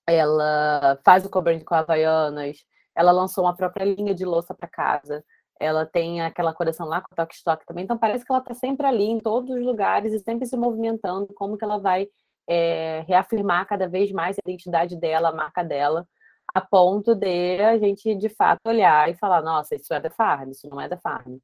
ela 0.07 1.01
faz 1.05 1.25
o 1.25 1.31
co-brand 1.31 1.63
com 1.65 1.75
Havaianas, 1.75 2.59
ela 2.95 3.11
lançou 3.11 3.45
uma 3.45 3.57
própria 3.57 3.85
linha 3.85 4.15
de 4.15 4.25
louça 4.25 4.55
para 4.55 4.69
casa, 4.69 5.25
ela 5.61 5.87
tem 5.87 6.21
aquela 6.21 6.53
coleção 6.53 6.87
lá 6.87 7.01
com 7.01 7.13
o 7.13 7.17
Tok 7.17 7.35
Stock 7.35 7.65
também, 7.67 7.85
então 7.85 7.99
parece 7.99 8.25
que 8.25 8.33
ela 8.33 8.41
está 8.41 8.55
sempre 8.55 8.87
ali 8.87 9.05
em 9.05 9.21
todos 9.21 9.51
os 9.51 9.63
lugares 9.65 10.13
e 10.13 10.19
sempre 10.19 10.47
se 10.47 10.57
movimentando, 10.57 11.33
como 11.35 11.57
que 11.57 11.65
ela 11.65 11.79
vai 11.79 12.09
é, 12.49 13.05
reafirmar 13.07 13.67
cada 13.67 13.89
vez 13.89 14.13
mais 14.13 14.37
a 14.37 14.41
identidade 14.45 14.97
dela, 14.97 15.31
a 15.31 15.35
marca 15.35 15.63
dela, 15.63 16.07
a 16.55 16.61
ponto 16.61 17.15
de 17.15 17.61
a 17.61 17.79
gente 17.79 18.15
de 18.15 18.29
fato 18.29 18.61
olhar 18.67 19.11
e 19.11 19.15
falar, 19.15 19.43
nossa, 19.43 19.75
isso 19.75 19.93
é 19.95 20.01
da 20.01 20.11
Farm, 20.11 20.51
isso 20.51 20.69
não 20.69 20.81
é 20.81 20.89
da 20.89 20.99
Farm. 20.99 21.39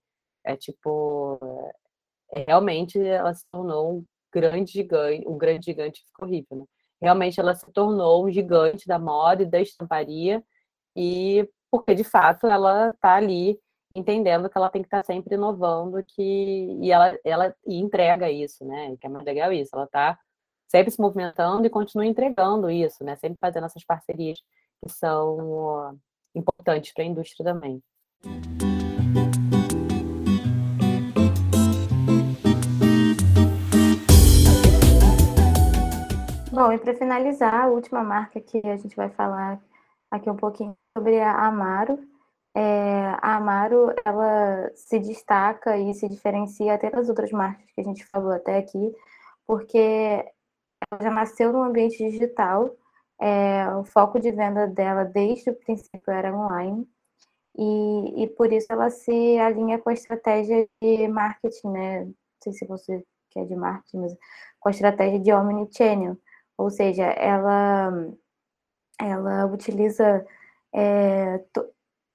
É 0.45 0.57
tipo, 0.57 1.39
é, 2.35 2.45
realmente 2.47 2.99
ela 2.99 3.35
se 3.35 3.45
tornou 3.51 3.99
um 3.99 4.05
grande 4.33 4.73
gigante, 4.73 5.27
um 5.27 5.39
grande 5.39 5.67
gigante 5.67 6.05
ficou 6.07 6.29
horrível, 6.29 6.59
né? 6.59 6.65
Realmente 7.03 7.41
ela 7.41 7.55
se 7.55 7.71
tornou 7.73 8.27
um 8.27 8.31
gigante 8.31 8.87
da 8.87 8.99
moda 8.99 9.43
e 9.43 9.47
da 9.47 9.61
estamparia, 9.61 10.45
e 10.97 11.49
porque 11.71 11.95
de 11.95 12.05
fato 12.05 12.47
ela 12.47 12.91
está 12.91 13.15
ali 13.15 13.59
entendendo 13.95 14.49
que 14.49 14.57
ela 14.57 14.71
tem 14.71 14.83
que 14.83 14.87
estar 14.87 15.03
tá 15.03 15.05
sempre 15.05 15.35
inovando 15.35 16.03
que 16.05 16.79
e 16.81 16.91
ela, 16.91 17.19
ela 17.25 17.55
e 17.67 17.79
entrega 17.81 18.31
isso, 18.31 18.65
né? 18.65 18.97
Que 19.01 19.07
é 19.07 19.11
mais 19.11 19.25
legal 19.25 19.53
isso, 19.53 19.71
ela 19.75 19.85
está 19.85 20.19
sempre 20.69 20.91
se 20.91 21.01
movimentando 21.01 21.67
e 21.67 21.71
continua 21.71 22.07
entregando 22.07 22.71
isso, 22.71 23.03
né? 23.05 23.17
Sempre 23.17 23.39
fazendo 23.41 23.67
essas 23.67 23.85
parcerias 23.85 24.41
que 24.83 24.91
são 24.91 25.99
importantes 26.35 26.93
para 26.93 27.03
a 27.03 27.07
indústria 27.07 27.45
também. 27.45 27.83
Bom, 36.53 36.73
e 36.73 36.79
para 36.79 36.95
finalizar, 36.95 37.55
a 37.55 37.69
última 37.69 38.05
marca 38.05 38.41
que 38.41 38.61
a 38.67 38.77
gente 38.77 38.95
vai 38.95 39.09
falar 39.11 39.61
aqui 40.11 40.29
um 40.29 40.37
pouquinho 40.37 40.77
sobre 40.97 41.19
a 41.19 41.47
Amaro. 41.47 41.99
É, 42.61 43.17
a 43.23 43.37
Amaro, 43.37 43.95
ela 44.05 44.71
se 44.75 44.99
destaca 44.99 45.79
e 45.79 45.95
se 45.95 46.07
diferencia 46.07 46.75
até 46.75 46.91
das 46.91 47.09
outras 47.09 47.31
marcas 47.33 47.65
que 47.73 47.81
a 47.81 47.85
gente 47.85 48.05
falou 48.05 48.33
até 48.33 48.59
aqui, 48.59 48.95
porque 49.47 49.79
ela 49.79 51.03
já 51.03 51.11
nasceu 51.11 51.53
no 51.55 51.63
ambiente 51.63 51.97
digital, 51.97 52.77
é, 53.19 53.67
o 53.77 53.85
foco 53.85 54.21
de 54.21 54.31
venda 54.31 54.67
dela 54.67 55.05
desde 55.05 55.49
o 55.49 55.55
princípio 55.55 56.13
era 56.13 56.37
online, 56.37 56.87
e, 57.57 58.25
e 58.25 58.27
por 58.29 58.53
isso 58.53 58.67
ela 58.71 58.91
se 58.91 59.39
alinha 59.39 59.79
com 59.79 59.89
a 59.89 59.95
estratégia 59.95 60.69
de 60.83 61.09
marketing, 61.09 61.69
né? 61.69 62.05
Não 62.05 62.15
sei 62.43 62.53
se 62.53 62.67
você 62.67 63.03
quer 63.31 63.47
de 63.47 63.57
marketing, 63.57 63.99
mas 64.01 64.17
com 64.61 64.69
a 64.69 64.73
estratégia 64.73 65.19
de 65.19 65.33
omnichannel, 65.33 66.19
ou 66.59 66.71
seja, 66.71 67.05
ela, 67.05 67.91
ela 69.01 69.47
utiliza 69.47 70.27
é, 70.75 71.39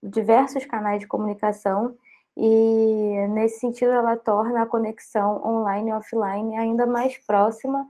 diversos 0.02 0.66
canais 0.66 1.00
de 1.00 1.08
comunicação 1.08 1.96
e 2.38 3.28
nesse 3.30 3.60
sentido 3.60 3.92
ela 3.92 4.18
torna 4.18 4.64
a 4.64 4.66
conexão 4.66 5.42
online 5.46 5.90
e 5.90 5.94
offline 5.94 6.58
ainda 6.58 6.86
mais 6.86 7.18
próxima 7.26 7.88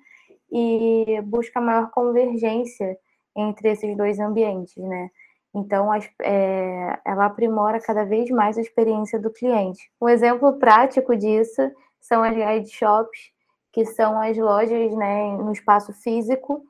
e 0.52 1.20
busca 1.24 1.60
maior 1.60 1.90
convergência 1.90 2.98
entre 3.36 3.72
esses 3.72 3.98
dois 3.98 4.20
ambientes, 4.20 4.78
né? 4.78 5.10
Então, 5.54 5.90
é, 6.22 7.00
ela 7.06 7.26
aprimora 7.26 7.80
cada 7.80 8.04
vez 8.04 8.30
mais 8.30 8.58
a 8.58 8.62
experiência 8.62 9.18
do 9.18 9.32
cliente. 9.32 9.90
Um 10.02 10.10
exemplo 10.10 10.60
prático 10.60 11.16
disso 11.16 11.62
são 12.00 12.22
as 12.22 12.36
guide 12.36 12.70
shops, 12.70 13.32
que 13.72 13.86
são 13.86 14.22
as 14.22 14.38
lojas 14.38 14.94
né, 14.96 15.38
no 15.38 15.54
espaço 15.54 15.94
físico, 15.94 16.62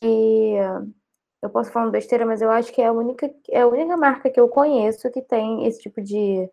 que 0.00 0.56
eu 1.42 1.50
posso 1.50 1.70
falar 1.70 1.90
besteira, 1.90 2.26
mas 2.26 2.42
eu 2.42 2.50
acho 2.50 2.72
que 2.72 2.82
é 2.82 2.86
a 2.86 2.92
única, 2.92 3.30
é 3.50 3.60
a 3.62 3.68
única 3.68 3.96
marca 3.96 4.30
que 4.30 4.40
eu 4.40 4.48
conheço 4.48 5.10
que 5.10 5.22
tem 5.22 5.66
esse 5.66 5.80
tipo 5.80 6.02
de, 6.02 6.50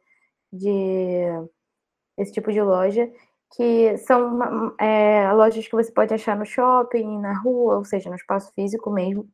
de 0.51 1.25
esse 2.17 2.31
tipo 2.33 2.51
de 2.51 2.61
loja 2.61 3.11
que 3.55 3.97
são 3.99 4.75
é, 4.79 5.31
lojas 5.33 5.67
que 5.67 5.75
você 5.75 5.91
pode 5.91 6.13
achar 6.13 6.35
no 6.35 6.45
shopping, 6.45 7.19
na 7.19 7.37
rua, 7.39 7.77
ou 7.77 7.85
seja, 7.85 8.09
no 8.09 8.15
espaço 8.15 8.51
físico 8.53 8.89
mesmo. 8.89 9.29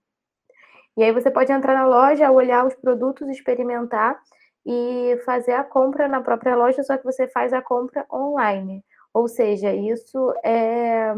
E 0.97 1.03
aí 1.03 1.13
você 1.13 1.31
pode 1.31 1.51
entrar 1.51 1.73
na 1.73 1.85
loja, 1.87 2.29
olhar 2.31 2.65
os 2.65 2.75
produtos, 2.75 3.29
experimentar 3.29 4.19
e 4.65 5.17
fazer 5.25 5.53
a 5.53 5.63
compra 5.63 6.07
na 6.07 6.21
própria 6.21 6.55
loja, 6.55 6.83
só 6.83 6.97
que 6.97 7.05
você 7.05 7.27
faz 7.29 7.53
a 7.53 7.61
compra 7.61 8.05
online. 8.11 8.83
Ou 9.13 9.27
seja, 9.27 9.73
isso 9.73 10.33
é, 10.43 11.15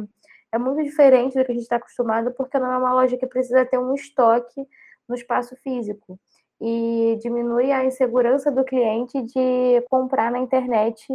é 0.51 0.57
muito 0.57 0.83
diferente 0.83 1.37
do 1.37 1.45
que 1.45 1.51
a 1.51 1.55
gente 1.55 1.63
está 1.63 1.77
acostumado, 1.77 2.31
porque 2.31 2.59
não 2.59 2.71
é 2.71 2.77
uma 2.77 2.93
loja 2.93 3.17
que 3.17 3.27
precisa 3.27 3.65
ter 3.65 3.77
um 3.77 3.93
estoque 3.93 4.67
no 5.07 5.15
espaço 5.15 5.55
físico. 5.57 6.19
E 6.59 7.17
diminui 7.21 7.71
a 7.71 7.83
insegurança 7.83 8.51
do 8.51 8.63
cliente 8.63 9.21
de 9.23 9.81
comprar 9.89 10.31
na 10.31 10.39
internet 10.39 11.07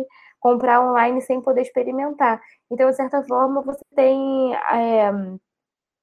comprar 0.47 0.81
online 0.81 1.21
sem 1.23 1.41
poder 1.41 1.63
experimentar. 1.63 2.41
Então, 2.71 2.89
de 2.89 2.97
certa 2.97 3.23
forma, 3.25 3.63
você 3.63 3.83
tem 3.95 4.55
é, 4.55 5.11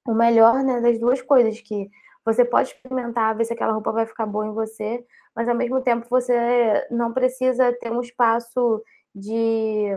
o 0.06 0.14
melhor 0.14 0.64
né, 0.64 0.82
das 0.82 1.00
duas 1.00 1.22
coisas, 1.22 1.62
que 1.62 1.90
você 2.26 2.44
pode 2.44 2.70
experimentar, 2.70 3.36
ver 3.38 3.46
se 3.46 3.54
aquela 3.54 3.74
roupa 3.74 3.92
vai 3.92 4.06
ficar 4.06 4.26
boa 4.26 4.46
em 4.46 4.54
você, 4.54 5.06
mas 5.36 5.48
ao 5.48 5.56
mesmo 5.56 5.82
tempo 5.82 6.08
você 6.10 6.88
não 6.92 7.14
precisa 7.14 7.72
ter 7.80 7.92
um 7.92 8.02
espaço 8.02 8.84
de, 9.16 9.90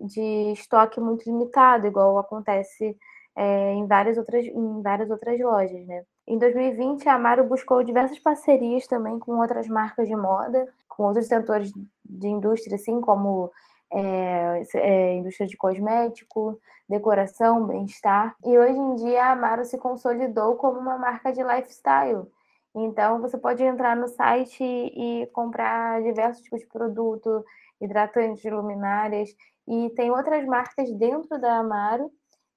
de 0.00 0.52
estoque 0.52 1.00
muito 1.00 1.24
limitado, 1.24 1.86
igual 1.86 2.18
acontece 2.18 2.96
é, 3.36 3.72
em, 3.72 3.86
várias 3.86 4.18
outras, 4.18 4.44
em 4.44 4.82
várias 4.82 5.10
outras 5.10 5.38
lojas, 5.40 5.86
né? 5.86 6.04
Em 6.26 6.38
2020, 6.38 7.08
a 7.08 7.14
Amaro 7.14 7.44
buscou 7.44 7.82
diversas 7.82 8.18
parcerias 8.18 8.86
também 8.86 9.18
com 9.18 9.38
outras 9.38 9.66
marcas 9.68 10.06
de 10.08 10.14
moda, 10.14 10.68
com 10.88 11.04
outros 11.04 11.26
setores 11.26 11.72
de 12.04 12.28
indústria, 12.28 12.76
assim 12.76 13.00
como 13.00 13.50
é, 13.92 14.62
é, 14.74 15.14
indústria 15.14 15.48
de 15.48 15.56
cosmético, 15.56 16.60
decoração, 16.88 17.66
bem-estar. 17.66 18.36
E 18.44 18.56
hoje 18.56 18.78
em 18.78 18.94
dia 18.96 19.24
a 19.24 19.32
Amaro 19.32 19.64
se 19.64 19.78
consolidou 19.78 20.56
como 20.56 20.78
uma 20.78 20.98
marca 20.98 21.32
de 21.32 21.42
lifestyle. 21.42 22.26
Então 22.74 23.20
você 23.20 23.36
pode 23.36 23.62
entrar 23.62 23.96
no 23.96 24.06
site 24.08 24.62
e 24.62 25.28
comprar 25.32 26.02
diversos 26.02 26.42
tipos 26.42 26.60
de 26.60 26.66
produto, 26.66 27.44
hidratantes, 27.80 28.50
luminárias, 28.52 29.34
e 29.68 29.90
tem 29.90 30.10
outras 30.10 30.44
marcas 30.46 30.92
dentro 30.92 31.38
da 31.40 31.58
Amaro, 31.58 32.10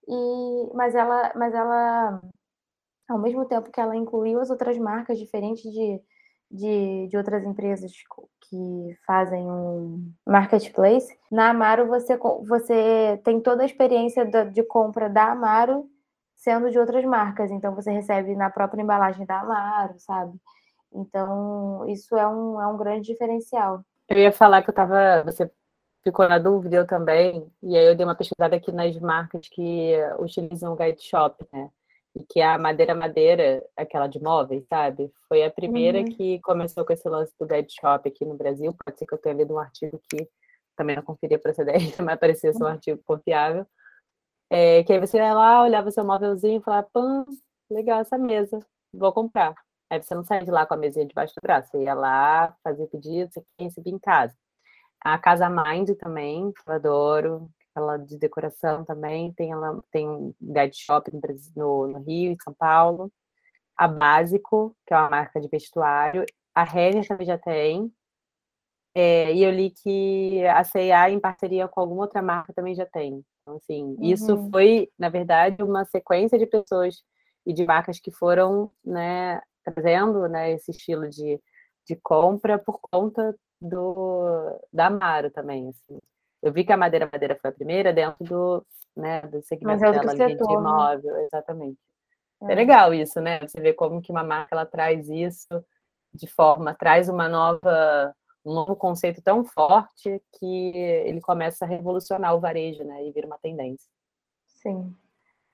e, 0.07 0.75
mas 0.75 0.95
ela, 0.95 1.31
mas 1.35 1.53
ela 1.53 2.21
ao 3.09 3.19
mesmo 3.19 3.45
tempo 3.45 3.71
que 3.71 3.79
ela 3.79 3.95
incluiu 3.95 4.39
as 4.39 4.49
outras 4.49 4.77
marcas 4.77 5.19
diferentes 5.19 5.63
de, 5.71 6.01
de, 6.49 7.07
de 7.07 7.17
outras 7.17 7.43
empresas 7.45 7.91
que 8.49 8.97
fazem 9.05 9.49
um 9.49 10.11
marketplace, 10.25 11.17
na 11.31 11.49
Amaro 11.49 11.87
você, 11.87 12.17
você 12.47 13.21
tem 13.23 13.41
toda 13.41 13.63
a 13.63 13.65
experiência 13.65 14.25
de 14.25 14.63
compra 14.63 15.09
da 15.09 15.31
Amaro 15.31 15.89
sendo 16.35 16.69
de 16.69 16.77
outras 16.77 17.05
marcas. 17.05 17.49
Então 17.51 17.73
você 17.73 17.91
recebe 17.91 18.35
na 18.35 18.49
própria 18.49 18.81
embalagem 18.81 19.25
da 19.25 19.39
Amaro, 19.39 19.95
sabe? 19.99 20.37
Então, 20.93 21.87
isso 21.87 22.15
é 22.15 22.27
um, 22.27 22.61
é 22.61 22.67
um 22.67 22.77
grande 22.77 23.07
diferencial. 23.07 23.83
Eu 24.09 24.17
ia 24.17 24.31
falar 24.31 24.61
que 24.61 24.69
eu 24.69 24.73
estava. 24.73 25.23
Você 25.23 25.49
ficou 26.03 26.27
na 26.27 26.37
dúvida, 26.37 26.75
eu 26.75 26.87
também, 26.87 27.49
e 27.61 27.77
aí 27.77 27.85
eu 27.85 27.95
dei 27.95 28.05
uma 28.05 28.15
pesquisada 28.15 28.55
aqui 28.55 28.71
nas 28.71 28.97
marcas 28.99 29.47
que 29.49 29.93
utilizam 30.19 30.73
o 30.73 30.75
Guide 30.75 31.01
Shop, 31.01 31.45
né? 31.51 31.69
e 32.15 32.23
que 32.23 32.41
a 32.41 32.57
Madeira 32.57 32.93
Madeira, 32.93 33.65
aquela 33.75 34.07
de 34.07 34.21
móveis, 34.21 34.65
sabe? 34.67 35.11
Foi 35.27 35.43
a 35.43 35.51
primeira 35.51 35.99
uhum. 35.99 36.05
que 36.05 36.39
começou 36.41 36.85
com 36.85 36.93
esse 36.93 37.07
lance 37.09 37.33
do 37.39 37.47
Guide 37.47 37.73
Shop 37.73 38.07
aqui 38.07 38.23
no 38.23 38.35
Brasil. 38.35 38.73
Pode 38.85 38.99
ser 38.99 39.05
que 39.05 39.13
eu 39.13 39.17
tenha 39.17 39.35
lido 39.35 39.53
um 39.53 39.59
artigo 39.59 39.99
que 40.09 40.29
também 40.75 40.95
não 40.95 41.03
conferi 41.03 41.35
a 41.35 41.39
procedência, 41.39 42.03
mas 42.05 42.19
parecia 42.19 42.53
ser 42.53 42.63
um 42.63 42.67
artigo 42.67 43.01
confiável. 43.03 43.65
É, 44.49 44.83
que 44.83 44.93
aí 44.93 44.99
você 44.99 45.17
ia 45.17 45.33
lá, 45.33 45.63
olhava 45.63 45.89
seu 45.89 46.05
móvelzinho 46.05 46.59
e 46.59 46.63
falava, 46.63 46.87
pã, 46.93 47.25
legal 47.71 48.01
essa 48.01 48.17
mesa, 48.17 48.59
vou 48.93 49.11
comprar. 49.11 49.55
Aí 49.89 50.01
você 50.01 50.13
não 50.13 50.23
saia 50.23 50.45
de 50.45 50.51
lá 50.51 50.65
com 50.65 50.75
a 50.75 50.77
mesinha 50.77 51.05
debaixo 51.05 51.33
do 51.35 51.41
braço, 51.41 51.71
você 51.71 51.83
ia 51.83 51.95
lá, 51.95 52.55
fazia 52.63 52.87
pedido, 52.87 53.31
você 53.31 53.43
recebia 53.59 53.93
em 53.93 53.99
casa. 53.99 54.35
A 55.03 55.17
Casa 55.17 55.49
Mind 55.49 55.89
também, 55.99 56.51
que 56.51 56.61
eu 56.65 56.73
adoro, 56.73 57.49
ela 57.75 57.97
de 57.97 58.17
decoração 58.17 58.85
também, 58.85 59.33
tem 59.33 59.51
ela 59.51 59.83
tem 59.91 60.07
um 60.07 60.33
guide 60.41 60.77
shop 60.77 61.11
no, 61.55 61.87
no 61.87 61.99
Rio, 61.99 62.31
em 62.31 62.37
São 62.41 62.53
Paulo. 62.53 63.11
A 63.75 63.87
Básico, 63.87 64.75
que 64.85 64.93
é 64.93 64.97
uma 64.97 65.09
marca 65.09 65.41
de 65.41 65.47
vestuário. 65.47 66.25
A 66.53 66.63
Renner 66.63 67.07
também 67.07 67.25
já 67.25 67.37
tem. 67.37 67.91
É, 68.95 69.33
e 69.33 69.43
eu 69.43 69.49
li 69.49 69.71
que 69.71 70.45
a 70.45 70.63
C&A, 70.63 71.09
em 71.09 71.19
parceria 71.19 71.67
com 71.67 71.81
alguma 71.81 72.03
outra 72.03 72.21
marca, 72.21 72.53
também 72.53 72.75
já 72.75 72.85
tem. 72.85 73.25
Então, 73.41 73.55
assim, 73.55 73.83
uhum. 73.83 73.97
isso 74.03 74.49
foi, 74.51 74.89
na 74.97 75.09
verdade, 75.09 75.63
uma 75.63 75.83
sequência 75.85 76.37
de 76.37 76.45
pessoas 76.45 77.03
e 77.45 77.53
de 77.53 77.65
marcas 77.65 77.99
que 77.99 78.11
foram, 78.11 78.71
né, 78.85 79.41
trazendo, 79.63 80.27
né, 80.29 80.51
esse 80.51 80.71
estilo 80.71 81.09
de, 81.09 81.41
de 81.87 81.95
compra 81.95 82.59
por 82.59 82.79
conta 82.79 83.35
do 83.63 84.59
da 84.71 84.87
Amaro 84.87 85.31
também, 85.31 85.69
assim. 85.69 85.99
Eu 86.41 86.51
vi 86.51 86.65
que 86.65 86.73
a 86.73 86.77
Madeira 86.77 87.09
Madeira 87.11 87.37
foi 87.39 87.49
a 87.49 87.53
primeira 87.53 87.93
dentro 87.93 88.23
do, 88.25 88.65
né, 88.95 89.21
do 89.21 89.41
segmento 89.41 89.79
dela, 89.79 90.13
linha 90.13 90.27
de 90.27 90.35
né? 90.35 90.53
imóvel, 90.53 91.17
exatamente. 91.21 91.79
É. 92.43 92.51
é 92.51 92.55
legal 92.55 92.93
isso, 92.93 93.21
né? 93.21 93.39
Você 93.39 93.61
vê 93.61 93.73
como 93.73 94.01
que 94.01 94.11
uma 94.11 94.23
marca 94.23 94.49
ela 94.53 94.65
traz 94.65 95.09
isso 95.09 95.63
de 96.13 96.27
forma, 96.27 96.75
traz 96.75 97.09
uma 97.09 97.27
nova, 97.27 98.13
um 98.45 98.53
novo 98.53 98.75
conceito 98.75 99.21
tão 99.21 99.43
forte 99.43 100.21
que 100.37 100.77
ele 100.77 101.21
começa 101.21 101.65
a 101.65 101.67
revolucionar 101.67 102.35
o 102.35 102.39
varejo, 102.39 102.83
né? 102.83 103.05
E 103.07 103.11
vira 103.11 103.25
uma 103.25 103.39
tendência. 103.39 103.89
Sim. 104.45 104.95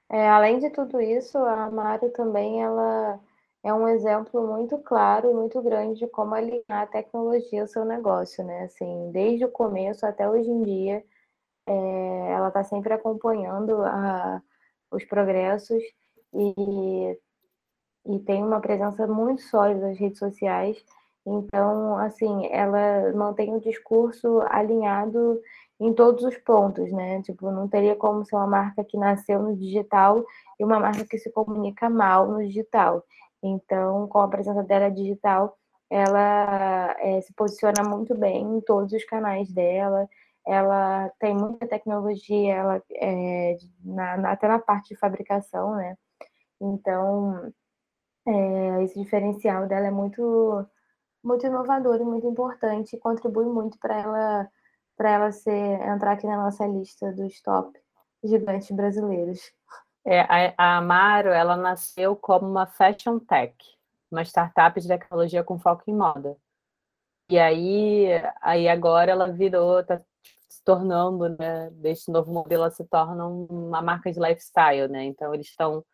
É, 0.09 0.27
além 0.27 0.57
de 0.57 0.71
tudo 0.71 0.99
isso, 0.99 1.37
a 1.37 1.69
Mário 1.69 2.11
também 2.11 2.63
ela 2.63 3.19
é 3.63 3.73
um 3.73 3.87
exemplo 3.87 4.45
muito 4.47 4.77
claro 4.79 5.29
e 5.29 5.33
muito 5.33 5.61
grande 5.61 5.99
de 5.99 6.07
como 6.07 6.33
alinhar 6.35 6.63
a 6.69 6.87
tecnologia 6.87 7.61
ao 7.61 7.67
seu 7.67 7.85
negócio, 7.85 8.43
né? 8.43 8.63
Assim, 8.63 9.11
desde 9.11 9.45
o 9.45 9.51
começo 9.51 10.05
até 10.05 10.29
hoje 10.29 10.49
em 10.49 10.63
dia, 10.63 11.03
é, 11.67 12.31
ela 12.31 12.49
está 12.49 12.63
sempre 12.63 12.93
acompanhando 12.93 13.81
a, 13.83 14.41
os 14.91 15.03
progressos 15.05 15.83
e, 16.33 17.17
e 18.05 18.19
tem 18.19 18.43
uma 18.43 18.61
presença 18.61 19.05
muito 19.07 19.41
sólida 19.43 19.87
nas 19.87 19.97
redes 19.97 20.19
sociais. 20.19 20.83
Então, 21.25 21.97
assim, 21.97 22.47
ela 22.47 23.13
mantém 23.13 23.53
o 23.55 23.59
discurso 23.59 24.41
alinhado 24.49 25.41
em 25.79 25.93
todos 25.93 26.23
os 26.23 26.37
pontos, 26.37 26.91
né? 26.91 27.21
Tipo, 27.21 27.51
não 27.51 27.67
teria 27.67 27.95
como 27.95 28.25
ser 28.25 28.35
uma 28.35 28.47
marca 28.47 28.83
que 28.83 28.97
nasceu 28.97 29.41
no 29.41 29.55
digital 29.55 30.25
e 30.59 30.63
uma 30.63 30.79
marca 30.79 31.05
que 31.05 31.17
se 31.17 31.31
comunica 31.31 31.89
mal 31.89 32.27
no 32.27 32.39
digital. 32.39 33.03
Então, 33.43 34.07
com 34.07 34.19
a 34.19 34.27
presença 34.27 34.63
dela 34.63 34.89
digital, 34.89 35.57
ela 35.89 36.95
é, 36.99 37.21
se 37.21 37.33
posiciona 37.33 37.83
muito 37.83 38.15
bem 38.17 38.43
em 38.57 38.61
todos 38.61 38.93
os 38.93 39.03
canais 39.05 39.51
dela. 39.51 40.07
Ela 40.45 41.09
tem 41.19 41.35
muita 41.35 41.67
tecnologia, 41.67 42.55
ela 42.55 42.83
é, 42.93 43.57
na, 43.83 44.17
na, 44.17 44.31
até 44.31 44.47
na 44.47 44.59
parte 44.59 44.89
de 44.89 44.99
fabricação, 44.99 45.75
né? 45.75 45.97
Então, 46.61 47.51
é, 48.27 48.83
esse 48.83 48.99
diferencial 49.01 49.67
dela 49.67 49.87
é 49.87 49.91
muito, 49.91 50.65
muito 51.23 51.45
inovador 51.47 52.01
e 52.01 52.05
muito 52.05 52.27
importante 52.27 52.95
e 52.95 52.99
contribui 52.99 53.45
muito 53.45 53.77
para 53.79 53.99
ela 53.99 54.49
para 54.97 55.11
ela 55.11 55.31
ser 55.31 55.81
entrar 55.87 56.11
aqui 56.11 56.27
na 56.27 56.35
nossa 56.35 56.67
lista 56.67 57.13
dos 57.13 57.41
top 57.41 57.79
gigantes 58.21 58.69
brasileiros. 58.71 59.39
É, 60.05 60.21
a, 60.21 60.53
a 60.57 60.77
Amaro, 60.77 61.29
ela 61.29 61.55
nasceu 61.57 62.15
como 62.15 62.47
uma 62.47 62.65
fashion 62.65 63.19
tech, 63.19 63.53
uma 64.11 64.23
startup 64.23 64.79
de 64.79 64.87
tecnologia 64.87 65.43
com 65.43 65.59
foco 65.59 65.83
em 65.87 65.95
moda. 65.95 66.37
E 67.29 67.37
aí, 67.39 68.07
aí 68.41 68.67
agora 68.67 69.11
ela 69.11 69.31
virou, 69.31 69.79
está 69.81 69.99
se 70.49 70.63
tornando, 70.63 71.29
né, 71.37 71.69
desse 71.71 72.11
novo 72.11 72.31
modelo, 72.33 72.63
ela 72.63 72.71
se 72.71 72.83
torna 72.85 73.27
uma 73.27 73.81
marca 73.81 74.11
de 74.11 74.19
lifestyle, 74.19 74.87
né? 74.89 75.03
Então 75.05 75.33
eles 75.33 75.47
estão 75.47 75.85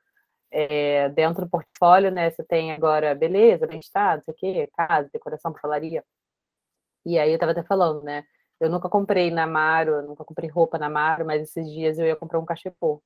é, 0.52 1.10
dentro 1.10 1.44
do 1.46 1.50
portfólio, 1.50 2.12
né? 2.12 2.32
Você 2.32 2.44
tem 2.44 2.72
agora 2.74 3.16
beleza, 3.16 3.68
bem-estar, 3.68 4.18
não 4.18 4.24
sei 4.24 4.34
o 4.34 4.38
quê, 4.38 4.70
casa, 4.78 5.10
decoração, 5.14 5.54
papelaria. 5.54 6.04
E 7.06 7.20
aí 7.20 7.30
eu 7.30 7.36
estava 7.36 7.52
até 7.52 7.64
falando, 7.64 8.04
né? 8.04 8.24
Eu 8.60 8.70
nunca 8.70 8.90
comprei 8.90 9.30
na 9.32 9.44
Amaro, 9.44 10.02
nunca 10.04 10.24
comprei 10.26 10.50
roupa 10.50 10.78
na 10.80 10.88
Amaro, 10.88 11.26
mas 11.26 11.42
esses 11.44 11.70
dias 11.70 12.00
eu 12.00 12.06
ia 12.06 12.16
comprar 12.16 12.40
um 12.40 12.46
cachepô. 12.46 13.02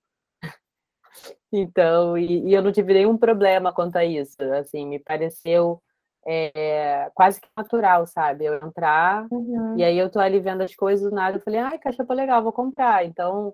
Então, 1.52 2.18
e, 2.18 2.50
e, 2.50 2.54
eu 2.54 2.62
não 2.62 2.72
tive 2.72 2.94
nenhum 2.94 3.18
problema 3.18 3.74
quanto 3.74 3.98
a 3.98 4.06
isso. 4.06 4.42
Assim, 4.54 4.86
me 4.88 5.00
pareceu 5.00 5.82
é, 6.28 7.10
quase 7.14 7.42
que 7.42 7.48
natural, 7.58 8.06
sabe? 8.06 8.46
Eu 8.46 8.56
entrar 8.56 9.28
uhum. 9.32 9.78
e 9.78 9.84
aí 9.84 9.98
eu 9.98 10.10
tô 10.10 10.20
ali 10.20 10.40
vendo 10.40 10.62
as 10.62 10.76
coisas 10.76 11.10
do 11.10 11.16
nada, 11.16 11.38
eu 11.38 11.42
falei, 11.42 11.60
ai, 11.60 11.80
cachepô 11.80 12.14
legal, 12.14 12.44
vou 12.44 12.54
comprar. 12.54 13.06
Então, 13.06 13.54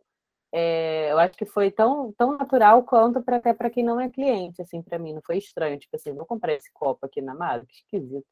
é, 0.51 1.11
eu 1.11 1.19
acho 1.19 1.37
que 1.37 1.45
foi 1.45 1.71
tão, 1.71 2.13
tão 2.17 2.37
natural 2.37 2.83
quanto 2.83 3.21
para 3.21 3.37
até 3.37 3.53
para 3.53 3.69
quem 3.69 3.83
não 3.83 3.99
é 3.99 4.09
cliente, 4.09 4.61
assim, 4.61 4.81
para 4.81 4.99
mim, 4.99 5.13
não 5.13 5.21
foi 5.21 5.37
estranho, 5.37 5.77
tipo 5.77 5.95
assim, 5.95 6.13
vou 6.13 6.25
comprar 6.25 6.53
esse 6.53 6.71
copo 6.73 7.05
aqui 7.05 7.21
na 7.21 7.33
Amaro, 7.33 7.65
que 7.65 7.75
esquisito. 7.75 8.25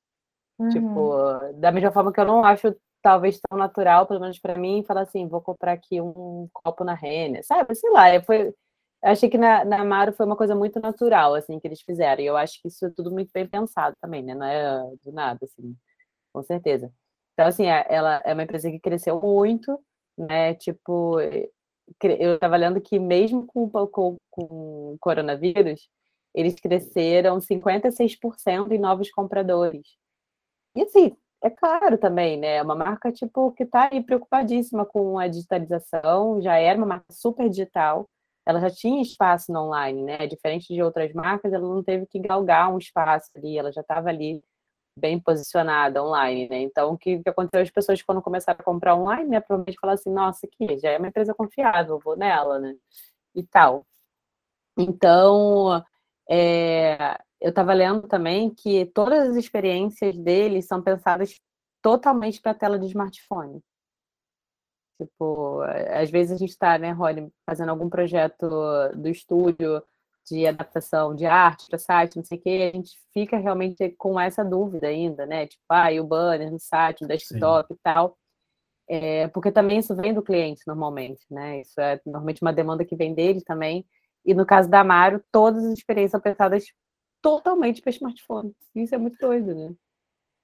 Uhum. 0.60 0.70
Tipo, 0.70 1.54
da 1.56 1.72
mesma 1.72 1.92
forma 1.92 2.14
que 2.14 2.20
eu 2.20 2.26
não 2.26 2.44
acho 2.44 2.76
talvez 3.02 3.40
tão 3.40 3.58
natural, 3.58 4.08
pelo 4.08 4.22
menos 4.22 4.40
para 4.40 4.56
mim, 4.56 4.84
falar 4.88 5.02
assim, 5.02 5.28
vou 5.28 5.42
comprar 5.42 5.74
aqui 5.74 6.00
um 6.00 6.48
copo 6.54 6.86
na 6.86 6.94
Renner, 6.94 7.46
sabe? 7.46 7.76
Sei 7.76 7.90
lá, 7.92 8.06
foi, 8.26 8.54
achei 9.04 9.30
que 9.30 9.38
na, 9.38 9.66
na 9.66 9.82
Amaro 9.82 10.14
foi 10.14 10.26
uma 10.26 10.36
coisa 10.36 10.56
muito 10.56 10.80
natural, 10.80 11.36
assim, 11.36 11.60
que 11.60 11.68
eles 11.68 11.82
fizeram, 11.82 12.22
e 12.22 12.26
eu 12.26 12.38
acho 12.38 12.62
que 12.62 12.68
isso 12.68 12.86
é 12.86 12.90
tudo 12.90 13.12
muito 13.12 13.32
bem 13.34 13.48
pensado 13.48 13.96
também, 14.02 14.24
né? 14.24 14.36
Não 14.36 14.46
é 14.46 14.96
do 15.04 15.12
nada, 15.12 15.40
assim, 15.44 15.76
com 16.34 16.44
certeza. 16.44 16.92
Então, 17.34 17.48
assim, 17.48 17.66
é, 17.68 17.86
ela 17.90 18.22
é 18.26 18.34
uma 18.34 18.44
empresa 18.44 18.70
que 18.72 18.80
cresceu 18.80 19.20
muito, 19.22 19.80
né? 20.18 20.54
Tipo, 20.56 21.20
eu 22.02 22.36
estava 22.36 22.56
lendo 22.58 22.82
que 22.82 23.00
mesmo 23.00 23.46
com, 23.46 23.70
com, 23.70 24.18
com 24.30 24.94
o 24.94 24.98
coronavírus, 25.00 25.90
eles 26.34 26.56
cresceram 26.56 27.40
56% 27.40 28.72
em 28.72 28.80
novos 28.80 29.12
compradores. 29.12 29.98
E 30.76 30.84
assim, 30.84 31.16
é 31.44 31.50
claro 31.50 31.98
também, 31.98 32.38
né? 32.38 32.58
É 32.58 32.64
uma 32.64 32.76
marca 32.76 33.12
tipo 33.12 33.52
que 33.54 33.64
está 33.64 33.90
aí 33.92 34.04
preocupadíssima 34.04 34.86
com 34.86 35.20
a 35.20 35.28
digitalização, 35.28 36.42
já 36.42 36.58
era 36.58 36.78
uma 36.78 36.88
marca 36.88 37.12
super 37.12 37.50
digital, 37.50 38.10
ela 38.46 38.60
já 38.60 38.70
tinha 38.70 39.02
espaço 39.02 39.52
no 39.52 39.62
online, 39.62 40.04
né? 40.04 40.28
Diferente 40.28 40.74
de 40.74 40.82
outras 40.82 41.14
marcas, 41.14 41.54
ela 41.54 41.68
não 41.68 41.84
teve 41.84 42.06
que 42.06 42.20
galgar 42.20 42.74
um 42.74 42.78
espaço 42.78 43.30
ali, 43.36 43.58
ela 43.58 43.72
já 43.72 43.82
estava 43.82 44.10
ali 44.10 44.44
bem 44.98 45.20
posicionada 45.20 46.04
online, 46.04 46.48
né? 46.50 46.62
Então, 46.62 46.94
o 46.94 46.98
que, 46.98 47.22
que 47.24 47.30
aconteceu? 47.30 47.62
As 47.62 47.72
pessoas, 47.72 48.02
quando 48.02 48.22
começaram 48.22 48.60
a 48.60 48.64
comprar 48.64 48.96
online, 48.96 49.30
né, 49.30 49.40
provavelmente 49.40 49.80
falaram 49.80 49.96
assim: 50.00 50.12
nossa, 50.12 50.46
aqui 50.48 50.78
já 50.80 50.92
é 50.92 50.98
uma 50.98 51.08
empresa 51.08 51.34
confiável, 51.34 52.00
vou 52.04 52.16
nela, 52.18 52.60
né? 52.60 52.76
E 53.36 53.44
tal. 53.44 53.86
Então, 54.78 55.84
é, 56.30 57.18
eu 57.42 57.50
estava 57.50 57.74
lendo 57.74 58.08
também 58.08 58.54
que 58.54 58.86
todas 58.88 59.30
as 59.30 59.36
experiências 59.36 60.18
deles 60.18 60.68
são 60.68 60.82
pensadas 60.82 61.40
totalmente 61.82 62.42
para 62.42 62.52
a 62.52 62.56
tela 62.56 62.80
de 62.80 62.88
smartphone. 62.88 63.62
Tipo, 64.98 65.62
às 65.62 66.10
vezes 66.10 66.34
a 66.34 66.38
gente 66.38 66.52
está, 66.52 66.78
né, 66.78 66.92
Rony, 66.92 67.32
fazendo 67.46 67.70
algum 67.70 67.90
projeto 67.90 68.48
do 68.96 69.10
estúdio 69.10 69.82
de 70.26 70.48
adaptação 70.48 71.16
de 71.16 71.26
arte 71.26 71.68
para 71.68 71.78
site, 71.78 72.16
não 72.16 72.24
sei 72.24 72.38
o 72.38 72.42
quê, 72.42 72.72
a 72.74 72.78
gente 72.78 72.98
fica 73.14 73.38
realmente 73.38 73.90
com 73.98 74.20
essa 74.20 74.44
dúvida 74.44 74.88
ainda, 74.88 75.26
né? 75.26 75.48
Tipo, 75.48 75.64
ah, 75.70 75.92
e 75.92 76.00
o 76.00 76.06
banner 76.06 76.52
no 76.52 76.60
site, 76.60 77.02
no 77.02 77.08
desktop 77.08 77.68
Sim. 77.68 77.74
e 77.74 77.78
tal. 77.84 78.18
É, 78.88 79.28
porque 79.30 79.52
também 79.52 79.80
isso 79.80 79.96
vem 79.96 80.14
do 80.14 80.22
cliente 80.22 80.62
normalmente, 80.68 81.26
né? 81.30 81.62
Isso 81.62 81.80
é 81.80 82.00
normalmente 82.06 82.42
uma 82.42 82.54
demanda 82.54 82.86
que 82.86 82.96
vem 82.96 83.14
dele 83.14 83.42
também. 83.42 83.86
E 84.26 84.34
no 84.34 84.46
caso 84.46 84.70
da 84.70 84.80
Amaro, 84.80 85.22
todas 85.32 85.66
as 85.66 85.74
experiências 85.74 86.12
são 86.12 86.22
pensadas 86.22 86.66
totalmente 87.22 87.82
para 87.82 87.92
smartphone. 87.92 88.54
Isso 88.76 88.96
é 88.96 88.98
muito 88.98 89.18
doido, 89.20 89.54
né? 89.54 89.74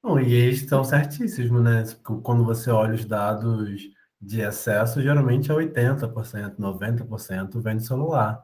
Bom, 0.02 0.20
e 0.20 0.34
eles 0.34 0.62
estão 0.62 0.84
certíssimos, 0.84 1.62
né? 1.62 1.84
Quando 2.24 2.46
você 2.46 2.70
olha 2.72 2.96
os 2.96 3.06
dados 3.06 3.82
de 4.22 4.44
acesso, 4.44 5.02
geralmente 5.02 5.52
é 5.52 5.56
80%, 5.56 6.56
90% 6.58 7.62
vem 7.62 7.78
do 7.78 7.84
celular. 7.84 8.44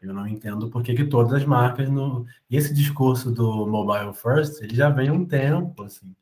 Eu 0.00 0.12
não 0.12 0.28
entendo 0.28 0.68
por 0.68 0.82
que, 0.82 0.94
que 0.94 1.04
todas 1.04 1.32
as 1.32 1.44
marcas 1.44 1.88
no 1.88 2.26
esse 2.50 2.74
discurso 2.74 3.30
do 3.30 3.66
mobile 3.66 4.12
first, 4.12 4.62
ele 4.62 4.74
já 4.74 4.90
vem 4.90 5.08
há 5.08 5.12
um 5.12 5.24
tempo 5.24 5.82
assim. 5.82 6.14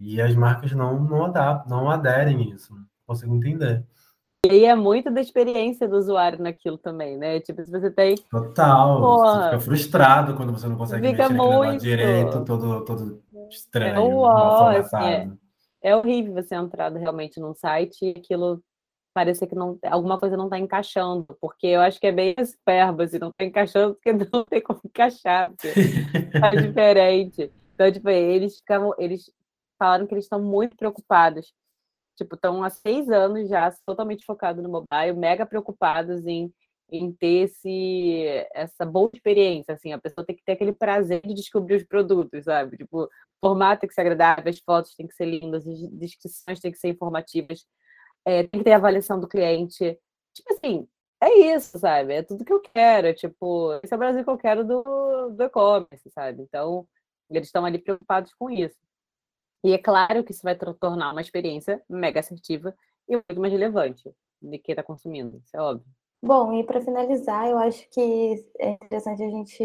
E 0.00 0.20
as 0.20 0.34
marcas 0.34 0.72
não 0.72 0.98
não 0.98 1.26
adaptam, 1.26 1.76
não 1.76 1.90
aderem 1.90 2.36
a 2.36 2.54
isso. 2.54 2.74
Não 2.74 2.84
consigo 3.06 3.34
entender. 3.34 3.84
E 4.46 4.50
aí 4.50 4.64
é 4.64 4.74
muito 4.74 5.10
da 5.10 5.20
experiência 5.20 5.88
do 5.88 5.96
usuário 5.96 6.40
naquilo 6.40 6.78
também, 6.78 7.18
né? 7.18 7.40
Tipo, 7.40 7.64
se 7.64 7.70
você 7.70 7.90
tem. 7.90 8.14
Total. 8.30 9.00
Porra, 9.00 9.34
você 9.34 9.44
fica 9.44 9.60
frustrado 9.60 10.34
quando 10.34 10.52
você 10.52 10.68
não 10.68 10.76
consegue 10.76 11.08
fica 11.08 11.28
mexer 11.28 11.34
muito. 11.34 11.82
direito, 11.82 12.44
todo, 12.44 12.84
todo 12.84 13.20
estranho, 13.50 13.96
é, 13.96 13.98
uó, 13.98 14.68
assim, 14.68 14.96
é, 14.96 15.28
é, 15.82 15.94
horrível 15.94 16.34
você 16.34 16.54
entrar 16.54 16.92
realmente 16.92 17.40
num 17.40 17.54
site 17.54 18.04
e 18.04 18.10
aquilo 18.18 18.62
parecer 19.14 19.46
que 19.46 19.54
não, 19.54 19.78
alguma 19.84 20.18
coisa 20.18 20.36
não 20.36 20.44
está 20.44 20.58
encaixando, 20.58 21.26
porque 21.40 21.66
eu 21.66 21.80
acho 21.80 21.98
que 21.98 22.06
é 22.06 22.12
bem 22.12 22.34
superbo, 22.44 23.02
assim, 23.02 23.18
não 23.18 23.30
está 23.30 23.44
encaixando 23.44 23.94
porque 23.94 24.12
não 24.32 24.44
tem 24.44 24.60
como 24.60 24.80
encaixar, 24.84 25.50
porque 25.50 25.72
tá 26.38 26.50
diferente. 26.54 27.52
Então, 27.74 27.90
tipo, 27.90 28.08
eles 28.08 28.58
ficavam, 28.58 28.94
eles 28.98 29.30
falaram 29.78 30.06
que 30.06 30.14
eles 30.14 30.24
estão 30.24 30.40
muito 30.40 30.76
preocupados 30.76 31.52
Tipo, 32.18 32.34
estão 32.34 32.64
há 32.64 32.68
seis 32.68 33.08
anos 33.08 33.48
já 33.48 33.70
totalmente 33.86 34.24
focados 34.26 34.60
no 34.60 34.68
mobile, 34.68 35.16
mega 35.16 35.46
preocupados 35.46 36.26
em, 36.26 36.52
em 36.90 37.12
ter 37.12 37.44
esse, 37.44 38.24
essa 38.54 38.84
boa 38.86 39.10
experiência, 39.12 39.74
assim, 39.74 39.92
a 39.92 39.98
pessoa 39.98 40.24
tem 40.24 40.34
que 40.36 40.42
ter 40.42 40.52
aquele 40.52 40.72
prazer 40.72 41.20
de 41.22 41.34
descobrir 41.34 41.76
os 41.76 41.84
produtos, 41.84 42.44
sabe? 42.44 42.76
Tipo, 42.78 43.04
o 43.04 43.08
formato 43.40 43.80
tem 43.82 43.88
que 43.88 43.94
ser 43.94 44.00
agradável, 44.02 44.48
as 44.48 44.58
fotos 44.58 44.94
têm 44.94 45.06
que 45.06 45.14
ser 45.14 45.26
lindas, 45.26 45.66
as 45.66 45.78
descrições 45.92 46.60
têm 46.60 46.72
que 46.72 46.78
ser 46.78 46.88
informativas, 46.88 47.66
é, 48.24 48.42
tem 48.44 48.60
que 48.60 48.64
ter 48.64 48.72
a 48.72 48.76
avaliação 48.76 49.20
do 49.20 49.28
cliente. 49.28 49.98
Tipo 50.34 50.54
assim, 50.54 50.88
é 51.20 51.54
isso, 51.54 51.78
sabe? 51.78 52.14
É 52.14 52.22
tudo 52.22 52.44
que 52.44 52.52
eu 52.52 52.60
quero. 52.60 53.06
É, 53.08 53.14
tipo, 53.14 53.72
esse 53.82 53.92
é 53.92 53.96
o 53.96 53.98
Brasil 53.98 54.24
que 54.24 54.30
eu 54.30 54.38
quero 54.38 54.64
do, 54.64 55.30
do 55.30 55.42
e-commerce, 55.44 56.10
sabe? 56.10 56.42
Então, 56.42 56.88
eles 57.30 57.48
estão 57.48 57.64
ali 57.64 57.78
preocupados 57.78 58.32
com 58.34 58.50
isso. 58.50 58.78
E 59.64 59.72
é 59.72 59.78
claro 59.78 60.24
que 60.24 60.32
isso 60.32 60.42
vai 60.42 60.56
tornar 60.56 61.12
uma 61.12 61.20
experiência 61.20 61.82
mega 61.88 62.20
assertiva 62.20 62.74
e 63.08 63.16
muito 63.16 63.40
mais 63.40 63.52
relevante 63.52 64.10
de 64.40 64.58
quem 64.58 64.72
está 64.72 64.82
consumindo, 64.82 65.38
isso 65.44 65.56
é 65.56 65.60
óbvio. 65.60 65.86
Bom, 66.22 66.52
e 66.52 66.64
para 66.64 66.80
finalizar, 66.80 67.48
eu 67.48 67.58
acho 67.58 67.88
que 67.90 68.44
é 68.58 68.70
interessante 68.72 69.22
a 69.22 69.30
gente 69.30 69.62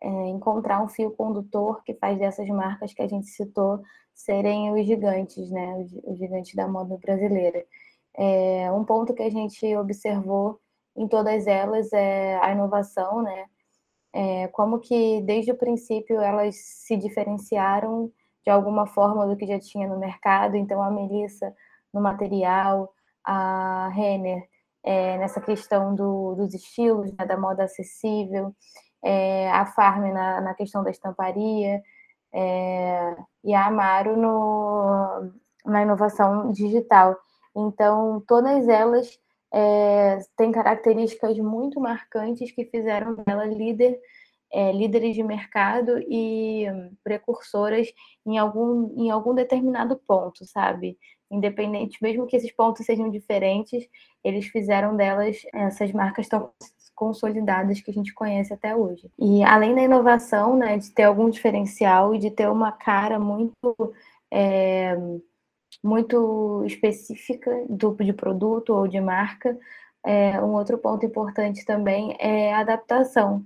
é, 0.00 0.08
encontrar 0.28 0.82
um 0.82 0.88
fio 0.88 1.10
condutor 1.10 1.82
que 1.84 1.94
faz 1.94 2.18
dessas 2.18 2.48
marcas 2.48 2.94
que 2.94 3.02
a 3.02 3.08
gente 3.08 3.26
citou 3.26 3.82
serem 4.14 4.72
os 4.72 4.86
gigantes, 4.86 5.50
né? 5.50 5.76
Os, 6.04 6.18
gigantes 6.18 6.54
da 6.54 6.68
moda 6.68 6.96
brasileira. 6.98 7.64
É, 8.16 8.70
um 8.72 8.84
ponto 8.84 9.14
que 9.14 9.22
a 9.22 9.30
gente 9.30 9.76
observou 9.76 10.60
em 10.96 11.08
todas 11.08 11.46
elas 11.46 11.92
é 11.92 12.36
a 12.42 12.52
inovação, 12.52 13.22
né? 13.22 13.46
É, 14.12 14.48
como 14.48 14.80
que 14.80 15.22
desde 15.22 15.52
o 15.52 15.56
princípio 15.58 16.20
elas 16.20 16.56
se 16.56 16.96
diferenciaram 16.96 18.12
de 18.44 18.50
alguma 18.50 18.86
forma 18.86 19.26
do 19.26 19.36
que 19.36 19.46
já 19.46 19.58
tinha 19.58 19.88
no 19.88 19.98
mercado. 19.98 20.56
Então 20.56 20.82
a 20.82 20.90
Melissa 20.90 21.54
no 21.92 22.00
material, 22.00 22.92
a 23.24 23.88
Renner 23.88 24.49
é, 24.82 25.18
nessa 25.18 25.40
questão 25.40 25.94
do, 25.94 26.34
dos 26.34 26.54
estilos, 26.54 27.12
né, 27.12 27.26
da 27.26 27.36
moda 27.36 27.64
acessível, 27.64 28.54
é, 29.02 29.50
a 29.50 29.66
Farm 29.66 30.12
na, 30.12 30.40
na, 30.40 30.54
questão 30.54 30.82
da 30.82 30.90
estamparia 30.90 31.82
é, 32.32 33.16
e 33.44 33.54
a 33.54 33.66
Amaro 33.66 34.16
no, 34.16 35.32
na 35.64 35.82
inovação 35.82 36.50
digital. 36.52 37.16
Então, 37.56 38.22
todas 38.26 38.68
elas 38.68 39.18
é, 39.52 40.18
têm 40.36 40.52
características 40.52 41.38
muito 41.38 41.80
marcantes 41.80 42.52
que 42.52 42.64
fizeram 42.64 43.16
dela 43.26 43.44
líder, 43.44 43.98
é, 44.52 44.72
líderes 44.72 45.14
de 45.14 45.22
mercado 45.22 45.98
e 46.08 46.66
precursoras 47.02 47.88
em 48.26 48.38
algum, 48.38 48.92
em 48.96 49.10
algum 49.10 49.34
determinado 49.34 49.96
ponto, 50.06 50.44
sabe? 50.44 50.98
Independente, 51.30 51.98
mesmo 52.02 52.26
que 52.26 52.36
esses 52.36 52.50
pontos 52.52 52.84
sejam 52.84 53.08
diferentes, 53.08 53.88
eles 54.24 54.46
fizeram 54.46 54.96
delas 54.96 55.40
essas 55.52 55.92
marcas 55.92 56.28
tão 56.28 56.50
consolidadas 56.94 57.80
que 57.80 57.90
a 57.90 57.94
gente 57.94 58.12
conhece 58.12 58.52
até 58.52 58.76
hoje. 58.76 59.10
E 59.18 59.42
além 59.42 59.74
da 59.74 59.82
inovação, 59.82 60.56
né, 60.56 60.76
de 60.76 60.90
ter 60.90 61.04
algum 61.04 61.30
diferencial 61.30 62.14
e 62.14 62.18
de 62.18 62.30
ter 62.30 62.48
uma 62.50 62.72
cara 62.72 63.18
muito 63.18 63.54
é, 64.30 64.96
muito 65.82 66.62
específica 66.66 67.64
do, 67.68 67.94
de 67.94 68.12
produto 68.12 68.74
ou 68.74 68.86
de 68.86 69.00
marca, 69.00 69.58
é, 70.04 70.40
um 70.42 70.54
outro 70.54 70.78
ponto 70.78 71.04
importante 71.06 71.64
também 71.64 72.16
é 72.18 72.52
a 72.52 72.60
adaptação. 72.60 73.44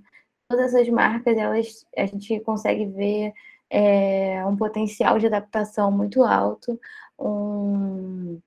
Todas 0.49 0.73
essas 0.73 0.89
marcas, 0.89 1.37
elas, 1.37 1.85
a 1.97 2.05
gente 2.05 2.39
consegue 2.41 2.85
ver 2.85 3.33
é, 3.69 4.45
um 4.45 4.55
potencial 4.55 5.17
de 5.17 5.27
adaptação 5.27 5.91
muito 5.91 6.23
alto, 6.23 6.79
um, 7.19 8.41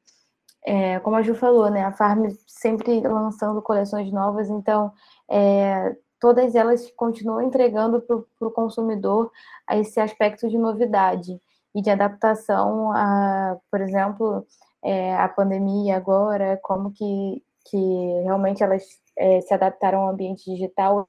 é, 0.64 0.98
como 1.00 1.16
a 1.16 1.22
Ju 1.22 1.34
falou, 1.34 1.70
né, 1.70 1.84
a 1.84 1.92
Farm 1.92 2.26
sempre 2.46 3.00
lançando 3.00 3.62
coleções 3.62 4.12
novas, 4.12 4.50
então 4.50 4.92
é, 5.30 5.96
todas 6.20 6.54
elas 6.54 6.90
continuam 6.92 7.42
entregando 7.42 8.00
para 8.02 8.48
o 8.48 8.50
consumidor 8.50 9.30
esse 9.70 10.00
aspecto 10.00 10.48
de 10.48 10.58
novidade 10.58 11.40
e 11.74 11.82
de 11.82 11.90
adaptação 11.90 12.92
a, 12.92 13.56
por 13.70 13.80
exemplo, 13.80 14.46
é, 14.82 15.14
a 15.14 15.28
pandemia 15.28 15.96
agora, 15.96 16.58
como 16.62 16.92
que, 16.92 17.42
que 17.64 17.76
realmente 18.24 18.62
elas 18.62 18.84
é, 19.16 19.40
se 19.40 19.52
adaptaram 19.54 20.02
ao 20.02 20.10
ambiente 20.10 20.44
digital, 20.44 21.08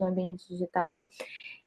no 0.00 0.06
ambiente 0.06 0.48
digital. 0.48 0.88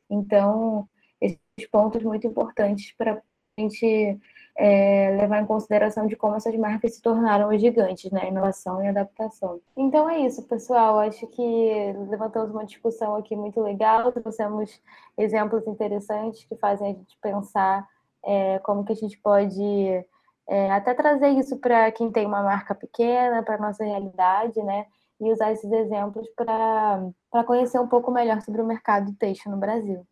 Então, 0.09 0.87
esses 1.19 1.39
pontos 1.71 2.03
muito 2.03 2.27
importantes 2.27 2.93
para 2.97 3.13
a 3.13 3.61
gente 3.61 4.19
é, 4.57 5.17
levar 5.19 5.41
em 5.41 5.45
consideração 5.45 6.07
de 6.07 6.15
como 6.15 6.35
essas 6.35 6.55
marcas 6.55 6.95
se 6.95 7.01
tornaram 7.01 7.55
gigantes, 7.57 8.09
né? 8.11 8.29
Inovação 8.29 8.83
e 8.83 8.87
adaptação. 8.87 9.59
Então 9.75 10.09
é 10.09 10.19
isso, 10.19 10.43
pessoal. 10.43 10.99
Acho 10.99 11.27
que 11.27 11.93
levantamos 12.09 12.51
uma 12.51 12.65
discussão 12.65 13.15
aqui 13.15 13.35
muito 13.35 13.59
legal, 13.61 14.11
trouxemos 14.13 14.81
exemplos 15.17 15.67
interessantes 15.67 16.45
que 16.45 16.55
fazem 16.55 16.91
a 16.91 16.93
gente 16.93 17.17
pensar 17.21 17.85
é, 18.23 18.59
como 18.59 18.85
que 18.85 18.93
a 18.93 18.95
gente 18.95 19.17
pode 19.17 20.05
é, 20.47 20.71
até 20.71 20.93
trazer 20.93 21.29
isso 21.29 21.57
para 21.57 21.91
quem 21.91 22.11
tem 22.11 22.25
uma 22.25 22.41
marca 22.41 22.73
pequena, 22.73 23.43
para 23.43 23.57
nossa 23.57 23.83
realidade, 23.83 24.61
né? 24.63 24.85
E 25.19 25.31
usar 25.31 25.51
esses 25.51 25.71
exemplos 25.71 26.27
para 26.35 27.43
conhecer 27.45 27.79
um 27.79 27.87
pouco 27.87 28.11
melhor 28.11 28.41
sobre 28.41 28.61
o 28.61 28.65
mercado 28.65 29.13
texto 29.15 29.49
no 29.49 29.57
Brasil. 29.57 30.05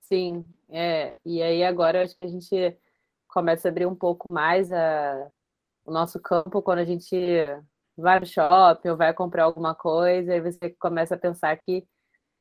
Sim, 0.00 0.44
é, 0.70 1.16
e 1.24 1.42
aí 1.42 1.62
agora 1.62 2.02
acho 2.02 2.18
que 2.18 2.26
a 2.26 2.30
gente 2.30 2.78
começa 3.28 3.68
a 3.68 3.70
abrir 3.70 3.86
um 3.86 3.94
pouco 3.94 4.26
mais 4.32 4.72
a, 4.72 5.30
o 5.84 5.92
nosso 5.92 6.20
campo 6.20 6.62
quando 6.62 6.80
a 6.80 6.84
gente 6.84 7.16
vai 7.96 8.20
no 8.20 8.26
shopping 8.26 8.88
ou 8.90 8.96
vai 8.96 9.12
comprar 9.14 9.44
alguma 9.44 9.74
coisa, 9.74 10.34
e 10.36 10.40
você 10.40 10.70
começa 10.78 11.14
a 11.14 11.18
pensar 11.18 11.56
que 11.58 11.86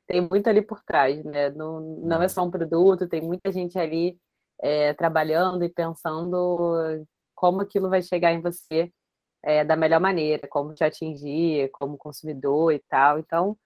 tem 0.08 0.22
muito 0.22 0.48
ali 0.50 0.62
por 0.62 0.84
trás, 0.84 1.24
né? 1.26 1.50
Não, 1.52 1.82
não 2.00 2.22
é 2.22 2.30
só 2.30 2.44
um 2.44 2.52
produto, 2.52 3.08
tem 3.08 3.22
muita 3.22 3.52
gente 3.52 3.78
ali 3.80 4.18
é, 4.62 4.94
trabalhando 4.94 5.64
e 5.64 5.70
pensando 5.70 7.06
como 7.36 7.62
aquilo 7.62 7.90
vai 7.90 8.02
chegar 8.02 8.34
em 8.34 8.42
você 8.42 8.92
é, 9.44 9.64
da 9.66 9.76
melhor 9.76 10.00
maneira, 10.02 10.48
como 10.48 10.74
te 10.74 10.84
atingir 10.84 11.70
como 11.72 11.98
consumidor 11.98 12.74
e 12.74 12.80
tal. 12.90 13.20
Então, 13.20 13.58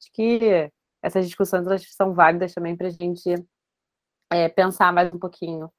acho 0.00 0.12
que 0.12 0.70
essas 1.02 1.26
discussões 1.26 1.66
são 1.94 2.14
válidas 2.14 2.54
também 2.54 2.76
para 2.76 2.88
a 2.88 2.90
gente 2.90 3.34
é, 4.30 4.48
pensar 4.48 4.92
mais 4.92 5.12
um 5.12 5.18
pouquinho 5.18 5.70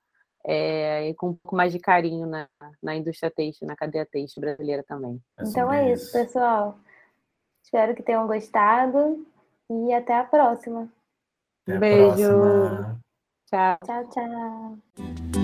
é, 0.44 1.10
e 1.10 1.14
com 1.16 1.30
um 1.30 1.34
pouco 1.34 1.56
mais 1.56 1.72
de 1.72 1.80
carinho 1.80 2.26
na, 2.26 2.48
na 2.82 2.96
indústria 2.96 3.32
têxtil, 3.32 3.68
na 3.68 3.76
cadeia 3.76 4.06
têxtil 4.06 4.42
brasileira 4.42 4.84
também. 4.88 5.22
É 5.38 5.44
então 5.44 5.72
é 5.72 5.92
isso, 5.92 6.12
pessoal. 6.12 6.78
Espero 7.64 7.96
que 7.96 8.04
tenham 8.04 8.28
gostado 8.28 9.26
e 9.70 9.94
até 9.94 10.18
a 10.18 10.24
próxima. 10.24 10.90
Até 11.68 11.78
um 11.78 11.80
beijo. 11.80 12.30
Próxima. 12.30 13.02
Tchau. 13.48 13.78
Tchau, 13.86 14.10
tchau. 14.10 15.41